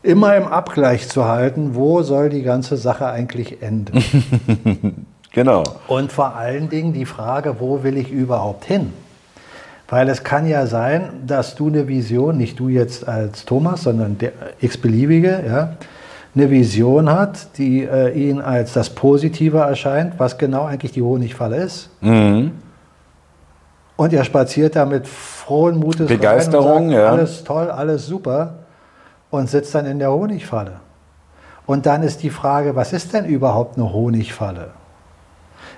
immer 0.03 0.37
im 0.37 0.47
Abgleich 0.47 1.09
zu 1.09 1.27
halten, 1.27 1.75
wo 1.75 2.03
soll 2.03 2.29
die 2.29 2.43
ganze 2.43 2.77
Sache 2.77 3.07
eigentlich 3.07 3.63
enden. 3.63 5.07
genau. 5.33 5.65
Und 5.89 6.13
vor 6.13 6.37
allen 6.37 6.69
Dingen 6.69 6.93
die 6.93 7.07
Frage, 7.07 7.57
wo 7.59 7.83
will 7.83 7.97
ich 7.97 8.11
überhaupt 8.11 8.65
hin? 8.65 8.93
Weil 9.89 10.09
es 10.09 10.25
kann 10.25 10.49
ja 10.49 10.67
sein, 10.67 11.23
dass 11.27 11.55
du 11.55 11.69
eine 11.69 11.87
Vision, 11.87 12.37
nicht 12.37 12.59
du 12.59 12.69
jetzt 12.69 13.07
als 13.07 13.45
Thomas, 13.45 13.83
sondern 13.83 14.19
der 14.19 14.33
x-beliebige, 14.61 15.45
ja, 15.47 15.77
eine 16.35 16.51
Vision 16.51 17.11
hat, 17.11 17.57
die 17.57 17.85
äh, 17.85 18.11
ihn 18.11 18.41
als 18.41 18.75
das 18.75 18.91
Positive 18.91 19.59
erscheint, 19.59 20.15
was 20.19 20.37
genau 20.37 20.65
eigentlich 20.65 20.93
die 20.93 21.03
Honigfalle 21.03 21.57
ist. 21.57 21.89
Mhm. 22.03 22.53
Und 23.97 24.13
er 24.13 24.25
spaziert 24.25 24.77
da 24.77 24.85
mit 24.85 25.07
frohen 25.07 25.79
Mutes 25.79 26.09
Begeisterung, 26.09 26.91
rein 26.91 26.91
sagt, 26.91 27.01
ja. 27.01 27.11
alles 27.11 27.45
toll, 27.45 27.71
alles 27.71 28.07
super 28.07 28.66
und 29.37 29.49
sitzt 29.49 29.75
dann 29.75 29.87
in 29.87 29.99
der 29.99 30.13
Honigfalle. 30.13 30.81
Und 31.67 31.87
dann 31.87 32.03
ist 32.03 32.23
die 32.23 32.31
Frage, 32.31 32.77
was 32.77 32.93
ist 32.93 33.13
denn 33.13 33.25
überhaupt 33.25 33.77
eine 33.77 33.93
Honigfalle? 33.93 34.71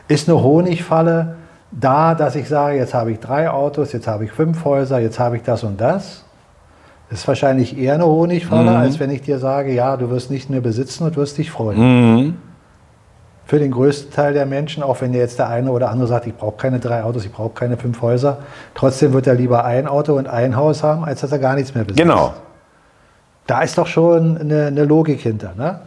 Ist 0.07 0.29
eine 0.29 0.43
Honigfalle 0.43 1.37
da, 1.71 2.15
dass 2.15 2.35
ich 2.35 2.49
sage, 2.49 2.77
jetzt 2.77 2.95
habe 2.95 3.13
ich 3.13 3.21
drei 3.21 3.51
Autos, 3.51 3.93
jetzt 3.93 4.07
habe 4.07 4.25
ich 4.25 4.33
fünf 4.33 4.65
Häuser, 4.65 4.99
jetzt 4.99 5.19
habe 5.19 5.37
ich 5.37 5.43
das 5.43 5.65
und 5.65 5.81
das? 5.81 6.25
Das 7.11 7.21
ist 7.21 7.29
wahrscheinlich 7.29 7.79
eher 7.79 7.95
eine 7.95 8.07
Honigfalle, 8.07 8.71
mhm. 8.71 8.77
als 8.77 9.01
wenn 9.01 9.11
ich 9.11 9.23
dir 9.23 9.39
sage, 9.39 9.73
ja, 9.73 9.97
du 9.97 10.11
wirst 10.11 10.31
nicht 10.31 10.51
mehr 10.51 10.61
besitzen 10.61 11.05
und 11.05 11.17
wirst 11.17 11.39
dich 11.39 11.51
freuen. 11.51 11.79
Mhm. 11.79 12.37
Für 13.47 13.59
den 13.59 13.71
größten 13.71 14.13
Teil 14.13 14.35
der 14.35 14.45
Menschen, 14.45 14.83
auch 14.83 15.01
wenn 15.01 15.15
jetzt 15.15 15.39
der 15.39 15.49
eine 15.49 15.71
oder 15.71 15.89
andere 15.89 16.07
sagt, 16.07 16.27
ich 16.27 16.37
brauche 16.37 16.59
keine 16.59 16.81
drei 16.81 17.03
Autos, 17.03 17.25
ich 17.25 17.33
brauche 17.33 17.55
keine 17.55 17.79
fünf 17.79 18.03
Häuser, 18.03 18.39
trotzdem 18.75 19.15
wird 19.15 19.27
er 19.27 19.35
lieber 19.35 19.65
ein 19.65 19.87
Auto 19.87 20.15
und 20.19 20.29
ein 20.29 20.55
Haus 20.55 20.83
haben, 20.83 21.05
als 21.05 21.23
dass 21.23 21.33
er 21.33 21.39
gar 21.39 21.55
nichts 21.55 21.75
mehr 21.75 21.85
besitzt. 21.85 22.03
Genau. 22.03 22.35
Da 23.49 23.63
ist 23.63 23.79
doch 23.79 23.87
schon 23.87 24.37
eine, 24.37 24.67
eine 24.67 24.85
Logik 24.85 25.21
hinter. 25.21 25.55
Ne? 25.57 25.81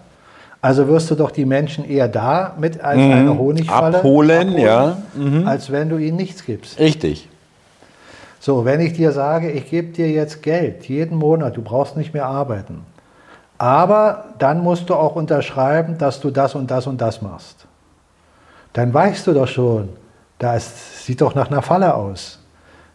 Also 0.61 0.87
wirst 0.87 1.11
du 1.11 1.15
doch 1.15 1.29
die 1.29 1.45
Menschen 1.45 1.87
eher 1.87 2.07
da 2.07 2.55
mit 2.59 2.81
als 2.81 2.97
mhm. 2.97 3.11
eine 3.11 3.37
Honigfalle 3.37 3.99
abholen, 3.99 4.49
abholen 4.49 4.57
ja. 4.57 4.97
Mhm. 5.15 5.47
als 5.47 5.71
wenn 5.71 5.87
du 5.87 5.97
ihnen 5.97 6.17
nichts 6.17 6.43
gibst. 6.43 6.79
Richtig. 6.79 7.29
So, 8.39 8.65
wenn 8.65 8.79
ich 8.79 8.93
dir 8.93 9.11
sage, 9.11 9.51
ich 9.51 9.69
gebe 9.69 9.89
dir 9.89 10.09
jetzt 10.09 10.41
Geld 10.41 10.89
jeden 10.89 11.15
Monat, 11.15 11.55
du 11.55 11.61
brauchst 11.61 11.95
nicht 11.95 12.15
mehr 12.15 12.25
arbeiten. 12.25 12.81
Aber 13.59 14.25
dann 14.39 14.63
musst 14.63 14.89
du 14.89 14.95
auch 14.95 15.15
unterschreiben, 15.15 15.99
dass 15.99 16.19
du 16.19 16.31
das 16.31 16.55
und 16.55 16.71
das 16.71 16.87
und 16.87 16.99
das 16.99 17.21
machst. 17.21 17.67
Dann 18.73 18.91
weißt 18.91 19.27
du 19.27 19.33
doch 19.33 19.47
schon, 19.47 19.89
das 20.39 21.05
sieht 21.05 21.21
doch 21.21 21.35
nach 21.35 21.51
einer 21.51 21.61
Falle 21.61 21.93
aus. 21.93 22.39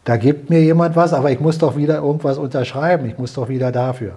Da 0.02 0.16
gibt 0.16 0.50
mir 0.50 0.60
jemand 0.60 0.96
was, 0.96 1.12
aber 1.12 1.30
ich 1.30 1.38
muss 1.38 1.58
doch 1.58 1.76
wieder 1.76 1.98
irgendwas 1.98 2.36
unterschreiben. 2.36 3.06
Ich 3.06 3.16
muss 3.16 3.32
doch 3.32 3.48
wieder 3.48 3.70
dafür. 3.70 4.16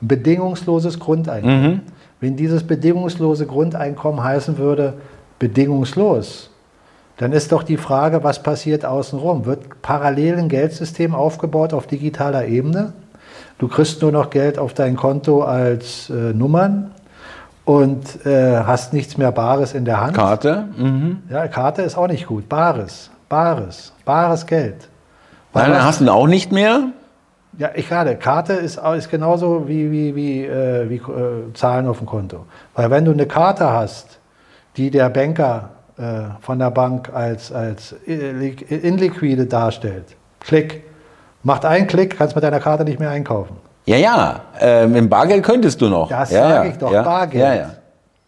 Bedingungsloses 0.00 0.98
Grundeinkommen. 0.98 1.62
Mhm. 1.62 1.80
Wenn 2.20 2.36
dieses 2.36 2.64
bedingungslose 2.64 3.46
Grundeinkommen 3.46 4.22
heißen 4.22 4.58
würde, 4.58 4.94
bedingungslos, 5.38 6.50
dann 7.16 7.32
ist 7.32 7.52
doch 7.52 7.62
die 7.64 7.76
Frage, 7.76 8.22
was 8.22 8.42
passiert 8.42 8.84
außenrum? 8.84 9.44
Wird 9.44 9.82
parallel 9.82 10.38
ein 10.38 10.48
Geldsystem 10.48 11.14
aufgebaut 11.14 11.72
auf 11.72 11.86
digitaler 11.86 12.46
Ebene? 12.46 12.92
Du 13.58 13.66
kriegst 13.66 14.00
nur 14.02 14.12
noch 14.12 14.30
Geld 14.30 14.58
auf 14.58 14.72
dein 14.72 14.96
Konto 14.96 15.42
als 15.42 16.10
äh, 16.10 16.32
Nummern 16.32 16.92
und 17.64 18.24
äh, 18.24 18.58
hast 18.58 18.92
nichts 18.92 19.18
mehr 19.18 19.32
Bares 19.32 19.74
in 19.74 19.84
der 19.84 20.00
Hand. 20.00 20.14
Karte? 20.14 20.68
Mhm. 20.76 21.18
Ja, 21.28 21.48
Karte 21.48 21.82
ist 21.82 21.98
auch 21.98 22.06
nicht 22.06 22.26
gut. 22.26 22.48
Bares, 22.48 23.10
Bares, 23.28 23.92
bares 24.04 24.46
Geld. 24.46 24.88
Nein, 25.54 25.72
dann 25.72 25.84
hast 25.84 26.00
du 26.00 26.04
ihn 26.04 26.08
auch 26.08 26.28
nicht 26.28 26.52
mehr? 26.52 26.92
Ja, 27.58 27.70
ich 27.74 27.88
gerade. 27.88 28.14
Karte 28.16 28.52
ist, 28.52 28.78
ist 28.78 29.10
genauso 29.10 29.66
wie, 29.66 29.90
wie, 29.90 30.14
wie, 30.14 30.44
äh, 30.44 30.88
wie 30.88 30.96
äh, 30.96 31.52
Zahlen 31.54 31.88
auf 31.88 31.98
dem 31.98 32.06
Konto. 32.06 32.46
Weil 32.74 32.90
wenn 32.90 33.04
du 33.04 33.10
eine 33.10 33.26
Karte 33.26 33.70
hast, 33.70 34.20
die 34.76 34.90
der 34.90 35.10
Banker 35.10 35.70
äh, 35.98 36.02
von 36.40 36.60
der 36.60 36.70
Bank 36.70 37.12
als, 37.12 37.50
als 37.50 37.92
inliquide 38.06 39.46
darstellt. 39.46 40.16
Klick. 40.38 40.84
Macht 41.42 41.64
einen 41.64 41.88
Klick, 41.88 42.16
kannst 42.16 42.36
mit 42.36 42.44
deiner 42.44 42.60
Karte 42.60 42.84
nicht 42.84 43.00
mehr 43.00 43.10
einkaufen. 43.10 43.56
Ja, 43.86 43.96
ja. 43.96 44.40
Ähm, 44.60 44.94
Im 44.94 45.08
Bargeld 45.08 45.42
könntest 45.42 45.80
du 45.80 45.88
noch. 45.88 46.08
Das 46.08 46.30
ja, 46.30 46.48
sage 46.48 46.68
ich 46.68 46.78
doch. 46.78 46.92
Ja, 46.92 47.02
Bargeld. 47.02 47.42
Ja, 47.42 47.54
ja. 47.54 47.70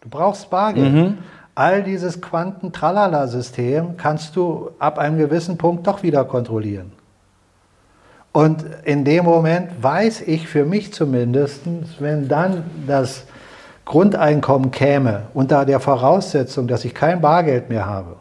Du 0.01 0.09
brauchst 0.09 0.49
Bargeld. 0.49 0.91
Mhm. 0.93 1.17
All 1.55 1.83
dieses 1.83 2.21
Quanten-Tralala-System 2.21 3.95
kannst 3.95 4.35
du 4.35 4.71
ab 4.79 4.97
einem 4.97 5.17
gewissen 5.17 5.57
Punkt 5.57 5.87
doch 5.87 6.03
wieder 6.03 6.25
kontrollieren. 6.25 6.91
Und 8.33 8.65
in 8.85 9.03
dem 9.03 9.25
Moment 9.25 9.83
weiß 9.83 10.21
ich 10.21 10.47
für 10.47 10.65
mich 10.65 10.93
zumindest, 10.93 11.61
wenn 11.99 12.27
dann 12.27 12.63
das 12.87 13.25
Grundeinkommen 13.83 14.71
käme, 14.71 15.23
unter 15.33 15.65
der 15.65 15.79
Voraussetzung, 15.79 16.67
dass 16.67 16.85
ich 16.85 16.93
kein 16.93 17.19
Bargeld 17.19 17.69
mehr 17.69 17.85
habe, 17.85 18.15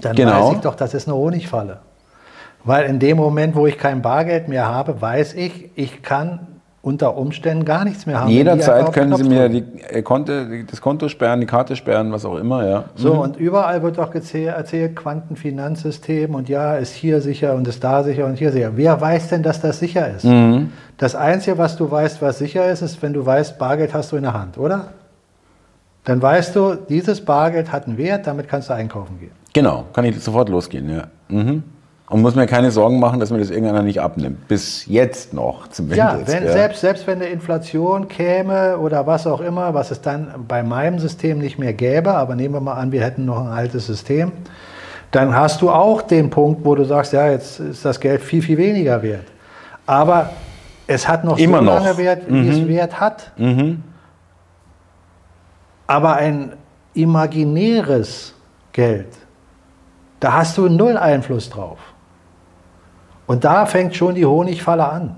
dann 0.00 0.16
genau. 0.16 0.48
weiß 0.48 0.56
ich 0.56 0.60
doch, 0.60 0.74
das 0.74 0.94
ist 0.94 1.08
eine 1.08 1.16
Honigfalle. 1.16 1.80
Weil 2.64 2.86
in 2.86 2.98
dem 2.98 3.16
Moment, 3.16 3.54
wo 3.54 3.66
ich 3.66 3.78
kein 3.78 4.02
Bargeld 4.02 4.48
mehr 4.48 4.66
habe, 4.66 5.00
weiß 5.00 5.34
ich, 5.34 5.70
ich 5.74 6.02
kann 6.02 6.47
unter 6.80 7.16
Umständen 7.16 7.64
gar 7.64 7.84
nichts 7.84 8.06
mehr 8.06 8.20
haben. 8.20 8.30
Jederzeit 8.30 8.92
können 8.92 9.14
Sie 9.16 9.24
mir 9.24 9.48
die 9.48 9.64
äh, 9.88 10.02
Konto, 10.02 10.32
das 10.70 10.80
Konto 10.80 11.08
sperren, 11.08 11.40
die 11.40 11.46
Karte 11.46 11.74
sperren, 11.74 12.12
was 12.12 12.24
auch 12.24 12.36
immer, 12.36 12.66
ja. 12.66 12.84
So, 12.94 13.14
mhm. 13.14 13.20
und 13.20 13.36
überall 13.36 13.82
wird 13.82 13.98
doch 13.98 14.14
erzählt, 14.14 14.94
Quantenfinanzsystem 14.94 16.34
und 16.34 16.48
ja, 16.48 16.76
ist 16.76 16.92
hier 16.92 17.20
sicher 17.20 17.54
und 17.54 17.66
ist 17.66 17.82
da 17.82 18.04
sicher 18.04 18.26
und 18.26 18.38
hier 18.38 18.52
sicher. 18.52 18.72
Wer 18.76 19.00
weiß 19.00 19.28
denn, 19.28 19.42
dass 19.42 19.60
das 19.60 19.80
sicher 19.80 20.08
ist? 20.14 20.24
Mhm. 20.24 20.72
Das 20.96 21.14
Einzige, 21.14 21.58
was 21.58 21.76
du 21.76 21.90
weißt, 21.90 22.22
was 22.22 22.38
sicher 22.38 22.70
ist, 22.70 22.82
ist, 22.82 23.02
wenn 23.02 23.12
du 23.12 23.26
weißt, 23.26 23.58
Bargeld 23.58 23.92
hast 23.92 24.12
du 24.12 24.16
in 24.16 24.22
der 24.22 24.34
Hand, 24.34 24.56
oder? 24.56 24.88
Dann 26.04 26.22
weißt 26.22 26.56
du, 26.56 26.74
dieses 26.74 27.22
Bargeld 27.22 27.70
hat 27.72 27.86
einen 27.86 27.98
Wert, 27.98 28.26
damit 28.26 28.48
kannst 28.48 28.70
du 28.70 28.74
einkaufen 28.74 29.18
gehen. 29.18 29.32
Genau, 29.52 29.84
kann 29.92 30.04
ich 30.04 30.18
sofort 30.20 30.48
losgehen, 30.48 30.88
ja. 30.88 31.02
Mhm. 31.28 31.64
Und 32.10 32.22
muss 32.22 32.34
mir 32.34 32.46
keine 32.46 32.70
Sorgen 32.70 33.00
machen, 33.00 33.20
dass 33.20 33.30
mir 33.30 33.38
das 33.38 33.50
irgendeiner 33.50 33.82
nicht 33.82 34.00
abnimmt. 34.00 34.48
Bis 34.48 34.86
jetzt 34.86 35.34
noch 35.34 35.68
zumindest. 35.68 35.98
Ja, 35.98 36.18
wenn, 36.24 36.44
ja. 36.44 36.52
Selbst, 36.52 36.80
selbst 36.80 37.06
wenn 37.06 37.20
eine 37.20 37.26
Inflation 37.26 38.08
käme 38.08 38.78
oder 38.78 39.06
was 39.06 39.26
auch 39.26 39.42
immer, 39.42 39.74
was 39.74 39.90
es 39.90 40.00
dann 40.00 40.46
bei 40.48 40.62
meinem 40.62 40.98
System 40.98 41.38
nicht 41.38 41.58
mehr 41.58 41.74
gäbe, 41.74 42.14
aber 42.14 42.34
nehmen 42.34 42.54
wir 42.54 42.60
mal 42.60 42.74
an, 42.74 42.92
wir 42.92 43.02
hätten 43.02 43.26
noch 43.26 43.40
ein 43.44 43.48
altes 43.48 43.86
System, 43.86 44.32
dann 45.10 45.34
hast 45.34 45.60
du 45.60 45.70
auch 45.70 46.00
den 46.00 46.30
Punkt, 46.30 46.64
wo 46.64 46.74
du 46.74 46.84
sagst, 46.84 47.12
ja, 47.12 47.30
jetzt 47.30 47.60
ist 47.60 47.84
das 47.84 48.00
Geld 48.00 48.22
viel, 48.22 48.40
viel 48.40 48.56
weniger 48.56 49.02
wert. 49.02 49.26
Aber 49.84 50.30
es 50.86 51.06
hat 51.06 51.24
noch 51.24 51.38
Immer 51.38 51.58
so 51.58 51.64
noch. 51.64 51.84
lange 51.84 51.98
Wert, 51.98 52.22
wie 52.28 52.32
mhm. 52.32 52.50
es 52.50 52.68
Wert 52.68 53.00
hat. 53.00 53.32
Mhm. 53.36 53.82
Aber 55.86 56.14
ein 56.14 56.52
imaginäres 56.94 58.34
Geld, 58.72 59.08
da 60.20 60.32
hast 60.32 60.56
du 60.56 60.68
null 60.68 60.96
Einfluss 60.96 61.50
drauf. 61.50 61.78
Und 63.28 63.44
da 63.44 63.66
fängt 63.66 63.94
schon 63.94 64.14
die 64.14 64.24
Honigfalle 64.24 64.88
an. 64.88 65.16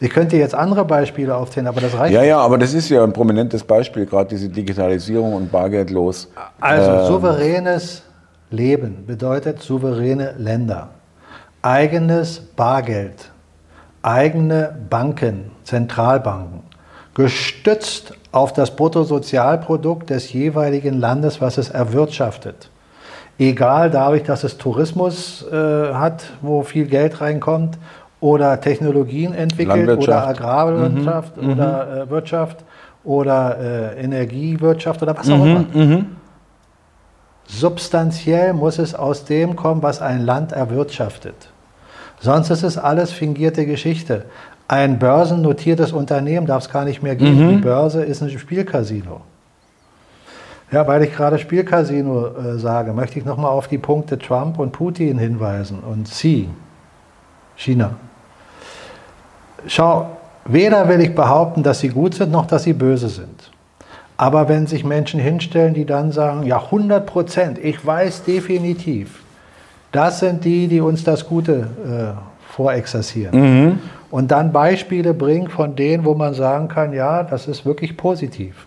Ich 0.00 0.10
könnte 0.10 0.36
jetzt 0.36 0.54
andere 0.54 0.84
Beispiele 0.84 1.34
aufzählen, 1.34 1.68
aber 1.68 1.80
das 1.80 1.96
reicht 1.96 2.12
Ja, 2.12 2.20
nicht. 2.20 2.28
ja, 2.28 2.38
aber 2.40 2.58
das 2.58 2.74
ist 2.74 2.88
ja 2.90 3.02
ein 3.02 3.12
prominentes 3.12 3.62
Beispiel, 3.62 4.04
gerade 4.04 4.28
diese 4.28 4.48
Digitalisierung 4.48 5.32
und 5.32 5.50
bargeldlos. 5.50 6.28
Also 6.60 6.90
ähm, 6.90 7.06
souveränes 7.06 8.02
Leben 8.50 9.06
bedeutet 9.06 9.62
souveräne 9.62 10.34
Länder, 10.36 10.88
eigenes 11.62 12.40
Bargeld, 12.40 13.30
eigene 14.02 14.76
Banken, 14.90 15.52
Zentralbanken, 15.62 16.60
gestützt 17.14 18.14
auf 18.32 18.52
das 18.52 18.74
Bruttosozialprodukt 18.74 20.10
des 20.10 20.32
jeweiligen 20.32 20.98
Landes, 21.00 21.40
was 21.40 21.56
es 21.56 21.70
erwirtschaftet 21.70 22.68
egal 23.38 23.90
dadurch, 23.90 24.22
dass 24.22 24.44
es 24.44 24.58
Tourismus 24.58 25.44
äh, 25.50 25.54
hat, 25.94 26.24
wo 26.42 26.62
viel 26.62 26.86
Geld 26.86 27.20
reinkommt, 27.20 27.78
oder 28.20 28.60
Technologien 28.60 29.34
entwickelt, 29.34 29.88
oder 29.98 30.26
Agrarwirtschaft 30.26 31.36
mhm. 31.40 31.52
oder 31.52 32.02
äh, 32.02 32.10
Wirtschaft 32.10 32.64
oder 33.04 33.58
äh, 33.60 34.02
Energiewirtschaft 34.02 35.02
oder 35.02 35.16
was 35.16 35.30
auch 35.30 35.38
mhm. 35.38 35.44
immer. 35.44 35.64
Mhm. 35.74 36.06
Substanziell 37.46 38.54
muss 38.54 38.78
es 38.78 38.94
aus 38.94 39.24
dem 39.24 39.54
kommen, 39.54 39.82
was 39.82 40.02
ein 40.02 40.24
Land 40.24 40.52
erwirtschaftet. 40.52 41.50
Sonst 42.18 42.50
ist 42.50 42.62
es 42.62 42.78
alles 42.78 43.12
fingierte 43.12 43.66
Geschichte. 43.66 44.24
Ein 44.66 44.98
börsennotiertes 44.98 45.92
Unternehmen 45.92 46.46
darf 46.46 46.64
es 46.64 46.70
gar 46.70 46.84
nicht 46.84 47.02
mehr 47.02 47.14
geben. 47.14 47.46
Mhm. 47.46 47.48
Die 47.50 47.56
Börse 47.56 48.02
ist 48.02 48.22
ein 48.22 48.30
Spielcasino. 48.30 49.20
Ja, 50.72 50.86
weil 50.86 51.02
ich 51.02 51.12
gerade 51.14 51.38
Spielcasino 51.38 52.26
äh, 52.26 52.58
sage, 52.58 52.92
möchte 52.92 53.18
ich 53.18 53.24
nochmal 53.24 53.50
auf 53.50 53.68
die 53.68 53.78
Punkte 53.78 54.18
Trump 54.18 54.58
und 54.58 54.72
Putin 54.72 55.18
hinweisen 55.18 55.78
und 55.80 56.08
Xi, 56.08 56.48
China. 57.56 57.96
Schau, 59.68 60.16
Weder 60.48 60.88
will 60.88 61.00
ich 61.00 61.14
behaupten, 61.14 61.62
dass 61.62 61.80
sie 61.80 61.88
gut 61.88 62.14
sind, 62.14 62.30
noch 62.30 62.46
dass 62.46 62.62
sie 62.62 62.72
böse 62.72 63.08
sind. 63.08 63.50
Aber 64.16 64.48
wenn 64.48 64.66
sich 64.66 64.84
Menschen 64.84 65.20
hinstellen, 65.20 65.74
die 65.74 65.84
dann 65.84 66.12
sagen, 66.12 66.44
ja 66.44 66.58
100 66.58 67.04
Prozent, 67.04 67.58
ich 67.58 67.84
weiß 67.84 68.24
definitiv, 68.24 69.22
das 69.92 70.20
sind 70.20 70.44
die, 70.44 70.68
die 70.68 70.80
uns 70.80 71.04
das 71.04 71.26
Gute 71.26 71.68
äh, 71.84 72.52
vorexerzieren. 72.52 73.38
Mhm. 73.38 73.78
Und 74.10 74.30
dann 74.30 74.52
Beispiele 74.52 75.14
bringen 75.14 75.48
von 75.48 75.74
denen, 75.74 76.04
wo 76.04 76.14
man 76.14 76.32
sagen 76.32 76.68
kann, 76.68 76.92
ja, 76.92 77.24
das 77.24 77.48
ist 77.48 77.66
wirklich 77.66 77.96
positiv. 77.96 78.65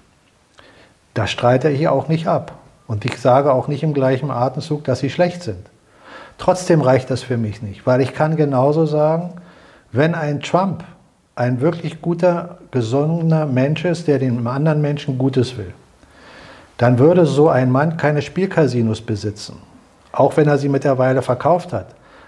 Das 1.13 1.31
streite 1.31 1.69
ich 1.69 1.87
auch 1.87 2.07
nicht 2.07 2.27
ab. 2.27 2.53
Und 2.87 3.05
ich 3.05 3.17
sage 3.17 3.53
auch 3.53 3.67
nicht 3.67 3.83
im 3.83 3.93
gleichen 3.93 4.31
Atemzug, 4.31 4.83
dass 4.83 4.99
sie 4.99 5.09
schlecht 5.09 5.43
sind. 5.43 5.69
Trotzdem 6.39 6.81
reicht 6.81 7.11
das 7.11 7.21
für 7.21 7.37
mich 7.37 7.61
nicht, 7.61 7.85
weil 7.85 8.01
ich 8.01 8.13
kann 8.13 8.35
genauso 8.35 8.85
sagen, 8.85 9.33
wenn 9.91 10.15
ein 10.15 10.39
Trump 10.41 10.83
ein 11.35 11.61
wirklich 11.61 12.01
guter, 12.01 12.57
gesundener 12.71 13.45
Mensch 13.45 13.85
ist, 13.85 14.07
der 14.07 14.19
den 14.19 14.45
anderen 14.47 14.81
Menschen 14.81 15.17
Gutes 15.17 15.57
will, 15.57 15.73
dann 16.77 16.97
würde 16.97 17.25
so 17.25 17.49
ein 17.49 17.71
Mann 17.71 17.97
keine 17.97 18.21
Spielcasinos 18.21 19.01
besitzen, 19.01 19.57
auch 20.11 20.37
wenn 20.37 20.47
er 20.47 20.57
sie 20.57 20.69
mittlerweile 20.69 21.21
verkauft 21.21 21.73
hat. 21.73 21.87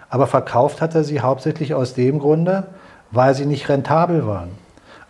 Aber 0.10 0.28
verkauft 0.28 0.82
hat 0.82 0.94
er 0.94 1.06
sie 1.06 1.22
hauptsächlich 1.22 1.74
aus 1.74 1.94
dem 1.94 2.20
Grunde, 2.20 2.66
weil 3.12 3.34
sie 3.34 3.46
nicht 3.46 3.70
rentabel 3.70 4.28
waren. 4.28 4.50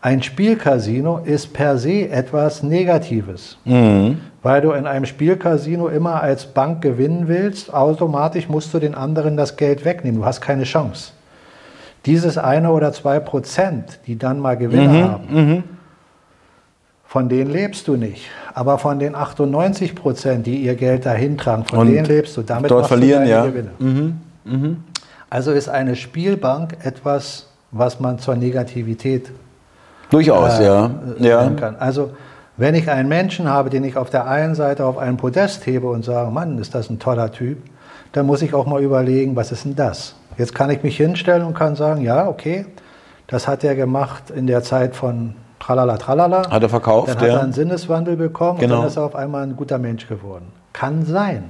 Ein 0.03 0.23
Spielcasino 0.23 1.19
ist 1.19 1.53
per 1.53 1.77
se 1.77 2.09
etwas 2.09 2.63
Negatives, 2.63 3.57
mhm. 3.65 4.19
weil 4.41 4.61
du 4.61 4.71
in 4.71 4.87
einem 4.87 5.05
Spielcasino 5.05 5.89
immer 5.89 6.23
als 6.23 6.47
Bank 6.47 6.81
gewinnen 6.81 7.27
willst. 7.27 7.71
Automatisch 7.71 8.49
musst 8.49 8.73
du 8.73 8.79
den 8.79 8.95
anderen 8.95 9.37
das 9.37 9.57
Geld 9.57 9.85
wegnehmen. 9.85 10.21
Du 10.21 10.25
hast 10.25 10.41
keine 10.41 10.63
Chance. 10.63 11.11
Dieses 12.07 12.39
eine 12.39 12.71
oder 12.71 12.93
zwei 12.93 13.19
Prozent, 13.19 13.99
die 14.07 14.17
dann 14.17 14.39
mal 14.39 14.57
Gewinne 14.57 14.87
mhm. 14.87 15.03
haben, 15.03 15.23
mhm. 15.29 15.63
von 17.05 17.29
denen 17.29 17.51
lebst 17.51 17.87
du 17.87 17.95
nicht. 17.95 18.23
Aber 18.55 18.79
von 18.79 18.97
den 18.97 19.13
98 19.13 19.93
Prozent, 19.93 20.47
die 20.47 20.63
ihr 20.63 20.73
Geld 20.73 21.05
dahin 21.05 21.37
tragen, 21.37 21.63
von 21.65 21.77
Und 21.77 21.91
denen 21.91 22.05
lebst 22.05 22.35
du. 22.35 22.41
Damit 22.41 22.71
dort 22.71 22.87
verlieren, 22.87 23.27
ja. 23.27 23.45
Gewinne. 23.45 23.69
Mhm. 23.77 24.17
Mhm. 24.45 24.77
Also 25.29 25.51
ist 25.51 25.69
eine 25.69 25.95
Spielbank 25.95 26.77
etwas, 26.83 27.49
was 27.69 27.99
man 27.99 28.17
zur 28.17 28.35
Negativität 28.35 29.31
Durchaus, 30.11 30.59
äh, 30.59 30.65
ja. 30.65 30.91
ja. 31.17 31.49
Kann. 31.49 31.75
Also 31.77 32.11
wenn 32.57 32.75
ich 32.75 32.91
einen 32.91 33.09
Menschen 33.09 33.49
habe, 33.49 33.71
den 33.71 33.83
ich 33.83 33.97
auf 33.97 34.09
der 34.09 34.27
einen 34.27 34.53
Seite 34.53 34.85
auf 34.85 34.97
einen 34.97 35.17
Podest 35.17 35.65
hebe 35.65 35.87
und 35.87 36.05
sage, 36.05 36.29
Mann, 36.29 36.59
ist 36.59 36.75
das 36.75 36.89
ein 36.89 36.99
toller 36.99 37.31
Typ, 37.31 37.57
dann 38.11 38.25
muss 38.27 38.41
ich 38.41 38.53
auch 38.53 38.67
mal 38.67 38.83
überlegen, 38.83 39.35
was 39.35 39.51
ist 39.51 39.65
denn 39.65 39.75
das? 39.75 40.15
Jetzt 40.37 40.53
kann 40.53 40.69
ich 40.69 40.83
mich 40.83 40.97
hinstellen 40.97 41.43
und 41.43 41.55
kann 41.55 41.75
sagen, 41.75 42.01
ja, 42.01 42.27
okay, 42.27 42.65
das 43.27 43.47
hat 43.47 43.63
er 43.63 43.75
gemacht 43.75 44.29
in 44.29 44.47
der 44.47 44.61
Zeit 44.63 44.95
von 44.95 45.35
Tralala, 45.59 45.97
Tralala. 45.97 46.49
Hat 46.49 46.63
er 46.63 46.69
verkauft, 46.69 47.09
Dann 47.09 47.17
hat 47.17 47.23
er 47.23 47.41
einen 47.41 47.53
Sinneswandel 47.53 48.17
bekommen 48.17 48.59
genau. 48.59 48.75
und 48.75 48.81
dann 48.81 48.87
ist 48.89 48.97
er 48.97 49.03
auf 49.03 49.15
einmal 49.15 49.43
ein 49.43 49.55
guter 49.55 49.77
Mensch 49.77 50.07
geworden. 50.07 50.51
Kann 50.73 51.05
sein. 51.05 51.45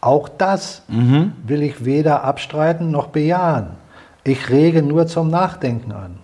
Auch 0.00 0.28
das 0.28 0.82
mhm. 0.88 1.32
will 1.46 1.62
ich 1.62 1.84
weder 1.84 2.24
abstreiten 2.24 2.90
noch 2.90 3.08
bejahen. 3.08 3.68
Ich 4.24 4.50
rege 4.50 4.82
nur 4.82 5.06
zum 5.06 5.30
Nachdenken 5.30 5.92
an. 5.92 6.18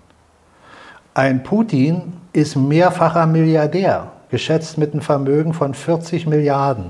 Ein 1.15 1.43
Putin 1.43 2.13
ist 2.33 2.57
mehrfacher 2.57 3.27
Milliardär, 3.27 4.09
geschätzt 4.31 4.79
mit 4.79 4.93
einem 4.93 5.03
Vermögen 5.03 5.55
von 5.55 5.75
40 5.75 6.27
Milliarden. 6.27 6.87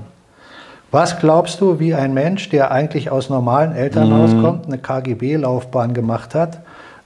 Was 0.91 1.19
glaubst 1.19 1.61
du, 1.61 1.79
wie 1.79 1.95
ein 1.95 2.13
Mensch, 2.13 2.49
der 2.49 2.71
eigentlich 2.71 3.09
aus 3.09 3.29
normalen 3.29 3.73
Elternhaus 3.73 4.33
mhm. 4.33 4.41
kommt, 4.43 4.65
eine 4.67 4.77
KGB-Laufbahn 4.77 5.93
gemacht 5.93 6.35
hat, 6.35 6.59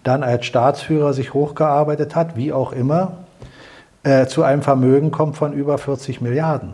dann 0.03 0.23
als 0.23 0.45
Staatsführer 0.45 1.13
sich 1.13 1.33
hochgearbeitet 1.33 2.15
hat, 2.15 2.35
wie 2.35 2.51
auch 2.51 2.73
immer, 2.73 3.13
äh, 4.03 4.25
zu 4.25 4.43
einem 4.43 4.61
Vermögen 4.61 5.11
kommt 5.11 5.37
von 5.37 5.53
über 5.53 5.77
40 5.77 6.19
Milliarden? 6.19 6.73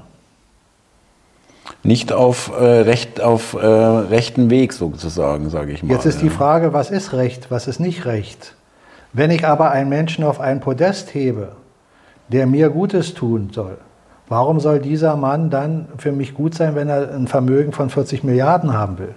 Nicht 1.83 2.13
auf, 2.13 2.51
äh, 2.59 2.63
recht, 2.63 3.21
auf 3.21 3.53
äh, 3.53 3.65
rechten 3.65 4.49
Weg 4.49 4.73
sozusagen, 4.73 5.49
sage 5.49 5.71
ich 5.71 5.83
mal. 5.83 5.93
Jetzt 5.93 6.05
ist 6.05 6.21
die 6.21 6.29
Frage, 6.29 6.73
was 6.73 6.91
ist 6.91 7.13
Recht, 7.13 7.51
was 7.51 7.67
ist 7.67 7.79
nicht 7.79 8.05
Recht? 8.05 8.55
Wenn 9.13 9.31
ich 9.31 9.45
aber 9.45 9.71
einen 9.71 9.89
Menschen 9.89 10.23
auf 10.23 10.39
ein 10.39 10.61
Podest 10.61 11.13
hebe, 11.13 11.53
der 12.29 12.47
mir 12.47 12.69
Gutes 12.69 13.13
tun 13.13 13.49
soll, 13.51 13.77
warum 14.29 14.59
soll 14.59 14.79
dieser 14.79 15.17
Mann 15.17 15.49
dann 15.49 15.87
für 15.97 16.11
mich 16.11 16.33
gut 16.33 16.55
sein, 16.55 16.75
wenn 16.75 16.87
er 16.87 17.13
ein 17.13 17.27
Vermögen 17.27 17.73
von 17.73 17.89
40 17.89 18.23
Milliarden 18.23 18.73
haben 18.73 18.97
will? 18.99 19.15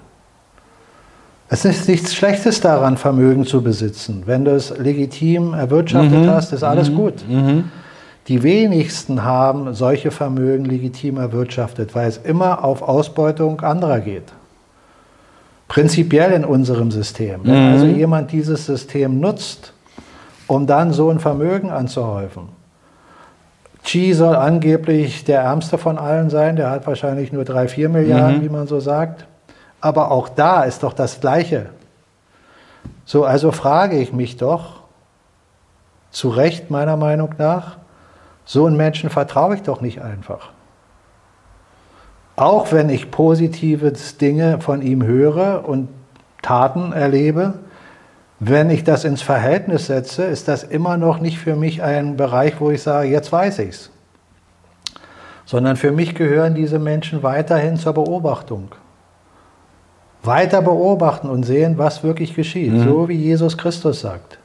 Es 1.48 1.64
ist 1.64 1.88
nichts 1.88 2.14
Schlechtes 2.14 2.60
daran, 2.60 2.96
Vermögen 2.96 3.44
zu 3.44 3.62
besitzen. 3.62 4.22
Wenn 4.26 4.44
du 4.44 4.52
es 4.52 4.76
legitim 4.76 5.54
erwirtschaftet 5.54 6.22
mhm. 6.22 6.30
hast, 6.30 6.52
ist 6.52 6.64
alles 6.64 6.90
mhm. 6.90 6.94
gut. 6.96 7.28
Mhm. 7.28 7.64
Die 8.26 8.42
wenigsten 8.42 9.22
haben 9.22 9.74
solche 9.74 10.10
Vermögen 10.10 10.64
legitim 10.64 11.18
erwirtschaftet, 11.18 11.94
weil 11.94 12.08
es 12.08 12.16
immer 12.16 12.64
auf 12.64 12.80
Ausbeutung 12.80 13.60
anderer 13.60 14.00
geht. 14.00 14.32
Prinzipiell 15.68 16.32
in 16.32 16.44
unserem 16.44 16.90
System. 16.90 17.40
Wenn 17.44 17.72
also 17.72 17.84
mhm. 17.84 17.96
jemand 17.96 18.32
dieses 18.32 18.64
System 18.64 19.20
nutzt, 19.20 19.73
um 20.46 20.66
dann 20.66 20.92
so 20.92 21.10
ein 21.10 21.20
Vermögen 21.20 21.70
anzuhäufen. 21.70 22.48
Xi 23.82 24.14
soll 24.14 24.34
angeblich 24.34 25.24
der 25.24 25.42
ärmste 25.42 25.76
von 25.76 25.98
allen 25.98 26.30
sein, 26.30 26.56
der 26.56 26.70
hat 26.70 26.86
wahrscheinlich 26.86 27.32
nur 27.32 27.44
drei, 27.44 27.68
vier 27.68 27.88
Milliarden, 27.88 28.38
mhm. 28.38 28.44
wie 28.44 28.48
man 28.48 28.66
so 28.66 28.80
sagt. 28.80 29.26
Aber 29.80 30.10
auch 30.10 30.30
da 30.30 30.62
ist 30.62 30.82
doch 30.82 30.94
das 30.94 31.20
Gleiche. 31.20 31.66
So, 33.04 33.24
also 33.24 33.52
frage 33.52 33.98
ich 33.98 34.12
mich 34.12 34.38
doch, 34.38 34.84
zu 36.10 36.30
Recht 36.30 36.70
meiner 36.70 36.96
Meinung 36.96 37.34
nach, 37.36 37.76
so 38.46 38.66
einen 38.66 38.76
Menschen 38.76 39.10
vertraue 39.10 39.56
ich 39.56 39.62
doch 39.62 39.80
nicht 39.80 40.00
einfach. 40.00 40.50
Auch 42.36 42.72
wenn 42.72 42.88
ich 42.88 43.10
positive 43.10 43.92
Dinge 44.20 44.60
von 44.60 44.80
ihm 44.80 45.04
höre 45.04 45.68
und 45.68 45.88
Taten 46.40 46.92
erlebe, 46.92 47.54
wenn 48.40 48.70
ich 48.70 48.84
das 48.84 49.04
ins 49.04 49.22
Verhältnis 49.22 49.86
setze, 49.86 50.24
ist 50.24 50.48
das 50.48 50.64
immer 50.64 50.96
noch 50.96 51.20
nicht 51.20 51.38
für 51.38 51.56
mich 51.56 51.82
ein 51.82 52.16
Bereich, 52.16 52.60
wo 52.60 52.70
ich 52.70 52.82
sage, 52.82 53.08
jetzt 53.08 53.32
weiß 53.32 53.60
ich 53.60 53.70
es. 53.70 53.90
Sondern 55.46 55.76
für 55.76 55.92
mich 55.92 56.14
gehören 56.14 56.54
diese 56.54 56.78
Menschen 56.78 57.22
weiterhin 57.22 57.76
zur 57.76 57.92
Beobachtung. 57.92 58.72
Weiter 60.22 60.62
beobachten 60.62 61.28
und 61.28 61.44
sehen, 61.44 61.76
was 61.78 62.02
wirklich 62.02 62.34
geschieht, 62.34 62.72
mhm. 62.72 62.84
so 62.84 63.08
wie 63.08 63.16
Jesus 63.16 63.58
Christus 63.58 64.00
sagt. 64.00 64.38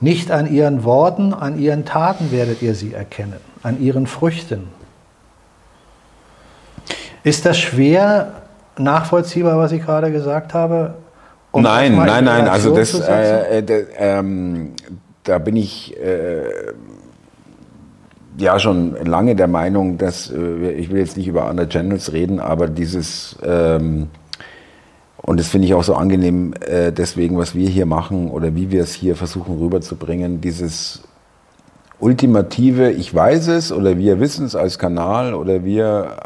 Nicht 0.00 0.30
an 0.30 0.52
ihren 0.52 0.84
Worten, 0.84 1.34
an 1.34 1.58
ihren 1.58 1.84
Taten 1.84 2.32
werdet 2.32 2.62
ihr 2.62 2.74
sie 2.74 2.94
erkennen, 2.94 3.40
an 3.62 3.80
ihren 3.80 4.06
Früchten. 4.06 4.68
Ist 7.24 7.46
das 7.46 7.58
schwer 7.58 8.32
nachvollziehbar, 8.78 9.58
was 9.58 9.72
ich 9.72 9.82
gerade 9.82 10.10
gesagt 10.10 10.54
habe? 10.54 10.94
Um 11.52 11.62
nein, 11.62 11.94
nein, 11.94 12.24
nein, 12.24 12.48
also 12.48 12.74
das, 12.74 12.98
äh, 12.98 13.58
äh, 13.58 13.86
ähm, 13.98 14.70
da 15.22 15.38
bin 15.38 15.54
ich 15.56 15.94
äh, 16.00 16.44
ja 18.38 18.58
schon 18.58 18.96
lange 19.04 19.36
der 19.36 19.48
Meinung, 19.48 19.98
dass, 19.98 20.30
äh, 20.30 20.70
ich 20.72 20.90
will 20.90 21.00
jetzt 21.00 21.18
nicht 21.18 21.28
über 21.28 21.46
andere 21.46 21.68
Channels 21.68 22.12
reden, 22.12 22.40
aber 22.40 22.68
dieses, 22.68 23.36
ähm, 23.44 24.08
und 25.18 25.38
das 25.38 25.48
finde 25.48 25.66
ich 25.66 25.74
auch 25.74 25.84
so 25.84 25.94
angenehm, 25.94 26.54
äh, 26.60 26.90
deswegen, 26.90 27.36
was 27.36 27.54
wir 27.54 27.68
hier 27.68 27.86
machen 27.86 28.30
oder 28.30 28.54
wie 28.54 28.70
wir 28.70 28.82
es 28.82 28.94
hier 28.94 29.14
versuchen 29.14 29.58
rüberzubringen, 29.58 30.40
dieses 30.40 31.02
ultimative, 32.00 32.90
ich 32.90 33.14
weiß 33.14 33.48
es 33.48 33.72
oder 33.72 33.98
wir 33.98 34.18
wissen 34.20 34.46
es 34.46 34.56
als 34.56 34.78
Kanal 34.78 35.34
oder 35.34 35.64
wir, 35.64 36.16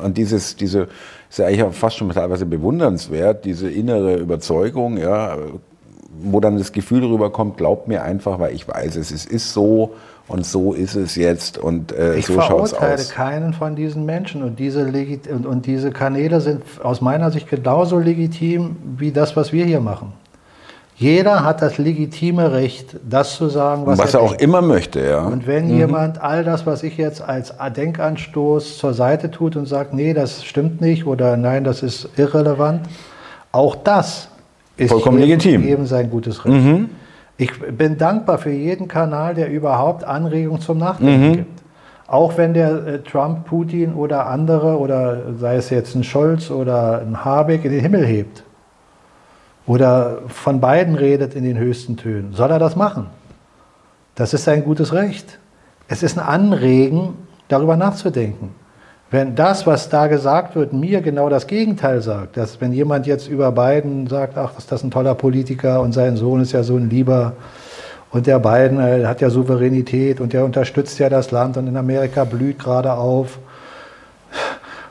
äh, 0.00 0.04
und 0.04 0.16
dieses, 0.16 0.56
diese, 0.56 0.88
ist 1.30 1.38
ja 1.38 1.46
eigentlich 1.46 1.62
auch 1.62 1.72
fast 1.72 1.96
schon 1.96 2.10
teilweise 2.10 2.44
bewundernswert, 2.44 3.44
diese 3.44 3.70
innere 3.70 4.16
Überzeugung, 4.16 4.98
ja, 4.98 5.38
wo 6.22 6.40
dann 6.40 6.58
das 6.58 6.72
Gefühl 6.72 7.04
rüberkommt, 7.04 7.56
glaubt 7.56 7.86
mir 7.86 8.02
einfach, 8.02 8.40
weil 8.40 8.52
ich 8.52 8.66
weiß 8.66 8.96
es, 8.96 9.12
es 9.12 9.24
ist 9.26 9.52
so 9.52 9.94
und 10.26 10.44
so 10.44 10.74
ist 10.74 10.96
es 10.96 11.14
jetzt 11.14 11.56
und 11.56 11.92
äh, 11.92 12.16
ich 12.16 12.26
so 12.26 12.40
schaut 12.40 12.66
es 12.66 12.72
aus. 12.72 12.72
Ich 12.72 12.78
verurteile 12.78 13.04
keinen 13.04 13.52
von 13.52 13.76
diesen 13.76 14.04
Menschen 14.04 14.42
und 14.42 14.58
diese, 14.58 14.84
und, 15.32 15.46
und 15.46 15.66
diese 15.66 15.92
Kanäle 15.92 16.40
sind 16.40 16.62
aus 16.82 17.00
meiner 17.00 17.30
Sicht 17.30 17.48
genauso 17.48 17.98
legitim 17.98 18.76
wie 18.98 19.12
das, 19.12 19.36
was 19.36 19.52
wir 19.52 19.64
hier 19.64 19.80
machen. 19.80 20.12
Jeder 21.00 21.44
hat 21.44 21.62
das 21.62 21.78
legitime 21.78 22.52
Recht, 22.52 22.96
das 23.08 23.36
zu 23.36 23.48
sagen, 23.48 23.86
was, 23.86 23.98
was 23.98 24.12
er, 24.12 24.20
er 24.20 24.26
auch 24.26 24.34
immer 24.34 24.60
möchte. 24.60 25.00
Ja. 25.00 25.22
Und 25.22 25.46
wenn 25.46 25.72
mhm. 25.72 25.78
jemand 25.78 26.20
all 26.20 26.44
das, 26.44 26.66
was 26.66 26.82
ich 26.82 26.98
jetzt 26.98 27.22
als 27.22 27.54
Denkanstoß 27.74 28.76
zur 28.76 28.92
Seite 28.92 29.30
tut 29.30 29.56
und 29.56 29.64
sagt, 29.64 29.94
nee, 29.94 30.12
das 30.12 30.44
stimmt 30.44 30.82
nicht 30.82 31.06
oder 31.06 31.38
nein, 31.38 31.64
das 31.64 31.82
ist 31.82 32.10
irrelevant, 32.18 32.82
auch 33.50 33.76
das 33.76 34.28
ist 34.76 34.90
vollkommen 34.90 35.20
eben, 35.20 35.28
legitim. 35.28 35.66
eben 35.66 35.86
sein 35.86 36.10
gutes 36.10 36.44
Recht. 36.44 36.54
Mhm. 36.54 36.90
Ich 37.38 37.58
bin 37.58 37.96
dankbar 37.96 38.36
für 38.36 38.52
jeden 38.52 38.86
Kanal, 38.86 39.34
der 39.34 39.48
überhaupt 39.50 40.04
Anregungen 40.04 40.60
zum 40.60 40.76
Nachdenken 40.76 41.28
mhm. 41.28 41.32
gibt. 41.32 41.62
Auch 42.08 42.36
wenn 42.36 42.52
der 42.52 42.86
äh, 42.86 42.98
Trump, 42.98 43.46
Putin 43.46 43.94
oder 43.94 44.26
andere 44.26 44.76
oder 44.76 45.16
sei 45.38 45.56
es 45.56 45.70
jetzt 45.70 45.94
ein 45.94 46.04
Scholz 46.04 46.50
oder 46.50 47.00
ein 47.00 47.24
Habeck 47.24 47.64
in 47.64 47.70
den 47.70 47.80
Himmel 47.80 48.04
hebt 48.04 48.42
oder 49.70 50.22
von 50.26 50.58
beiden 50.58 50.96
redet 50.96 51.36
in 51.36 51.44
den 51.44 51.56
höchsten 51.56 51.96
Tönen. 51.96 52.32
Soll 52.32 52.50
er 52.50 52.58
das 52.58 52.74
machen? 52.74 53.06
Das 54.16 54.34
ist 54.34 54.42
sein 54.42 54.64
gutes 54.64 54.92
Recht. 54.92 55.38
Es 55.86 56.02
ist 56.02 56.18
ein 56.18 56.26
Anregen, 56.26 57.14
darüber 57.46 57.76
nachzudenken. 57.76 58.52
Wenn 59.12 59.36
das, 59.36 59.68
was 59.68 59.88
da 59.88 60.08
gesagt 60.08 60.56
wird, 60.56 60.72
mir 60.72 61.02
genau 61.02 61.28
das 61.28 61.46
Gegenteil 61.46 62.00
sagt, 62.00 62.36
dass 62.36 62.60
wenn 62.60 62.72
jemand 62.72 63.06
jetzt 63.06 63.28
über 63.28 63.52
Biden 63.52 64.08
sagt, 64.08 64.36
ach, 64.36 64.58
ist 64.58 64.72
das 64.72 64.82
ein 64.82 64.90
toller 64.90 65.14
Politiker 65.14 65.82
und 65.82 65.92
sein 65.92 66.16
Sohn 66.16 66.40
ist 66.40 66.50
ja 66.50 66.64
so 66.64 66.76
ein 66.76 66.90
lieber 66.90 67.34
und 68.10 68.26
der 68.26 68.40
Biden 68.40 68.80
äh, 68.80 69.06
hat 69.06 69.20
ja 69.20 69.30
Souveränität 69.30 70.20
und 70.20 70.32
der 70.32 70.44
unterstützt 70.44 70.98
ja 70.98 71.08
das 71.08 71.30
Land 71.30 71.56
und 71.56 71.68
in 71.68 71.76
Amerika 71.76 72.24
blüht 72.24 72.58
gerade 72.58 72.94
auf 72.94 73.38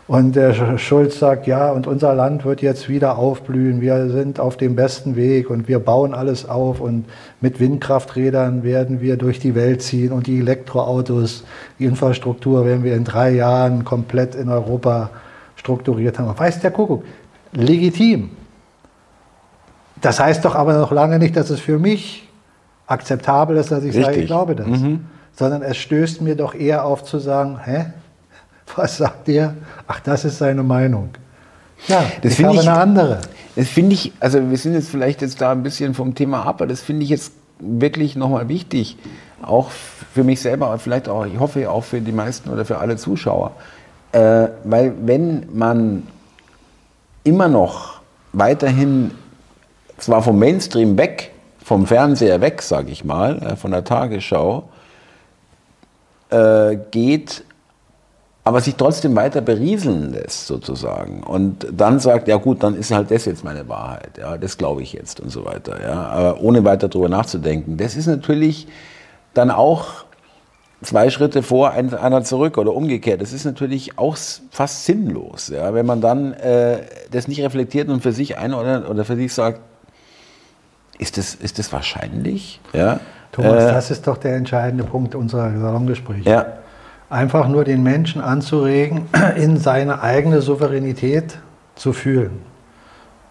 und 0.10 0.36
der 0.36 0.80
Schulz 0.80 1.20
sagt, 1.20 1.45
ja, 1.45 1.72
und 1.72 1.86
unser 1.86 2.16
Land 2.16 2.43
wird 2.43 2.64
jetzt 2.64 2.89
wieder 2.89 3.20
aufblühen. 3.20 3.80
Wir 3.80 4.10
sind 4.10 4.39
auf 4.39 4.57
dem 4.57 4.76
besten 4.76 5.16
Weg 5.16 5.51
und 5.51 5.68
wir 5.68 5.78
bauen 5.78 6.16
alles 6.16 6.49
auf 6.49 6.82
und 6.82 7.05
mit 7.41 7.60
Windkrafträdern 7.60 8.64
werden 8.64 9.01
wir 9.01 9.18
durch 9.18 9.38
die 9.38 9.53
Welt 9.53 9.84
ziehen 9.84 10.12
und 10.12 10.26
die 10.26 10.39
Elektroautos, 10.39 11.43
die 11.78 11.86
Infrastruktur 11.86 12.66
werden 12.66 12.84
wir 12.84 12.95
in 12.95 13.03
drei 13.03 13.30
Jahren 13.30 13.86
komplett 13.86 14.34
in 14.34 14.49
Europa 14.49 15.12
strukturiert 15.55 16.18
haben. 16.18 16.34
Weiß 16.36 16.60
der 16.60 16.72
Kuckuck. 16.72 17.03
Legitim. 17.51 18.32
Das 20.01 20.20
heißt 20.20 20.43
doch 20.43 20.55
aber 20.55 20.74
noch 20.74 20.91
lange 20.91 21.20
nicht, 21.20 21.38
dass 21.38 21.51
es 21.51 21.60
für 21.60 21.78
mich 21.78 22.28
akzeptabel 22.88 23.57
ist, 23.57 23.70
dass 23.70 23.84
ich 23.84 23.89
Richtig. 23.89 24.05
sage, 24.05 24.18
ich 24.22 24.26
glaube 24.26 24.55
das. 24.55 24.66
Mhm. 24.66 25.05
Sondern 25.34 25.62
es 25.62 25.78
stößt 25.78 26.24
mir 26.24 26.36
doch 26.36 26.55
eher 26.55 26.84
auf 26.84 27.03
zu 27.03 27.20
sagen, 27.20 27.60
hä, 27.64 27.86
was 28.76 28.97
sagt 28.97 29.30
er? 29.30 29.55
Ach, 29.88 29.99
das 29.99 30.26
ist 30.26 30.38
seine 30.38 30.63
Meinung. 30.63 31.09
Ja, 31.88 32.05
das 32.22 32.39
ich 32.39 32.45
habe 32.45 32.55
ich, 32.55 32.61
eine 32.61 32.80
andere. 32.80 33.22
Das 33.55 33.67
finde 33.67 33.93
ich, 33.93 34.11
also 34.20 34.49
wir 34.49 34.57
sind 34.57 34.74
jetzt 34.74 34.89
vielleicht 34.89 35.22
jetzt 35.22 35.41
da 35.41 35.51
ein 35.51 35.63
bisschen 35.63 35.93
vom 35.93 36.15
Thema 36.15 36.41
ab, 36.41 36.55
aber 36.55 36.67
das 36.67 36.82
finde 36.82 37.03
ich 37.03 37.09
jetzt 37.09 37.34
wirklich 37.59 38.15
nochmal 38.15 38.47
wichtig, 38.49 38.97
auch 39.41 39.70
für 39.70 40.24
mich 40.24 40.41
selber, 40.41 40.67
aber 40.67 40.80
vielleicht 40.80 41.09
auch, 41.09 41.26
ich 41.26 41.39
hoffe 41.39 41.70
auch 41.70 41.84
für 41.84 42.01
die 42.01 42.11
meisten 42.11 42.49
oder 42.49 42.65
für 42.65 42.78
alle 42.78 42.97
Zuschauer. 42.97 43.51
Äh, 44.11 44.47
weil 44.63 44.93
wenn 45.01 45.47
man 45.53 46.07
immer 47.24 47.47
noch 47.47 48.01
weiterhin, 48.34 49.11
zwar 49.97 50.22
vom 50.22 50.39
Mainstream 50.39 50.97
weg, 50.97 51.32
vom 51.63 51.86
Fernseher 51.86 52.41
weg, 52.41 52.61
sage 52.61 52.91
ich 52.91 53.03
mal, 53.03 53.41
äh, 53.43 53.55
von 53.55 53.72
der 53.72 53.84
Tagesschau, 53.84 54.70
äh, 56.32 56.78
geht, 56.91 57.43
aber 58.49 58.61
sich 58.61 58.77
trotzdem 58.77 59.15
weiter 59.15 59.41
berieseln 59.41 60.11
lässt 60.11 60.47
sozusagen 60.47 61.21
und 61.21 61.67
dann 61.71 61.99
sagt, 61.99 62.27
ja 62.27 62.37
gut, 62.37 62.63
dann 62.63 62.73
ist 62.73 62.89
halt 62.89 63.11
das 63.11 63.25
jetzt 63.25 63.43
meine 63.43 63.69
Wahrheit, 63.69 64.17
ja, 64.17 64.39
das 64.39 64.57
glaube 64.57 64.81
ich 64.81 64.91
jetzt 64.91 65.19
und 65.19 65.29
so 65.29 65.45
weiter, 65.45 65.79
ja, 65.79 66.07
aber 66.07 66.41
ohne 66.41 66.65
weiter 66.65 66.87
darüber 66.87 67.09
nachzudenken. 67.09 67.77
Das 67.77 67.95
ist 67.95 68.07
natürlich 68.07 68.67
dann 69.35 69.51
auch 69.51 70.03
zwei 70.81 71.11
Schritte 71.11 71.43
vor, 71.43 71.73
einer 71.73 72.23
zurück 72.23 72.57
oder 72.57 72.73
umgekehrt. 72.73 73.21
Das 73.21 73.33
ist 73.33 73.45
natürlich 73.45 73.99
auch 73.99 74.17
fast 74.49 74.83
sinnlos, 74.83 75.49
ja, 75.49 75.75
wenn 75.75 75.85
man 75.85 76.01
dann 76.01 76.33
äh, 76.33 76.79
das 77.11 77.27
nicht 77.27 77.43
reflektiert 77.43 77.87
und 77.87 78.01
für 78.01 78.13
sich 78.13 78.39
einordnet 78.39 78.89
oder 78.89 79.05
für 79.05 79.15
sich 79.15 79.31
sagt, 79.31 79.61
ist 80.97 81.19
das, 81.19 81.35
ist 81.35 81.59
das 81.59 81.71
wahrscheinlich? 81.71 82.59
Ja? 82.73 82.99
Thomas, 83.31 83.65
äh, 83.65 83.73
das 83.73 83.91
ist 83.91 84.07
doch 84.07 84.17
der 84.17 84.37
entscheidende 84.37 84.85
Punkt 84.85 85.13
unserer 85.13 85.55
Salongespräche. 85.55 86.27
Ja 86.27 86.47
einfach 87.10 87.47
nur 87.47 87.64
den 87.64 87.84
Menschen 87.84 88.22
anzuregen, 88.22 89.07
in 89.36 89.57
seine 89.57 90.01
eigene 90.01 90.41
Souveränität 90.41 91.39
zu 91.76 91.93
fühlen. 91.93 92.41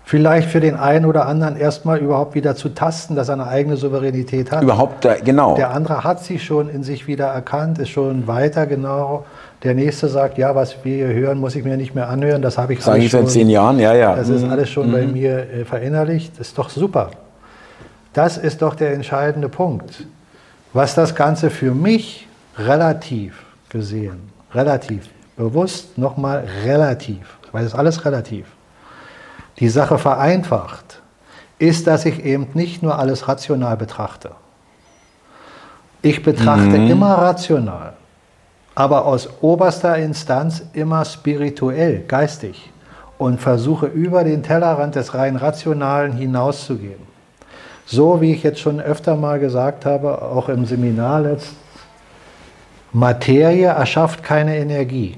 Vielleicht 0.05 0.49
für 0.49 0.61
den 0.61 0.75
einen 0.75 1.05
oder 1.05 1.27
anderen 1.27 1.57
erstmal 1.57 1.99
überhaupt 1.99 2.35
wieder 2.35 2.57
zu 2.57 2.71
tasten, 2.71 3.15
dass 3.15 3.29
er 3.29 3.35
eine 3.35 3.47
eigene 3.47 3.77
Souveränität 3.77 4.51
hat. 4.51 4.63
Überhaupt, 4.63 5.07
genau. 5.23 5.55
Der 5.55 5.73
andere 5.73 6.03
hat 6.03 6.25
sie 6.25 6.39
schon 6.39 6.71
in 6.71 6.83
sich 6.83 7.07
wieder 7.07 7.27
erkannt, 7.27 7.79
ist 7.79 7.91
schon 7.91 8.27
weiter 8.27 8.67
genau. 8.67 9.27
Der 9.65 9.75
nächste 9.75 10.09
sagt, 10.09 10.39
ja, 10.39 10.55
was 10.55 10.83
wir 10.83 11.09
hier 11.09 11.15
hören, 11.15 11.39
muss 11.39 11.57
ich 11.57 11.65
mir 11.65 11.77
nicht 11.77 11.95
mehr 11.95 12.09
anhören. 12.09 12.41
Das 12.41 12.57
habe 12.57 12.73
ich 12.73 12.81
Sage 12.81 13.01
ich 13.01 13.11
seit 13.11 13.29
zehn 13.29 13.51
Jahren, 13.51 13.79
ja, 13.79 13.93
ja. 13.93 14.17
Das 14.17 14.31
ist 14.31 14.45
mhm. 14.45 14.51
alles 14.51 14.71
schon 14.71 14.89
mhm. 14.89 14.93
bei 14.93 15.07
mir 15.07 15.39
äh, 15.41 15.65
verinnerlicht. 15.67 16.39
Ist 16.39 16.57
doch 16.57 16.71
super. 16.71 17.11
Das 18.15 18.39
ist 18.39 18.63
doch 18.63 18.77
der 18.77 18.95
entscheidende 18.95 19.51
Punkt. 19.51 20.07
Was 20.73 20.95
das 20.95 21.15
Ganze 21.15 21.51
für 21.51 21.75
mich 21.75 22.29
relativ 22.57 23.45
gesehen, 23.71 24.31
relativ, 24.53 25.09
bewusst 25.37 25.99
nochmal 25.99 26.47
relativ, 26.65 27.39
weil 27.53 27.65
es 27.65 27.75
alles 27.75 28.05
relativ, 28.05 28.47
die 29.59 29.69
Sache 29.69 29.99
vereinfacht, 29.99 31.01
ist, 31.59 31.87
dass 31.87 32.05
ich 32.05 32.25
eben 32.25 32.49
nicht 32.55 32.83
nur 32.83 32.99
alles 32.99 33.29
rational 33.29 33.77
betrachte. 33.77 34.31
Ich 36.03 36.23
betrachte 36.23 36.79
mhm. 36.79 36.91
immer 36.91 37.15
rational, 37.15 37.95
aber 38.75 39.05
aus 39.07 39.29
oberster 39.41 39.97
Instanz 39.97 40.63
immer 40.73 41.05
spirituell, 41.05 42.05
geistig 42.07 42.71
und 43.19 43.41
versuche 43.41 43.87
über 43.87 44.23
den 44.23 44.45
Tellerrand 44.45 44.95
des 44.95 45.15
rein 45.15 45.35
Rationalen 45.35 46.13
hinauszugehen. 46.13 47.09
So 47.85 48.21
wie 48.21 48.33
ich 48.33 48.43
jetzt 48.45 48.61
schon 48.61 48.81
öfter 48.81 49.17
mal 49.17 49.41
gesagt 49.41 49.85
habe, 49.85 50.23
auch 50.23 50.49
im 50.49 50.67
Seminar 50.67 51.23
letzt, 51.23 51.55
Materie 52.93 53.67
erschafft 53.67 54.23
keine 54.23 54.57
Energie, 54.57 55.17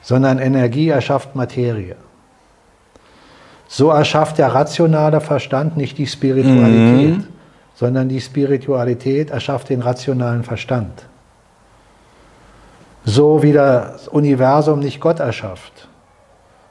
sondern 0.00 0.38
Energie 0.38 0.88
erschafft 0.88 1.34
Materie. 1.36 1.96
So 3.68 3.90
erschafft 3.90 4.38
der 4.38 4.54
rationale 4.54 5.20
Verstand 5.20 5.76
nicht 5.76 5.98
die 5.98 6.06
Spiritualität, 6.06 7.18
mhm. 7.18 7.26
sondern 7.74 8.08
die 8.08 8.20
Spiritualität 8.20 9.30
erschafft 9.30 9.68
den 9.70 9.80
rationalen 9.80 10.44
Verstand. 10.44 11.06
So 13.04 13.42
wie 13.42 13.52
das 13.52 14.08
Universum 14.08 14.80
nicht 14.80 15.00
Gott 15.00 15.20
erschafft, 15.20 15.88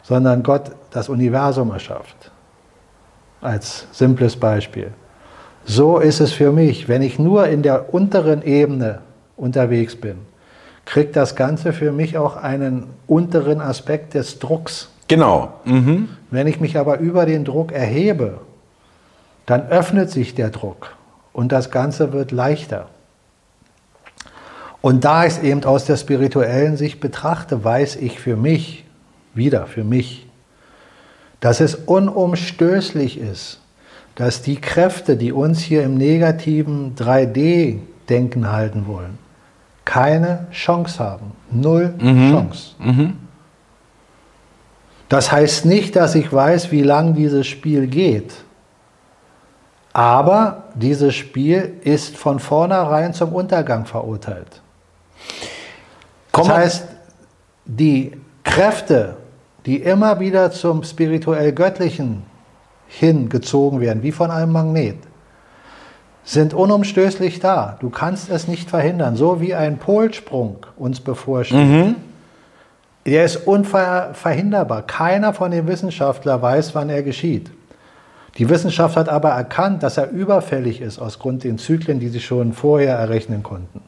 sondern 0.04 0.44
Gott 0.44 0.72
das 0.92 1.10
Universum 1.10 1.72
erschafft. 1.72 2.32
Als 3.42 3.88
simples 3.92 4.36
Beispiel. 4.36 4.92
So 5.66 5.98
ist 5.98 6.20
es 6.20 6.32
für 6.32 6.52
mich, 6.52 6.88
wenn 6.88 7.02
ich 7.02 7.20
nur 7.20 7.48
in 7.48 7.64
der 7.64 7.94
unteren 7.94 8.42
Ebene 8.44 9.00
unterwegs 9.42 9.96
bin, 9.96 10.20
kriegt 10.86 11.16
das 11.16 11.36
Ganze 11.36 11.74
für 11.74 11.92
mich 11.92 12.18
auch 12.18 12.38
einen 12.38 12.86
unteren 13.08 13.60
Aspekt 13.60 14.14
des 14.14 14.40
Drucks. 14.40 14.90
Genau. 15.08 15.54
Mhm. 15.66 16.10
Wenn 16.30 16.48
ich 16.48 16.60
mich 16.60 16.78
aber 16.78 17.00
über 17.00 17.26
den 17.26 17.44
Druck 17.44 17.72
erhebe, 17.72 18.40
dann 19.46 19.68
öffnet 19.68 20.10
sich 20.10 20.36
der 20.36 20.50
Druck 20.50 20.96
und 21.34 21.52
das 21.52 21.72
Ganze 21.72 22.14
wird 22.14 22.32
leichter. 22.32 22.88
Und 24.82 25.04
da 25.04 25.26
ich 25.26 25.34
es 25.34 25.40
eben 25.40 25.64
aus 25.64 25.86
der 25.86 25.98
spirituellen 25.98 26.78
Sicht 26.78 27.00
betrachte, 27.00 27.64
weiß 27.64 27.98
ich 27.98 28.20
für 28.20 28.36
mich, 28.36 28.86
wieder 29.34 29.68
für 29.68 29.84
mich, 29.84 30.28
dass 31.40 31.60
es 31.60 31.76
unumstößlich 31.76 33.20
ist, 33.20 33.60
dass 34.16 34.42
die 34.42 34.60
Kräfte, 34.60 35.18
die 35.18 35.32
uns 35.32 35.60
hier 35.60 35.84
im 35.84 35.96
negativen 35.96 36.96
3D-Denken 36.96 38.52
halten 38.52 38.86
wollen, 38.88 39.18
keine 39.86 40.48
Chance 40.52 41.00
haben. 41.04 41.32
Null 41.50 41.94
mhm. 42.00 42.32
Chance. 42.32 42.76
Mhm. 42.80 43.18
Das 45.10 45.32
heißt 45.32 45.66
nicht, 45.66 45.96
dass 45.96 46.16
ich 46.16 46.32
weiß, 46.32 46.72
wie 46.72 46.84
lang 46.84 47.14
dieses 47.14 47.48
Spiel 47.48 47.88
geht. 47.88 48.34
Aber 49.94 50.70
dieses 50.74 51.16
Spiel 51.16 51.80
ist 51.84 52.16
von 52.16 52.40
vornherein 52.40 53.14
zum 53.14 53.34
Untergang 53.34 53.86
verurteilt. 53.86 54.62
Das 56.32 56.48
heißt, 56.48 56.88
die 57.66 58.14
Kräfte, 58.44 59.18
die 59.66 59.82
immer 59.82 60.20
wieder 60.20 60.52
zum 60.52 60.84
spirituell 60.84 61.52
Göttlichen 61.52 62.24
hingezogen 62.88 63.82
werden, 63.82 64.04
wie 64.04 64.12
von 64.12 64.32
einem 64.32 64.54
Magnet, 64.54 64.98
sind 66.24 66.54
unumstößlich 66.54 67.40
da. 67.40 67.78
Du 67.80 67.90
kannst 67.90 68.30
es 68.30 68.48
nicht 68.48 68.70
verhindern. 68.70 69.16
So 69.16 69.42
wie 69.42 69.56
ein 69.56 69.78
Polsprung 69.78 70.66
uns 70.78 71.00
bevorsteht. 71.00 71.58
Mhm. 71.58 71.96
Der 73.06 73.26
ist 73.26 73.48
unverhinderbar. 73.48 74.84
Keiner 74.84 75.34
von 75.34 75.52
den 75.52 75.68
Wissenschaftlern 75.68 76.42
weiß, 76.42 76.76
wann 76.76 76.90
er 76.90 77.02
geschieht. 77.02 77.50
Die 78.38 78.50
Wissenschaft 78.50 78.96
hat 78.96 79.10
aber 79.10 79.30
erkannt, 79.30 79.84
dass 79.84 79.98
er 79.98 80.10
überfällig 80.12 80.82
ist 80.82 81.00
aus 81.00 81.20
Grund 81.20 81.44
den 81.44 81.58
Zyklen, 81.58 82.00
die 82.00 82.10
sie 82.10 82.22
schon 82.22 82.54
vorher 82.54 82.96
errechnen 82.96 83.44
konnten. 83.44 83.82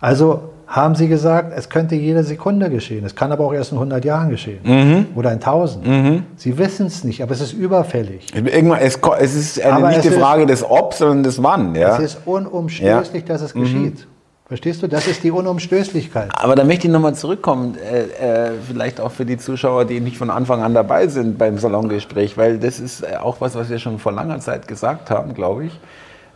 Also 0.00 0.50
haben 0.66 0.94
sie 0.94 1.08
gesagt, 1.08 1.52
es 1.56 1.68
könnte 1.68 1.94
jede 1.94 2.24
Sekunde 2.24 2.70
geschehen. 2.70 3.04
Es 3.04 3.14
kann 3.14 3.32
aber 3.32 3.44
auch 3.44 3.52
erst 3.52 3.72
in 3.72 3.78
100 3.78 4.04
Jahren 4.04 4.30
geschehen 4.30 4.60
mhm. 4.62 5.06
oder 5.14 5.30
in 5.30 5.36
1000. 5.36 5.86
Mhm. 5.86 6.22
Sie 6.36 6.56
wissen 6.58 6.86
es 6.86 7.04
nicht, 7.04 7.22
aber 7.22 7.32
es 7.32 7.40
ist 7.40 7.52
überfällig. 7.52 8.34
Irgendwann, 8.34 8.80
es, 8.80 8.98
es 9.18 9.34
ist 9.34 9.62
eine, 9.62 9.88
nicht 9.88 10.04
die 10.04 10.10
Frage 10.10 10.46
des 10.46 10.68
Ob, 10.68 10.94
sondern 10.94 11.22
des 11.22 11.42
Wann. 11.42 11.74
Ja? 11.74 11.96
Es 11.96 12.14
ist 12.14 12.18
unumstößlich, 12.26 13.22
ja. 13.22 13.28
dass 13.28 13.42
es 13.42 13.54
mhm. 13.54 13.60
geschieht. 13.60 14.06
Verstehst 14.46 14.82
du? 14.82 14.88
Das 14.88 15.06
ist 15.06 15.24
die 15.24 15.30
Unumstößlichkeit. 15.30 16.30
Aber 16.34 16.54
da 16.54 16.64
möchte 16.64 16.86
ich 16.86 16.92
nochmal 16.92 17.14
zurückkommen, 17.14 17.76
äh, 17.78 18.48
äh, 18.48 18.52
vielleicht 18.68 19.00
auch 19.00 19.10
für 19.10 19.24
die 19.24 19.38
Zuschauer, 19.38 19.86
die 19.86 20.00
nicht 20.00 20.18
von 20.18 20.28
Anfang 20.28 20.62
an 20.62 20.74
dabei 20.74 21.08
sind 21.08 21.38
beim 21.38 21.56
Salongespräch, 21.58 22.36
weil 22.36 22.58
das 22.58 22.78
ist 22.78 23.02
äh, 23.02 23.16
auch 23.16 23.40
was, 23.40 23.54
was 23.54 23.70
wir 23.70 23.78
schon 23.78 23.98
vor 23.98 24.12
langer 24.12 24.40
Zeit 24.40 24.68
gesagt 24.68 25.10
haben, 25.10 25.32
glaube 25.32 25.66
ich. 25.66 25.80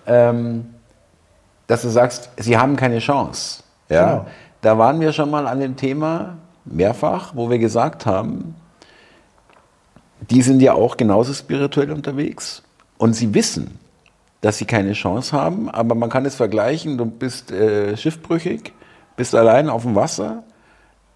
Ähm, 0.06 0.66
dass 1.66 1.82
du 1.82 1.88
sagst, 1.90 2.30
sie 2.38 2.56
haben 2.56 2.76
keine 2.76 2.98
Chance. 2.98 3.62
Ja? 3.88 4.10
Genau. 4.10 4.26
Da 4.60 4.78
waren 4.78 5.00
wir 5.00 5.12
schon 5.12 5.30
mal 5.30 5.46
an 5.46 5.60
dem 5.60 5.76
Thema 5.76 6.36
mehrfach, 6.64 7.32
wo 7.34 7.48
wir 7.48 7.58
gesagt 7.58 8.06
haben, 8.06 8.54
die 10.30 10.42
sind 10.42 10.60
ja 10.60 10.74
auch 10.74 10.96
genauso 10.96 11.32
spirituell 11.32 11.92
unterwegs 11.92 12.62
und 12.98 13.14
sie 13.14 13.34
wissen, 13.34 13.78
dass 14.40 14.58
sie 14.58 14.64
keine 14.64 14.92
Chance 14.92 15.36
haben, 15.36 15.68
aber 15.70 15.94
man 15.94 16.10
kann 16.10 16.24
es 16.26 16.34
vergleichen, 16.34 16.98
du 16.98 17.06
bist 17.06 17.50
äh, 17.50 17.96
schiffbrüchig, 17.96 18.72
bist 19.16 19.34
allein 19.34 19.68
auf 19.68 19.82
dem 19.82 19.94
Wasser, 19.94 20.44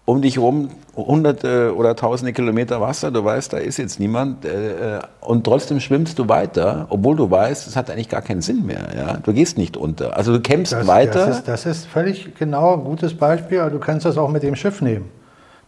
um 0.05 0.21
dich 0.21 0.35
herum 0.37 0.69
hunderte 0.95 1.73
oder 1.75 1.95
tausende 1.95 2.33
Kilometer 2.33 2.81
Wasser, 2.81 3.09
du 3.09 3.23
weißt, 3.23 3.53
da 3.53 3.57
ist 3.57 3.77
jetzt 3.77 3.99
niemand 3.99 4.43
äh, 4.45 4.99
und 5.21 5.43
trotzdem 5.45 5.79
schwimmst 5.79 6.19
du 6.19 6.27
weiter, 6.27 6.87
obwohl 6.89 7.15
du 7.15 7.31
weißt, 7.31 7.67
es 7.67 7.75
hat 7.75 7.89
eigentlich 7.89 8.09
gar 8.09 8.21
keinen 8.21 8.41
Sinn 8.41 8.65
mehr. 8.65 8.81
Ja? 8.95 9.17
Du 9.23 9.31
gehst 9.33 9.57
nicht 9.57 9.77
unter. 9.77 10.15
Also 10.17 10.33
du 10.33 10.41
kämpfst 10.41 10.73
Das, 10.73 10.87
weiter. 10.87 11.25
das, 11.25 11.37
ist, 11.37 11.47
das 11.47 11.65
ist 11.65 11.85
völlig 11.87 12.35
genau 12.37 12.73
ein 12.73 12.83
gutes 12.83 13.13
Beispiel. 13.15 13.59
aber 13.61 13.69
Du 13.71 13.79
kannst 13.79 14.05
das 14.05 14.17
auch 14.17 14.29
mit 14.29 14.43
dem 14.43 14.55
Schiff 14.55 14.81
nehmen. 14.81 15.09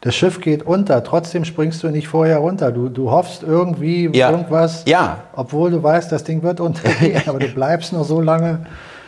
Das 0.02 0.14
Schiff 0.14 0.42
geht 0.42 0.64
unter, 0.64 1.04
trotzdem 1.04 1.46
springst 1.46 1.82
du 1.82 1.88
nicht 1.88 2.08
vorher 2.10 2.38
runter. 2.40 2.72
Du, 2.72 2.90
du 2.90 3.10
hoffst 3.10 3.42
irgendwie 3.42 4.10
Ja. 4.14 4.30
irgendwas, 4.32 4.84
Ja. 4.86 5.24
obwohl 5.36 5.72
du 5.72 5.82
weißt, 5.82 6.12
das 6.12 6.24
Ding 6.26 6.44
wird 6.44 6.60
untergehen, 6.60 7.24
aber 7.28 7.40
du 7.40 7.48
bleibst 7.48 7.94
nur 7.94 8.04
so 8.04 8.20
lange. 8.22 8.66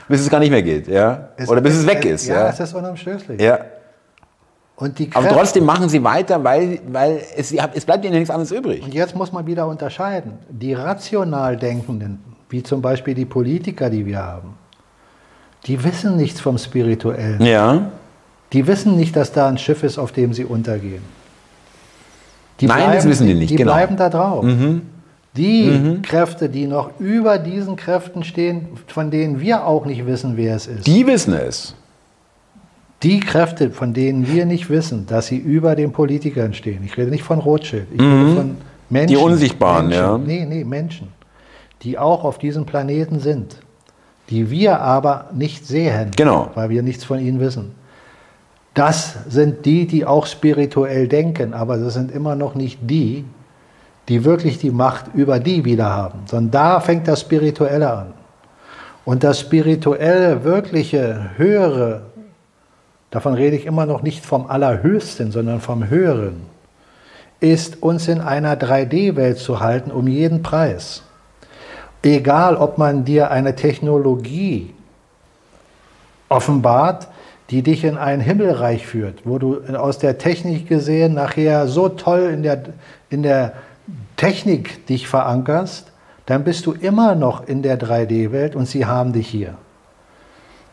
bis 0.08 0.22
es 0.22 0.30
gar 0.30 0.40
nicht 0.40 0.50
mehr 0.52 0.64
geht, 0.64 0.88
ja? 0.88 1.28
Oder 1.48 1.60
bis 1.62 1.76
es 1.76 1.86
weg 1.86 2.06
ist, 2.06 2.28
Ja, 2.28 2.36
ja. 2.46 2.50
es 2.50 2.60
ist 2.62 2.74
unumstößlich. 2.74 3.40
ja. 3.42 3.60
Die 4.80 5.10
Aber 5.14 5.30
trotzdem 5.30 5.66
machen 5.66 5.90
sie 5.90 6.04
weiter, 6.04 6.44
weil, 6.44 6.80
weil 6.92 7.20
es, 7.36 7.52
es 7.52 7.86
bleibt 7.86 8.06
ihnen 8.06 8.14
nichts 8.14 8.30
anderes 8.30 8.52
übrig. 8.52 8.84
Und 8.84 8.94
jetzt 8.94 9.16
muss 9.16 9.32
man 9.32 9.48
wieder 9.48 9.68
unterscheiden. 9.68 10.34
Die 10.50 10.74
rational 10.74 11.58
Denkenden, 11.58 12.20
wie 12.50 12.62
zum 12.62 12.82
Beispiel 12.82 13.16
die 13.16 13.26
Politiker, 13.26 13.90
die 13.90 14.06
wir 14.06 14.20
haben, 14.20 14.54
die 15.66 15.84
wissen 15.84 16.16
nichts 16.16 16.40
vom 16.40 16.60
Spirituellen. 16.60 17.42
Ja. 17.42 17.90
Die 18.54 18.68
wissen 18.68 18.96
nicht, 18.96 19.16
dass 19.16 19.32
da 19.32 19.48
ein 19.48 19.58
Schiff 19.58 19.82
ist, 19.82 19.98
auf 19.98 20.12
dem 20.12 20.34
sie 20.34 20.46
untergehen. 20.46 21.02
Nein, 22.62 22.92
das 22.94 23.08
wissen 23.08 23.28
die 23.28 23.34
nicht, 23.34 23.50
Die 23.50 23.56
genau. 23.56 23.74
bleiben 23.74 23.98
da 23.98 24.10
drauf. 24.10 24.46
Die 25.36 26.00
Kräfte, 26.04 26.50
die 26.50 26.66
noch 26.68 27.00
über 27.00 27.38
diesen 27.38 27.76
Kräften 27.76 28.24
stehen, 28.24 28.70
von 28.88 29.12
denen 29.12 29.40
wir 29.40 29.66
auch 29.66 29.86
nicht 29.86 30.06
wissen, 30.06 30.38
wer 30.38 30.56
es 30.56 30.68
ist. 30.68 30.88
Die 30.88 31.06
wissen 31.06 31.34
es. 31.34 31.76
Die 33.04 33.20
Kräfte, 33.20 33.70
von 33.70 33.93
denen 33.93 34.28
wir 34.28 34.45
nicht 34.45 34.70
wissen, 34.70 35.06
dass 35.06 35.28
sie 35.28 35.38
über 35.38 35.76
den 35.76 35.91
Politikern 35.91 36.54
stehen. 36.54 36.84
Ich 36.84 36.98
rede 36.98 37.12
nicht 37.12 37.24
von 37.24 37.39
Rothschild, 37.39 37.88
ich 37.93 38.02
rede 38.02 38.36
von 38.36 38.58
Menschen. 38.89 39.08
Die 39.16 39.24
Unsichtbaren, 39.24 39.88
Menschen. 39.88 40.04
ja. 40.04 40.18
Nee, 40.18 40.45
nee, 40.45 40.64
Menschen, 40.64 41.10
die 41.84 41.98
auch 42.00 42.24
auf 42.24 42.39
diesem 42.39 42.66
Planeten 42.66 43.20
sind, 43.20 43.58
die 44.30 44.50
wir 44.50 44.82
aber 44.82 45.30
nicht 45.34 45.68
sehen, 45.68 46.12
Genau. 46.16 46.50
weil 46.56 46.70
wir 46.70 46.82
nichts 46.82 47.04
von 47.04 47.20
ihnen 47.20 47.39
wissen. 47.39 47.76
Das 48.74 49.16
sind 49.30 49.66
die, 49.66 49.86
die 49.88 50.06
auch 50.06 50.26
spirituell 50.26 51.08
denken, 51.08 51.54
aber 51.54 51.78
das 51.78 51.93
sind 51.93 52.12
immer 52.12 52.36
noch 52.36 52.56
nicht 52.56 52.80
die, 52.82 53.26
die 54.08 54.24
wirklich 54.24 54.58
die 54.58 54.72
Macht 54.72 55.06
über 55.14 55.39
die 55.39 55.66
wieder 55.66 55.89
haben, 55.89 56.20
sondern 56.26 56.52
da 56.52 56.80
fängt 56.80 57.08
das 57.08 57.22
Spirituelle 57.22 57.91
an. 57.91 58.14
Und 59.06 59.24
das 59.24 59.39
spirituelle, 59.39 60.43
wirkliche, 60.43 61.32
höhere, 61.38 62.02
davon 63.12 63.34
rede 63.34 63.55
ich 63.55 63.66
immer 63.66 63.86
noch 63.86 64.01
nicht 64.01 64.26
vom 64.26 64.47
Allerhöchsten, 64.47 65.32
sondern 65.32 65.62
vom 65.62 65.89
Höheren, 65.89 66.41
ist 67.39 67.82
uns 67.84 68.08
in 68.08 68.20
einer 68.20 68.55
3D-Welt 68.55 69.38
zu 69.38 69.60
halten 69.60 69.91
um 69.91 70.08
jeden 70.08 70.41
Preis. 70.41 71.03
Egal, 72.03 72.55
ob 72.55 72.78
man 72.78 73.03
dir 73.03 73.32
eine 73.32 73.55
Technologie 73.55 74.74
offenbart, 76.30 77.10
die 77.49 77.64
dich 77.64 77.84
in 77.84 77.97
ein 77.97 78.22
Himmelreich 78.22 78.88
führt, 78.88 79.20
wo 79.26 79.39
du 79.39 79.62
aus 79.76 79.97
der 79.97 80.18
Technik 80.18 80.68
gesehen 80.68 81.14
nachher 81.14 81.68
so 81.68 81.89
toll 81.89 82.30
in 82.34 82.43
der, 82.43 82.64
in 83.10 83.24
der 83.24 83.53
Technik 84.16 84.86
dich 84.88 85.08
verankerst, 85.08 85.91
dann 86.26 86.43
bist 86.43 86.66
du 86.66 86.74
immer 86.74 87.16
noch 87.16 87.47
in 87.47 87.62
der 87.62 87.80
3D-Welt 87.80 88.55
und 88.55 88.68
sie 88.68 88.86
haben 88.86 89.14
dich 89.14 89.28
hier. 89.28 89.55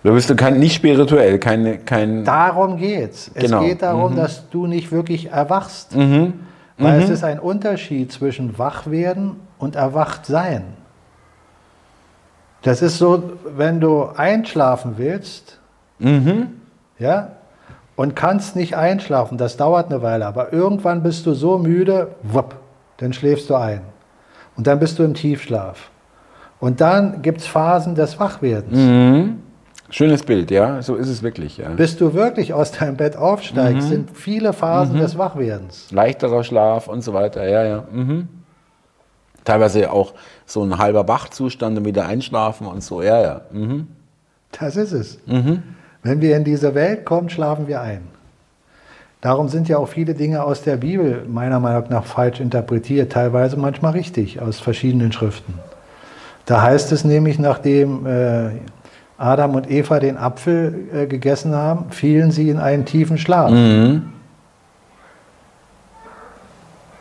Da 0.04 0.10
bist 0.12 0.28
du 0.28 0.36
kein, 0.36 0.58
nicht 0.58 0.74
spirituell, 0.74 1.38
keine, 1.38 1.78
kein. 1.78 2.24
Darum 2.24 2.76
geht's. 2.76 3.30
Es 3.34 3.44
Genau. 3.44 3.60
geht 3.62 3.80
darum, 3.82 4.14
dass 4.14 4.48
du 4.50 4.66
nicht 4.66 4.92
wirklich 4.92 5.30
erwachst. 5.32 5.96
Weil 5.96 7.00
es 7.02 7.08
ist 7.08 7.24
ein 7.24 7.38
Unterschied 7.40 8.12
zwischen 8.12 8.58
Wachwerden 8.58 9.36
und 9.58 9.76
Erwachtsein. 9.76 10.64
Das 12.62 12.82
ist 12.82 12.98
so, 12.98 13.32
wenn 13.56 13.80
du 13.80 14.04
einschlafen 14.16 14.94
willst, 14.96 15.58
ja, 16.98 17.28
und 17.96 18.14
kannst 18.16 18.56
nicht 18.56 18.76
einschlafen, 18.76 19.38
das 19.38 19.56
dauert 19.56 19.90
eine 19.90 20.02
Weile, 20.02 20.26
aber 20.26 20.52
irgendwann 20.52 21.02
bist 21.02 21.24
du 21.26 21.32
so 21.32 21.58
müde, 21.58 22.08
wupp, 22.22 22.56
dann 22.98 23.12
schläfst 23.12 23.48
du 23.48 23.54
ein. 23.54 23.80
Und 24.56 24.66
dann 24.66 24.78
bist 24.80 24.98
du 24.98 25.02
im 25.04 25.14
Tiefschlaf. 25.14 25.90
Und 26.60 26.80
dann 26.80 27.22
gibt 27.22 27.40
es 27.40 27.46
Phasen 27.46 27.94
des 27.94 28.18
Wachwerdens. 28.20 28.76
Schönes 29.94 30.24
Bild, 30.24 30.50
ja, 30.50 30.82
so 30.82 30.96
ist 30.96 31.08
es 31.08 31.22
wirklich. 31.22 31.56
Ja. 31.56 31.68
Bis 31.68 31.96
du 31.96 32.14
wirklich 32.14 32.52
aus 32.52 32.72
deinem 32.72 32.96
Bett 32.96 33.14
aufsteigst, 33.14 33.90
sind 33.90 34.10
viele 34.10 34.52
Phasen 34.52 34.98
des 34.98 35.16
Wachwerdens. 35.16 35.92
Leichterer 35.92 36.42
Schlaf 36.42 36.88
und 36.88 37.02
so 37.02 37.14
weiter, 37.14 37.48
ja, 37.48 37.62
ja. 37.64 37.84
Mhm. 37.92 38.26
Teilweise 39.44 39.92
auch 39.92 40.14
so 40.46 40.64
ein 40.64 40.78
halber 40.78 41.06
Wachzustand 41.06 41.78
und 41.78 41.84
wieder 41.84 42.06
einschlafen 42.06 42.66
und 42.66 42.82
so, 42.82 43.02
ja, 43.02 43.22
ja. 43.22 43.40
Mhm. 43.52 43.86
Das 44.58 44.74
ist 44.74 44.90
es. 44.90 45.20
Wenn 45.26 46.20
wir 46.20 46.36
in 46.36 46.42
diese 46.42 46.74
Welt 46.74 47.04
kommen, 47.04 47.30
schlafen 47.30 47.68
wir 47.68 47.80
ein. 47.80 48.02
Darum 49.20 49.46
sind 49.46 49.68
ja 49.68 49.78
auch 49.78 49.86
viele 49.86 50.14
Dinge 50.14 50.42
aus 50.42 50.62
der 50.62 50.76
Bibel 50.76 51.24
meiner 51.28 51.60
Meinung 51.60 51.84
nach 51.90 52.04
falsch 52.04 52.40
interpretiert, 52.40 53.12
teilweise 53.12 53.56
manchmal 53.56 53.92
richtig 53.92 54.42
aus 54.42 54.58
verschiedenen 54.58 55.12
Schriften. 55.12 55.54
Da 56.46 56.62
heißt 56.62 56.90
es 56.90 57.04
nämlich, 57.04 57.38
nachdem 57.38 58.06
äh, 58.06 58.50
Adam 59.16 59.54
und 59.54 59.70
Eva 59.70 60.00
den 60.00 60.16
Apfel 60.16 60.88
äh, 60.92 61.06
gegessen 61.06 61.54
haben, 61.54 61.90
fielen 61.90 62.30
sie 62.30 62.50
in 62.50 62.58
einen 62.58 62.84
tiefen 62.84 63.16
Schlaf. 63.18 63.50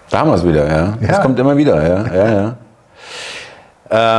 Da 0.09 0.19
haben 0.19 0.29
wir 0.29 0.35
es 0.35 0.45
wieder, 0.47 0.67
ja. 0.67 0.93
Das 1.01 1.09
Ja. 1.17 1.21
kommt 1.21 1.39
immer 1.39 1.57
wieder, 1.57 1.81
ja, 1.81 2.15
ja, 2.15 2.31
ja. 2.31 2.55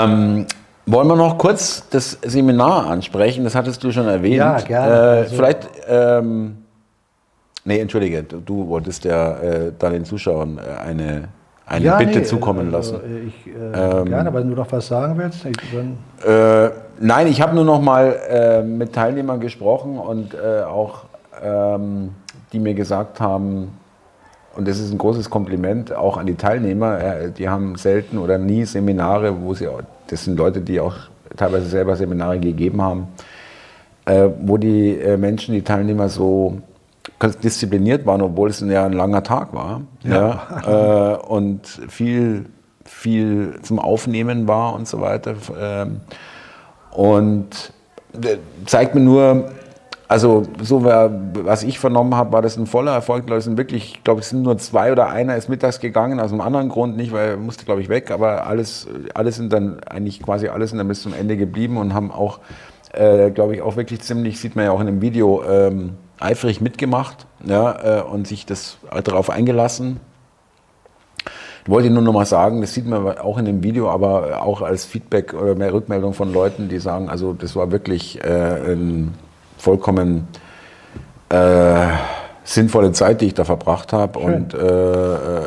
Ähm, 0.05 0.47
wollen 0.87 1.07
wir 1.09 1.17
noch 1.17 1.39
kurz 1.39 1.89
das 1.89 2.19
Seminar 2.23 2.87
ansprechen? 2.87 3.45
Das 3.45 3.55
hattest 3.55 3.83
du 3.85 3.91
schon 3.93 4.07
erwähnt. 4.09 4.37
Ja, 4.37 4.59
gerne. 4.59 4.93
Äh, 4.93 4.99
Also- 5.21 5.37
vielleicht, 5.37 5.69
ähm, 5.89 6.57
nee, 7.65 7.79
entschuldige, 7.79 8.23
du, 8.25 8.69
wolltest 8.69 9.05
ja 9.05 9.35
äh, 9.39 9.73
da 9.79 9.89
den 9.91 10.05
Zuschauern 10.05 10.59
äh, 10.59 10.81
eine, 10.87 11.29
eine 11.67 11.85
Ja, 11.85 11.97
Bitte 11.97 12.19
nee, 12.19 12.25
zukommen 12.25 12.75
also, 12.75 12.95
lassen. 12.97 13.29
Ich, 13.29 13.47
äh, 13.47 13.51
gerne, 14.05 14.29
aber 14.29 14.41
wenn 14.41 14.51
du 14.51 14.57
noch 14.57 14.71
was 14.73 14.87
sagen 14.89 15.17
willst, 15.17 15.45
ich, 15.47 15.57
Äh, 16.29 16.71
nein, 17.01 17.27
ich 17.27 17.41
habe 17.41 17.55
nur 17.55 17.65
noch 17.65 17.81
mal 17.81 18.17
äh, 18.29 18.63
mit 18.63 18.93
Teilnehmern 18.93 19.41
gesprochen 19.41 19.99
und 19.99 20.35
äh, 20.35 20.63
auch, 20.63 21.05
ähm, 21.43 22.11
die 22.53 22.59
mir 22.59 22.75
gesagt 22.75 23.21
haben, 23.21 23.79
und 24.57 24.69
das 24.69 24.79
ist 24.79 24.93
ein 24.93 24.99
großes 24.99 25.31
Kompliment 25.31 25.95
auch 25.95 26.17
an 26.17 26.27
die 26.27 26.37
Teilnehmer, 26.37 27.01
äh, 27.01 27.31
die 27.31 27.49
haben 27.49 27.77
selten 27.77 28.19
oder 28.19 28.39
nie 28.39 28.65
Seminare, 28.65 29.43
wo 29.43 29.55
sie, 29.55 29.69
das 30.09 30.25
sind 30.25 30.39
Leute, 30.39 30.61
die 30.61 30.81
auch 30.81 30.95
teilweise 31.37 31.67
selber 31.67 31.97
Seminare 31.97 32.39
gegeben 32.39 32.81
haben, 32.83 33.09
äh, 34.05 34.29
wo 34.43 34.57
die 34.57 34.99
äh, 34.99 35.17
Menschen, 35.17 35.55
die 35.55 35.63
Teilnehmer 35.63 36.09
so 36.09 36.59
diszipliniert 37.43 38.07
waren, 38.07 38.23
obwohl 38.23 38.51
es 38.51 38.61
ja 38.61 38.85
ein 38.85 38.93
langer 38.93 39.23
Tag 39.23 39.53
war. 39.55 39.83
Ja. 40.03 41.17
äh, 41.17 41.27
und 41.27 41.67
viel, 41.89 42.47
viel 42.85 43.59
zum 43.63 43.79
Aufnehmen 43.79 44.47
war 44.47 44.75
und 44.75 44.87
so 44.87 45.01
weiter. 45.01 45.35
Und 46.95 47.73
äh, 48.15 48.37
zeigt 48.67 48.95
mir 48.95 49.01
nur, 49.03 49.51
also 50.09 50.45
so 50.63 50.85
wer- 50.85 51.11
was 51.43 51.63
ich 51.65 51.79
vernommen 51.79 52.15
habe, 52.15 52.33
war 52.33 52.41
das 52.41 52.57
ein 52.57 52.67
voller 52.67 52.93
Erfolg. 52.93 53.27
Die 53.27 53.31
Leute 53.31 53.43
sind 53.43 53.59
wirklich, 53.59 53.95
ich 53.97 54.05
glaube, 54.05 54.21
es 54.21 54.31
sind 54.31 54.43
nur 54.43 54.57
zwei 54.59 54.93
oder 54.93 55.09
einer 55.09 55.37
ist 55.37 55.49
mittags 55.49 55.81
gegangen, 55.81 56.21
aus 56.21 56.31
einem 56.31 56.41
anderen 56.41 56.69
Grund 56.69 56.97
nicht, 56.97 57.13
weil 57.13 57.31
er 57.31 57.37
musste, 57.37 57.65
glaube 57.65 57.81
ich, 57.81 57.89
weg, 57.89 58.11
aber 58.11 58.47
alles, 58.47 58.87
alles 59.15 59.37
sind 59.37 59.53
dann 59.53 59.81
eigentlich 59.85 60.23
quasi 60.23 60.49
alles 60.49 60.71
sind 60.71 60.79
dann 60.79 60.89
bis 60.89 61.03
zum 61.03 61.15
Ende 61.15 61.37
geblieben 61.37 61.77
und 61.79 61.95
haben 61.95 62.13
auch, 62.13 62.39
äh, 62.93 63.31
glaube 63.31 63.57
ich, 63.57 63.63
auch 63.63 63.77
wirklich 63.77 64.01
ziemlich, 64.03 64.39
sieht 64.39 64.55
man 64.55 64.67
ja 64.67 64.71
auch 64.71 64.81
in 64.81 64.87
dem 64.87 65.03
Video, 65.03 65.43
ähm, 65.45 65.95
eifrig 66.21 66.61
mitgemacht 66.61 67.27
ja, 67.45 67.99
äh, 67.99 68.03
und 68.03 68.29
sich 68.29 68.47
das 68.47 68.79
darauf 69.03 69.31
eingelassen. 69.31 69.99
Ich 71.65 71.71
wollte 71.71 71.89
nur 71.89 72.03
noch 72.03 72.13
mal 72.13 72.27
sagen, 72.27 72.61
das 72.61 72.75
sieht 72.75 72.87
man 72.87 73.17
auch 73.19 73.39
in 73.39 73.47
dem 73.47 73.63
Video, 73.63 73.89
aber 73.89 74.43
auch 74.43 74.61
als 74.61 74.85
Feedback 74.85 75.33
oder 75.33 75.55
mehr 75.55 75.73
Rückmeldung 75.73 76.13
von 76.13 76.31
Leuten, 76.31 76.69
die 76.69 76.79
sagen, 76.79 77.09
also 77.09 77.33
das 77.33 77.57
war 77.57 77.73
wirklich 77.73 78.23
äh, 78.23 78.73
ein 78.73 79.15
vollkommen 79.57 80.29
äh, 81.31 81.87
sinnvolle 82.45 82.93
Zeit, 82.93 83.23
die 83.23 83.27
ich 83.27 83.35
da 83.35 83.45
verbracht 83.45 83.95
habe 83.95 84.19
und 84.19 84.53
äh, 84.53 84.59
äh, 84.59 85.41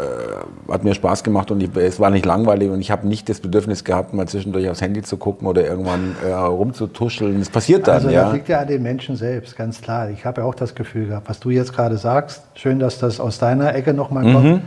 hat 0.72 0.84
mir 0.84 0.95
Spaß 0.95 1.24
gemacht 1.24 1.51
und 1.51 1.61
ich, 1.61 1.70
es 1.76 1.99
war 1.99 2.09
nicht 2.09 2.26
langweilig 2.26 2.72
und 2.72 2.82
ich 2.82 2.89
habe 2.89 3.07
nicht 3.07 3.30
das 3.30 3.39
Bedürfnis 3.39 3.84
gehabt, 3.84 4.15
mal 4.15 4.28
zwischendurch 4.28 4.68
aufs 4.70 4.82
Handy 4.82 5.03
zu 5.03 5.18
gucken 5.18 5.47
oder 5.47 5.63
irgendwann 5.63 6.15
äh, 6.26 6.32
rumzutuscheln. 6.32 7.38
Das 7.38 7.51
passiert 7.51 7.88
dann, 7.88 7.97
also, 7.97 8.09
ja. 8.09 8.24
das 8.24 8.34
liegt 8.34 8.49
ja 8.49 8.61
an 8.61 8.68
den 8.68 8.82
Menschen 8.82 9.15
selbst, 9.15 9.55
ganz 9.55 9.80
klar. 9.82 10.09
Ich 10.09 10.26
habe 10.26 10.41
ja 10.41 10.47
auch 10.47 10.55
das 10.55 10.74
Gefühl 10.74 11.09
gehabt, 11.09 11.30
was 11.30 11.39
du 11.39 11.51
jetzt 11.51 11.74
gerade 11.74 11.97
sagst, 11.97 12.41
schön, 12.55 12.80
dass 12.80 12.97
das 12.97 13.20
aus 13.20 13.38
deiner 13.38 13.76
Ecke 13.76 13.93
nochmal 13.93 14.24
kommt. 14.34 14.43
Mhm. 14.43 14.61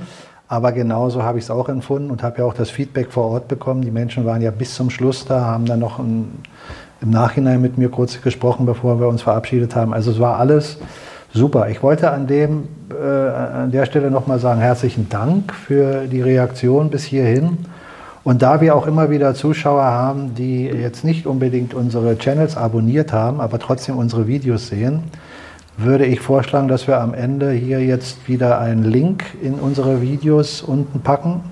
Aber 0.51 0.73
genauso 0.73 1.23
habe 1.23 1.39
ich 1.39 1.45
es 1.45 1.51
auch 1.51 1.69
empfunden 1.69 2.11
und 2.11 2.25
habe 2.25 2.39
ja 2.39 2.45
auch 2.45 2.55
das 2.55 2.71
Feedback 2.71 3.13
vor 3.13 3.27
Ort 3.27 3.47
bekommen. 3.47 3.83
Die 3.83 3.93
Menschen 3.93 4.25
waren 4.27 4.43
ja 4.43 4.51
bis 4.51 4.75
zum 4.75 4.91
Schluss 4.91 5.25
da, 5.25 5.43
haben 5.43 5.65
dann 5.65 5.79
noch 5.79 6.01
ein, 6.01 6.41
im 7.01 7.11
Nachhinein 7.11 7.63
mit 7.63 7.79
mir 7.79 7.89
kurz 7.89 8.21
gesprochen, 8.21 8.67
bevor 8.67 8.99
wir 8.99 9.07
uns 9.07 9.23
verabschiedet 9.23 9.77
haben. 9.77 9.95
Also 9.95 10.11
es 10.11 10.19
war 10.19 10.41
alles 10.41 10.79
super. 11.33 11.69
Ich 11.69 11.85
wollte 11.85 12.11
an, 12.11 12.27
dem, 12.27 12.67
äh, 12.91 13.01
an 13.01 13.71
der 13.71 13.87
Stelle 13.87 14.11
nochmal 14.11 14.41
sagen, 14.41 14.61
herzlichen 14.61 15.09
Dank 15.09 15.55
für 15.55 16.09
die 16.09 16.21
Reaktion 16.21 16.91
bis 16.91 17.05
hierhin. 17.05 17.59
Und 18.25 18.43
da 18.43 18.61
wir 18.61 18.75
auch 18.75 18.89
immer 18.89 19.09
wieder 19.09 19.37
Zuschauer 19.37 19.85
haben, 19.85 20.35
die 20.35 20.65
jetzt 20.65 21.05
nicht 21.05 21.29
unbedingt 21.29 21.75
unsere 21.75 22.19
Channels 22.19 22.57
abonniert 22.57 23.13
haben, 23.13 23.41
aber 23.41 23.61
trotzdem 23.61 23.99
unsere 23.99 24.27
Videos 24.27 24.67
sehen, 24.67 25.05
würde 25.77 26.05
ich 26.05 26.21
vorschlagen, 26.21 26.69
dass 26.69 26.87
wir 26.87 27.01
am 27.01 27.15
Ende 27.15 27.53
hier 27.53 27.85
jetzt 27.85 28.29
wieder 28.29 28.59
einen 28.59 28.85
Link 28.85 29.25
in 29.43 29.55
unsere 29.55 30.03
Videos 30.03 30.63
unten 30.63 31.01
packen 31.01 31.43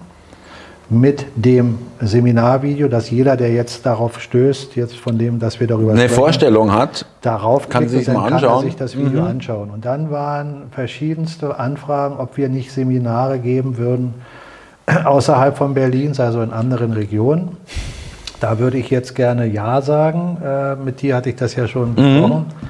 mit 0.91 1.27
dem 1.35 1.79
Seminarvideo, 2.01 2.89
dass 2.89 3.11
jeder, 3.11 3.37
der 3.37 3.53
jetzt 3.53 3.85
darauf 3.85 4.21
stößt, 4.21 4.75
jetzt 4.77 4.97
von 4.97 5.19
dem, 5.19 5.39
dass 5.39 5.61
wir 5.61 5.66
darüber 5.66 5.93
eine 5.93 6.03
sprechen, 6.03 6.14
Vorstellung 6.14 6.73
hat, 6.73 7.05
darauf 7.21 7.69
kann 7.69 7.89
sich 7.89 8.07
mal 8.09 8.33
anschauen. 8.33 8.61
Kann 8.61 8.64
sich 8.64 8.77
das 8.77 8.97
Video 8.97 9.21
mhm. 9.21 9.27
anschauen. 9.27 9.71
Und 9.71 9.85
dann 9.85 10.11
waren 10.11 10.64
verschiedenste 10.71 11.59
Anfragen, 11.59 12.16
ob 12.19 12.37
wir 12.37 12.49
nicht 12.49 12.73
Seminare 12.73 13.39
geben 13.39 13.77
würden 13.77 14.14
außerhalb 15.05 15.59
von 15.59 15.75
Berlin, 15.75 16.14
also 16.19 16.41
in 16.41 16.53
anderen 16.53 16.93
Regionen. 16.93 17.57
Da 18.41 18.59
würde 18.59 18.79
ich 18.79 18.89
jetzt 18.89 19.14
gerne 19.14 19.47
Ja 19.47 19.83
sagen. 19.83 20.39
Äh, 20.43 20.77
mit 20.77 21.03
dir 21.03 21.16
hatte 21.16 21.29
ich 21.29 21.37
das 21.37 21.55
ja 21.55 21.66
schon 21.66 21.91
mhm. 21.91 21.95
besprochen. 21.97 22.47
Mhm. 22.49 22.69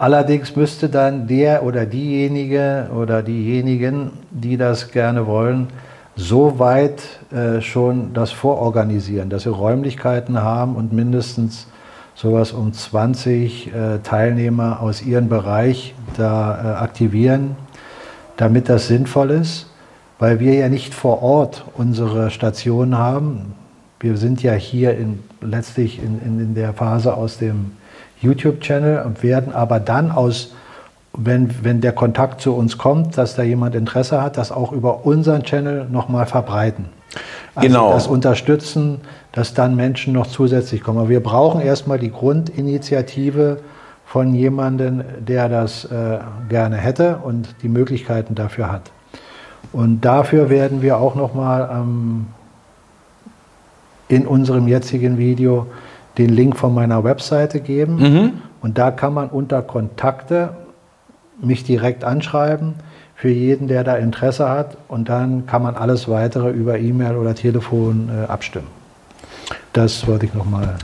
Allerdings 0.00 0.56
müsste 0.56 0.88
dann 0.88 1.26
der 1.26 1.62
oder 1.62 1.84
diejenige 1.84 2.88
oder 2.96 3.22
diejenigen, 3.22 4.12
die 4.30 4.56
das 4.56 4.92
gerne 4.92 5.26
wollen, 5.26 5.68
so 6.16 6.58
weit 6.58 7.02
äh, 7.30 7.60
schon 7.60 8.14
das 8.14 8.30
vororganisieren, 8.30 9.28
dass 9.28 9.42
sie 9.42 9.50
Räumlichkeiten 9.50 10.40
haben 10.40 10.74
und 10.74 10.94
mindestens 10.94 11.66
sowas 12.14 12.52
um 12.52 12.72
20 12.72 13.74
äh, 13.74 13.98
Teilnehmer 13.98 14.80
aus 14.80 15.02
ihrem 15.02 15.28
Bereich 15.28 15.94
da 16.16 16.54
äh, 16.54 16.82
aktivieren, 16.82 17.56
damit 18.38 18.70
das 18.70 18.88
sinnvoll 18.88 19.30
ist, 19.32 19.66
weil 20.18 20.40
wir 20.40 20.54
ja 20.54 20.70
nicht 20.70 20.94
vor 20.94 21.22
Ort 21.22 21.66
unsere 21.76 22.30
Station 22.30 22.96
haben. 22.96 23.52
Wir 24.00 24.16
sind 24.16 24.42
ja 24.42 24.54
hier 24.54 24.96
in, 24.96 25.18
letztlich 25.42 26.02
in, 26.02 26.22
in, 26.24 26.40
in 26.40 26.54
der 26.54 26.72
Phase 26.72 27.12
aus 27.12 27.36
dem 27.36 27.72
YouTube-Channel 28.20 29.02
und 29.04 29.22
werden 29.22 29.54
aber 29.54 29.80
dann 29.80 30.10
aus, 30.10 30.52
wenn, 31.12 31.64
wenn 31.64 31.80
der 31.80 31.92
Kontakt 31.92 32.40
zu 32.40 32.54
uns 32.54 32.78
kommt, 32.78 33.18
dass 33.18 33.34
da 33.34 33.42
jemand 33.42 33.74
Interesse 33.74 34.22
hat, 34.22 34.36
das 34.36 34.52
auch 34.52 34.72
über 34.72 35.04
unseren 35.06 35.42
Channel 35.42 35.86
nochmal 35.90 36.26
verbreiten. 36.26 36.86
Also 37.54 37.68
genau. 37.68 37.92
das 37.92 38.06
unterstützen, 38.06 39.00
dass 39.32 39.54
dann 39.54 39.74
Menschen 39.74 40.12
noch 40.12 40.26
zusätzlich 40.26 40.82
kommen. 40.82 40.98
Aber 40.98 41.08
wir 41.08 41.22
brauchen 41.22 41.60
erstmal 41.60 41.98
die 41.98 42.12
Grundinitiative 42.12 43.58
von 44.06 44.34
jemandem, 44.34 45.04
der 45.20 45.48
das 45.48 45.84
äh, 45.84 46.18
gerne 46.48 46.76
hätte 46.76 47.18
und 47.22 47.54
die 47.62 47.68
Möglichkeiten 47.68 48.34
dafür 48.34 48.70
hat. 48.70 48.90
Und 49.72 50.00
dafür 50.00 50.50
werden 50.50 50.82
wir 50.82 50.98
auch 50.98 51.14
nochmal 51.14 51.70
ähm, 51.72 52.26
in 54.08 54.26
unserem 54.26 54.66
jetzigen 54.66 55.18
Video 55.18 55.66
den 56.18 56.30
Link 56.30 56.56
von 56.56 56.74
meiner 56.74 57.04
Webseite 57.04 57.60
geben. 57.60 57.96
Mhm. 57.96 58.32
Und 58.62 58.78
da 58.78 58.90
kann 58.90 59.14
man 59.14 59.28
unter 59.28 59.62
Kontakte 59.62 60.50
mich 61.40 61.64
direkt 61.64 62.04
anschreiben 62.04 62.74
für 63.14 63.30
jeden, 63.30 63.68
der 63.68 63.84
da 63.84 63.96
Interesse 63.96 64.48
hat. 64.48 64.76
Und 64.88 65.08
dann 65.08 65.46
kann 65.46 65.62
man 65.62 65.76
alles 65.76 66.08
weitere 66.08 66.50
über 66.50 66.78
E-Mail 66.78 67.16
oder 67.16 67.34
Telefon 67.34 68.10
äh, 68.10 68.30
abstimmen. 68.30 68.66
Das 69.72 70.06
wollte 70.06 70.26
ich 70.26 70.34
nochmal. 70.34 70.76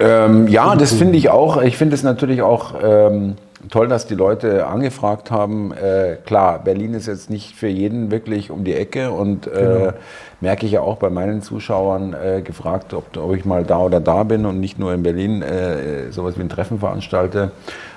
Ähm, 0.00 0.48
ja, 0.48 0.74
das 0.76 0.92
finde 0.92 1.16
ich 1.16 1.30
auch. 1.30 1.62
Ich 1.62 1.76
finde 1.76 1.94
es 1.94 2.02
natürlich 2.02 2.42
auch 2.42 2.74
ähm, 2.82 3.36
toll, 3.70 3.88
dass 3.88 4.06
die 4.06 4.14
Leute 4.14 4.66
angefragt 4.66 5.30
haben. 5.30 5.72
Äh, 5.72 6.16
klar, 6.24 6.60
Berlin 6.62 6.94
ist 6.94 7.06
jetzt 7.06 7.30
nicht 7.30 7.54
für 7.54 7.68
jeden 7.68 8.10
wirklich 8.10 8.50
um 8.50 8.64
die 8.64 8.74
Ecke 8.74 9.10
und 9.10 9.46
äh, 9.46 9.50
genau. 9.50 9.92
merke 10.40 10.66
ich 10.66 10.72
ja 10.72 10.80
auch 10.80 10.96
bei 10.96 11.10
meinen 11.10 11.42
Zuschauern 11.42 12.14
äh, 12.14 12.42
gefragt, 12.42 12.94
ob, 12.94 13.16
ob, 13.16 13.34
ich 13.34 13.44
mal 13.44 13.64
da 13.64 13.78
oder 13.78 14.00
da 14.00 14.22
bin 14.22 14.46
und 14.46 14.60
nicht 14.60 14.78
nur 14.78 14.92
in 14.92 15.02
Berlin 15.02 15.42
äh, 15.42 16.10
sowas 16.10 16.36
wie 16.36 16.42
ein 16.42 16.48
Treffen 16.48 16.78
veranstalte. 16.78 17.52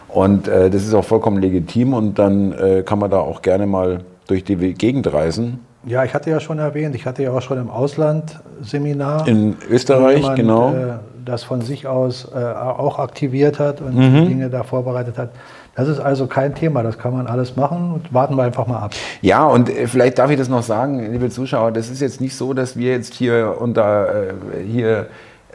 Und 0.07 0.47
äh, 0.47 0.69
das 0.69 0.83
ist 0.83 0.93
auch 0.93 1.03
vollkommen 1.03 1.41
legitim 1.41 1.93
und 1.93 2.17
dann 2.17 2.83
kann 2.85 2.99
man 2.99 3.11
da 3.11 3.19
auch 3.19 3.41
gerne 3.41 3.67
mal 3.67 3.99
durch 4.27 4.43
die 4.43 4.55
Gegend 4.73 5.11
reisen. 5.11 5.59
Ja, 5.85 6.03
ich 6.03 6.13
hatte 6.13 6.29
ja 6.29 6.39
schon 6.39 6.59
erwähnt, 6.59 6.95
ich 6.95 7.05
hatte 7.05 7.23
ja 7.23 7.31
auch 7.31 7.41
schon 7.41 7.57
im 7.57 7.69
Ausland 7.69 8.39
Seminar. 8.61 9.27
In 9.27 9.55
Österreich, 9.69 10.17
jemand, 10.17 10.35
genau. 10.35 10.75
das 11.23 11.43
von 11.43 11.61
sich 11.61 11.87
aus 11.87 12.31
auch 12.33 12.99
aktiviert 12.99 13.59
hat 13.59 13.81
und 13.81 13.95
mhm. 13.95 14.27
Dinge 14.27 14.49
da 14.49 14.63
vorbereitet 14.63 15.17
hat. 15.17 15.29
Das 15.77 15.87
ist 15.87 15.99
also 15.99 16.25
kein 16.25 16.55
Thema, 16.55 16.81
das 16.81 16.97
kann 16.97 17.13
man 17.13 17.27
alles 17.27 17.55
machen 17.55 17.93
und 17.93 18.11
warten 18.11 18.35
wir 18.35 18.41
einfach 18.41 18.65
mal 18.65 18.79
ab. 18.79 18.93
Ja, 19.21 19.45
und 19.45 19.69
äh, 19.69 19.85
vielleicht 19.85 20.17
darf 20.17 20.31
ich 20.31 20.37
das 20.37 20.49
noch 20.49 20.63
sagen, 20.63 21.11
liebe 21.11 21.29
Zuschauer, 21.29 21.71
das 21.71 21.91
ist 21.91 22.01
jetzt 22.01 22.19
nicht 22.19 22.35
so, 22.35 22.55
dass 22.55 22.77
wir 22.77 22.93
jetzt 22.93 23.13
hier 23.13 23.57
unter 23.59 24.29
äh, 24.29 24.33
hier 24.65 25.05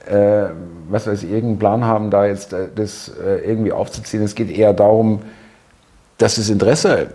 äh, 0.07 0.51
was 0.89 1.09
weiß 1.09 1.25
ich, 1.25 1.31
irgendeinen 1.31 1.59
Plan 1.59 1.85
haben, 1.85 2.11
da 2.11 2.25
jetzt 2.25 2.53
äh, 2.53 2.69
das 2.73 3.11
irgendwie 3.45 3.73
aufzuziehen. 3.73 4.23
Es 4.23 4.37
geht 4.37 4.51
eher 4.51 4.73
darum, 4.73 5.23
dass 6.19 6.37
das 6.37 6.49
Interesse 6.49 7.09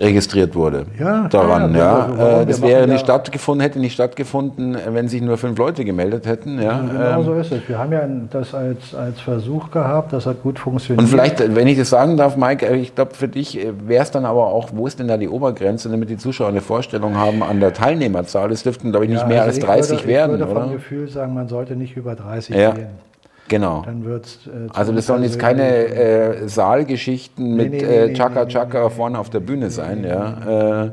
registriert 0.00 0.54
wurde 0.54 0.86
ja, 0.98 1.28
daran. 1.28 1.74
Ja, 1.74 2.08
ja. 2.16 2.40
Äh, 2.40 2.46
das 2.46 2.62
wäre 2.62 2.88
nicht 2.88 3.00
stattgefunden, 3.00 3.60
hätte 3.62 3.78
nicht 3.78 3.92
stattgefunden, 3.92 4.76
wenn 4.88 5.08
sich 5.08 5.20
nur 5.20 5.36
fünf 5.36 5.58
Leute 5.58 5.84
gemeldet 5.84 6.26
hätten. 6.26 6.60
Ja, 6.60 6.80
genau 6.80 7.20
ähm, 7.20 7.24
so 7.24 7.34
ist 7.34 7.52
es. 7.52 7.68
Wir 7.68 7.78
haben 7.78 7.92
ja 7.92 8.02
das 8.30 8.54
als, 8.54 8.94
als 8.94 9.20
Versuch 9.20 9.70
gehabt, 9.70 10.12
das 10.12 10.26
hat 10.26 10.42
gut 10.42 10.58
funktioniert. 10.58 11.02
Und 11.02 11.08
vielleicht, 11.08 11.54
wenn 11.54 11.66
ich 11.66 11.78
das 11.78 11.90
sagen 11.90 12.16
darf, 12.16 12.36
Mike, 12.36 12.66
äh, 12.66 12.76
ich 12.76 12.94
glaube, 12.94 13.14
für 13.14 13.28
dich 13.28 13.58
äh, 13.58 13.72
wäre 13.86 14.02
es 14.02 14.10
dann 14.10 14.24
aber 14.24 14.46
auch, 14.46 14.70
wo 14.72 14.86
ist 14.86 14.98
denn 14.98 15.08
da 15.08 15.16
die 15.16 15.28
Obergrenze, 15.28 15.88
damit 15.88 16.08
die 16.08 16.16
Zuschauer 16.16 16.48
eine 16.48 16.62
Vorstellung 16.62 17.16
haben 17.16 17.42
an 17.42 17.60
der 17.60 17.74
Teilnehmerzahl? 17.74 18.50
Es 18.50 18.62
dürften, 18.62 18.90
glaube 18.90 19.04
ich, 19.04 19.10
nicht 19.10 19.22
ja, 19.22 19.28
mehr 19.28 19.42
also 19.42 19.60
als 19.60 19.88
30 19.88 19.90
würde, 19.98 20.08
werden, 20.08 20.34
ich 20.34 20.40
würde 20.40 20.52
oder? 20.52 20.62
vom 20.62 20.72
Gefühl 20.72 21.08
sagen, 21.08 21.34
man 21.34 21.48
sollte 21.48 21.76
nicht 21.76 21.96
über 21.96 22.14
30 22.14 22.56
ja. 22.56 22.70
gehen. 22.70 23.11
Genau. 23.52 23.82
Dann 23.84 24.02
wird's, 24.06 24.38
äh, 24.46 24.70
also 24.72 24.94
das 24.94 25.06
sollen 25.06 25.22
jetzt 25.24 25.38
keine 25.38 25.62
äh, 25.62 26.48
Saalgeschichten 26.48 27.54
nee, 27.54 27.64
mit 27.64 27.72
nee, 27.72 27.80
äh, 27.80 28.06
nee, 28.06 28.14
Chaka 28.14 28.46
Chaka 28.46 28.88
vorne 28.88 29.18
auf 29.18 29.28
der 29.28 29.40
Bühne 29.40 29.68
sein. 29.68 30.04
ja. 30.04 30.84
Äh, 30.84 30.90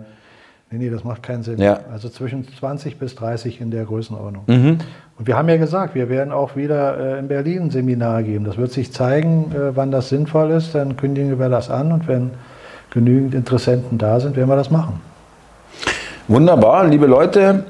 nee, 0.70 0.80
nee, 0.80 0.89
das 0.89 1.05
macht 1.05 1.24
keinen 1.24 1.41
Sinn. 1.41 1.57
Ja. 1.57 1.80
Also 1.89 2.10
zwischen 2.10 2.45
20 2.45 2.99
bis 2.99 3.16
30 3.16 3.62
in 3.62 3.72
der 3.72 3.86
Größenordnung. 3.86 4.43
Mhm. 4.47 4.78
Und 5.18 5.26
wir 5.26 5.38
haben 5.38 5.47
ja 5.47 5.55
gesagt, 5.55 5.95
wir 5.95 6.10
werden 6.10 6.34
auch 6.34 6.57
wieder 6.57 7.16
äh, 7.16 7.20
in 7.20 7.30
Berlin 7.30 7.62
ein 7.62 7.70
Seminar 7.70 8.24
geben. 8.24 8.43
Das 8.43 8.57
wird 8.57 8.74
sich 8.74 8.91
zeigen, 8.91 9.53
äh, 9.55 9.74
wann 9.78 9.89
das 9.89 10.10
sinnvoll 10.10 10.51
ist. 10.51 10.76
Dann 10.76 10.97
kündigen 10.97 11.39
wir 11.39 11.47
das 11.47 11.70
an 11.70 11.93
und 11.93 12.10
wenn 12.10 12.32
genügend 12.89 13.36
Interessenten 13.36 13.97
da 13.97 14.20
sind, 14.20 14.36
werden 14.36 14.49
wir 14.49 14.57
das 14.57 14.70
machen. 14.70 15.00
Wunderbar, 16.28 16.86
liebe 16.88 17.05
Leute. 17.05 17.63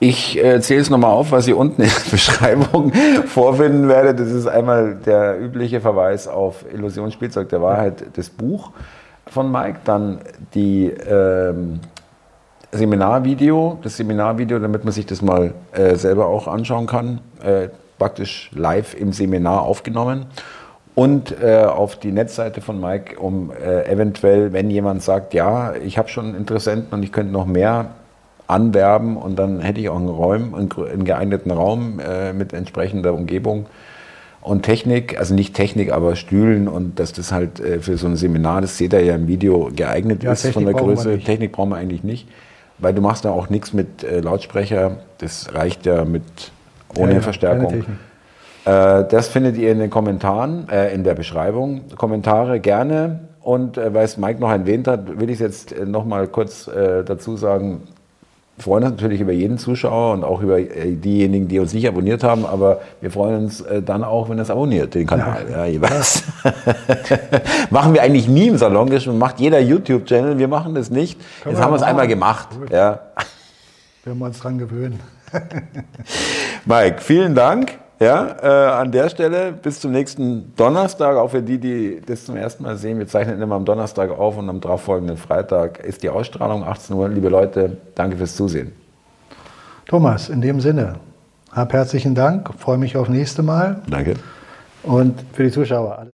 Ich 0.00 0.38
äh, 0.38 0.60
zähle 0.60 0.80
es 0.80 0.90
nochmal 0.90 1.10
auf, 1.10 1.32
was 1.32 1.48
ihr 1.48 1.56
unten 1.56 1.82
in 1.82 1.88
der 1.88 2.10
Beschreibung 2.10 2.92
vorfinden 3.26 3.88
werdet. 3.88 4.20
Das 4.20 4.30
ist 4.30 4.46
einmal 4.46 4.94
der 4.94 5.40
übliche 5.40 5.80
Verweis 5.80 6.28
auf 6.28 6.64
Illusionsspielzeug 6.72 7.48
der 7.48 7.60
Wahrheit, 7.62 8.04
das 8.14 8.30
Buch 8.30 8.70
von 9.26 9.50
Mike, 9.50 9.80
dann 9.84 10.20
die 10.54 10.86
ähm, 10.86 11.80
Seminarvideo, 12.70 13.78
das 13.82 13.96
Seminarvideo, 13.96 14.60
damit 14.60 14.84
man 14.84 14.92
sich 14.92 15.04
das 15.04 15.20
mal 15.20 15.54
äh, 15.72 15.96
selber 15.96 16.26
auch 16.26 16.46
anschauen 16.46 16.86
kann, 16.86 17.20
äh, 17.42 17.68
praktisch 17.98 18.50
live 18.54 18.94
im 18.94 19.12
Seminar 19.12 19.62
aufgenommen. 19.62 20.26
Und 20.94 21.40
äh, 21.42 21.64
auf 21.64 21.96
die 21.96 22.12
Netzseite 22.12 22.60
von 22.60 22.80
Mike, 22.80 23.18
um 23.18 23.50
äh, 23.50 23.90
eventuell, 23.90 24.52
wenn 24.52 24.70
jemand 24.70 25.02
sagt, 25.02 25.34
ja, 25.34 25.74
ich 25.74 25.98
habe 25.98 26.08
schon 26.08 26.34
Interessenten 26.34 26.92
und 26.92 27.02
ich 27.02 27.12
könnte 27.12 27.32
noch 27.32 27.46
mehr 27.46 27.90
anwerben 28.48 29.16
und 29.16 29.38
dann 29.38 29.60
hätte 29.60 29.80
ich 29.80 29.88
auch 29.88 29.96
einen, 29.96 30.08
Raum, 30.08 30.54
einen 30.54 31.04
geeigneten 31.04 31.50
Raum 31.50 32.00
äh, 32.00 32.32
mit 32.32 32.52
entsprechender 32.52 33.14
Umgebung 33.14 33.66
und 34.40 34.62
Technik, 34.62 35.18
also 35.18 35.34
nicht 35.34 35.54
Technik, 35.54 35.92
aber 35.92 36.16
Stühlen 36.16 36.66
und 36.66 36.98
dass 36.98 37.12
das 37.12 37.30
halt 37.30 37.60
äh, 37.60 37.80
für 37.80 37.98
so 37.98 38.06
ein 38.06 38.16
Seminar, 38.16 38.62
das 38.62 38.78
seht 38.78 38.94
ihr 38.94 39.04
ja 39.04 39.14
im 39.14 39.28
Video, 39.28 39.70
geeignet 39.74 40.22
ja, 40.22 40.32
ist 40.32 40.42
Technik 40.42 40.54
von 40.54 40.64
der 40.64 40.74
Größe. 40.74 41.18
Technik 41.18 41.52
brauchen 41.52 41.70
wir 41.70 41.76
eigentlich 41.76 42.02
nicht, 42.02 42.28
weil 42.78 42.94
du 42.94 43.02
machst 43.02 43.26
da 43.26 43.30
auch 43.30 43.50
nichts 43.50 43.74
mit 43.74 44.02
äh, 44.02 44.20
Lautsprecher, 44.20 44.98
das 45.18 45.54
reicht 45.54 45.84
ja 45.84 46.06
mit 46.06 46.22
ohne 46.96 47.14
ja, 47.14 47.20
Verstärkung. 47.20 47.84
Äh, 48.64 49.04
das 49.10 49.28
findet 49.28 49.58
ihr 49.58 49.72
in 49.72 49.78
den 49.78 49.90
Kommentaren, 49.90 50.68
äh, 50.70 50.94
in 50.94 51.04
der 51.04 51.14
Beschreibung. 51.14 51.82
Kommentare 51.96 52.60
gerne. 52.60 53.20
Und 53.40 53.78
äh, 53.78 53.94
weil 53.94 54.04
es 54.04 54.16
Mike 54.16 54.40
noch 54.40 54.50
erwähnt 54.50 54.88
hat, 54.88 55.20
will 55.20 55.30
ich 55.30 55.40
es 55.40 55.40
jetzt 55.40 55.86
noch 55.86 56.04
mal 56.04 56.26
kurz 56.26 56.64
dazu 56.64 57.36
sagen, 57.36 57.82
freuen 58.58 58.84
uns 58.84 58.92
natürlich 58.92 59.20
über 59.20 59.32
jeden 59.32 59.58
Zuschauer 59.58 60.14
und 60.14 60.24
auch 60.24 60.40
über 60.40 60.58
äh, 60.58 60.92
diejenigen, 60.92 61.48
die 61.48 61.58
uns 61.58 61.72
nicht 61.72 61.86
abonniert 61.88 62.24
haben, 62.24 62.44
aber 62.44 62.80
wir 63.00 63.10
freuen 63.10 63.44
uns 63.44 63.60
äh, 63.60 63.82
dann 63.82 64.04
auch, 64.04 64.28
wenn 64.28 64.38
es 64.38 64.50
abonniert, 64.50 64.94
den 64.94 65.06
Kanal. 65.06 65.46
Ja, 65.50 65.58
ja 65.58 65.66
jeweils. 65.66 66.24
machen 67.70 67.94
wir 67.94 68.02
eigentlich 68.02 68.28
nie 68.28 68.48
im 68.48 68.56
Salon, 68.56 68.90
das 68.90 69.06
macht 69.06 69.40
jeder 69.40 69.60
YouTube-Channel, 69.60 70.38
wir 70.38 70.48
machen 70.48 70.74
das 70.74 70.90
nicht. 70.90 71.18
Können 71.42 71.54
Jetzt 71.54 71.60
wir 71.60 71.64
haben 71.64 71.72
wir 71.72 71.76
es 71.76 71.82
einmal 71.82 72.08
gemacht. 72.08 72.48
Ja. 72.70 73.00
Werden 74.04 74.18
wir 74.18 74.26
uns 74.26 74.38
dran 74.38 74.58
gewöhnen. 74.58 75.00
Mike, 76.64 77.00
vielen 77.00 77.34
Dank. 77.34 77.78
Ja, 78.00 78.36
äh, 78.40 78.80
an 78.80 78.92
der 78.92 79.08
Stelle 79.08 79.52
bis 79.52 79.80
zum 79.80 79.90
nächsten 79.90 80.54
Donnerstag, 80.54 81.16
auch 81.16 81.30
für 81.30 81.42
die, 81.42 81.58
die 81.58 82.00
das 82.04 82.24
zum 82.24 82.36
ersten 82.36 82.62
Mal 82.62 82.76
sehen. 82.76 82.98
Wir 82.98 83.08
zeichnen 83.08 83.42
immer 83.42 83.56
am 83.56 83.64
Donnerstag 83.64 84.10
auf 84.10 84.36
und 84.36 84.48
am 84.48 84.60
darauffolgenden 84.60 85.16
Freitag 85.16 85.80
ist 85.80 86.04
die 86.04 86.08
Ausstrahlung 86.08 86.62
18 86.62 86.94
Uhr. 86.94 87.08
Liebe 87.08 87.28
Leute, 87.28 87.76
danke 87.96 88.16
fürs 88.16 88.36
Zusehen. 88.36 88.72
Thomas, 89.86 90.28
in 90.28 90.40
dem 90.40 90.60
Sinne, 90.60 90.96
hab 91.50 91.72
herzlichen 91.72 92.14
Dank, 92.14 92.50
freue 92.58 92.78
mich 92.78 92.96
auf 92.96 93.08
nächste 93.08 93.42
Mal. 93.42 93.82
Danke. 93.90 94.14
Und 94.84 95.18
für 95.32 95.42
die 95.42 95.50
Zuschauer. 95.50 96.06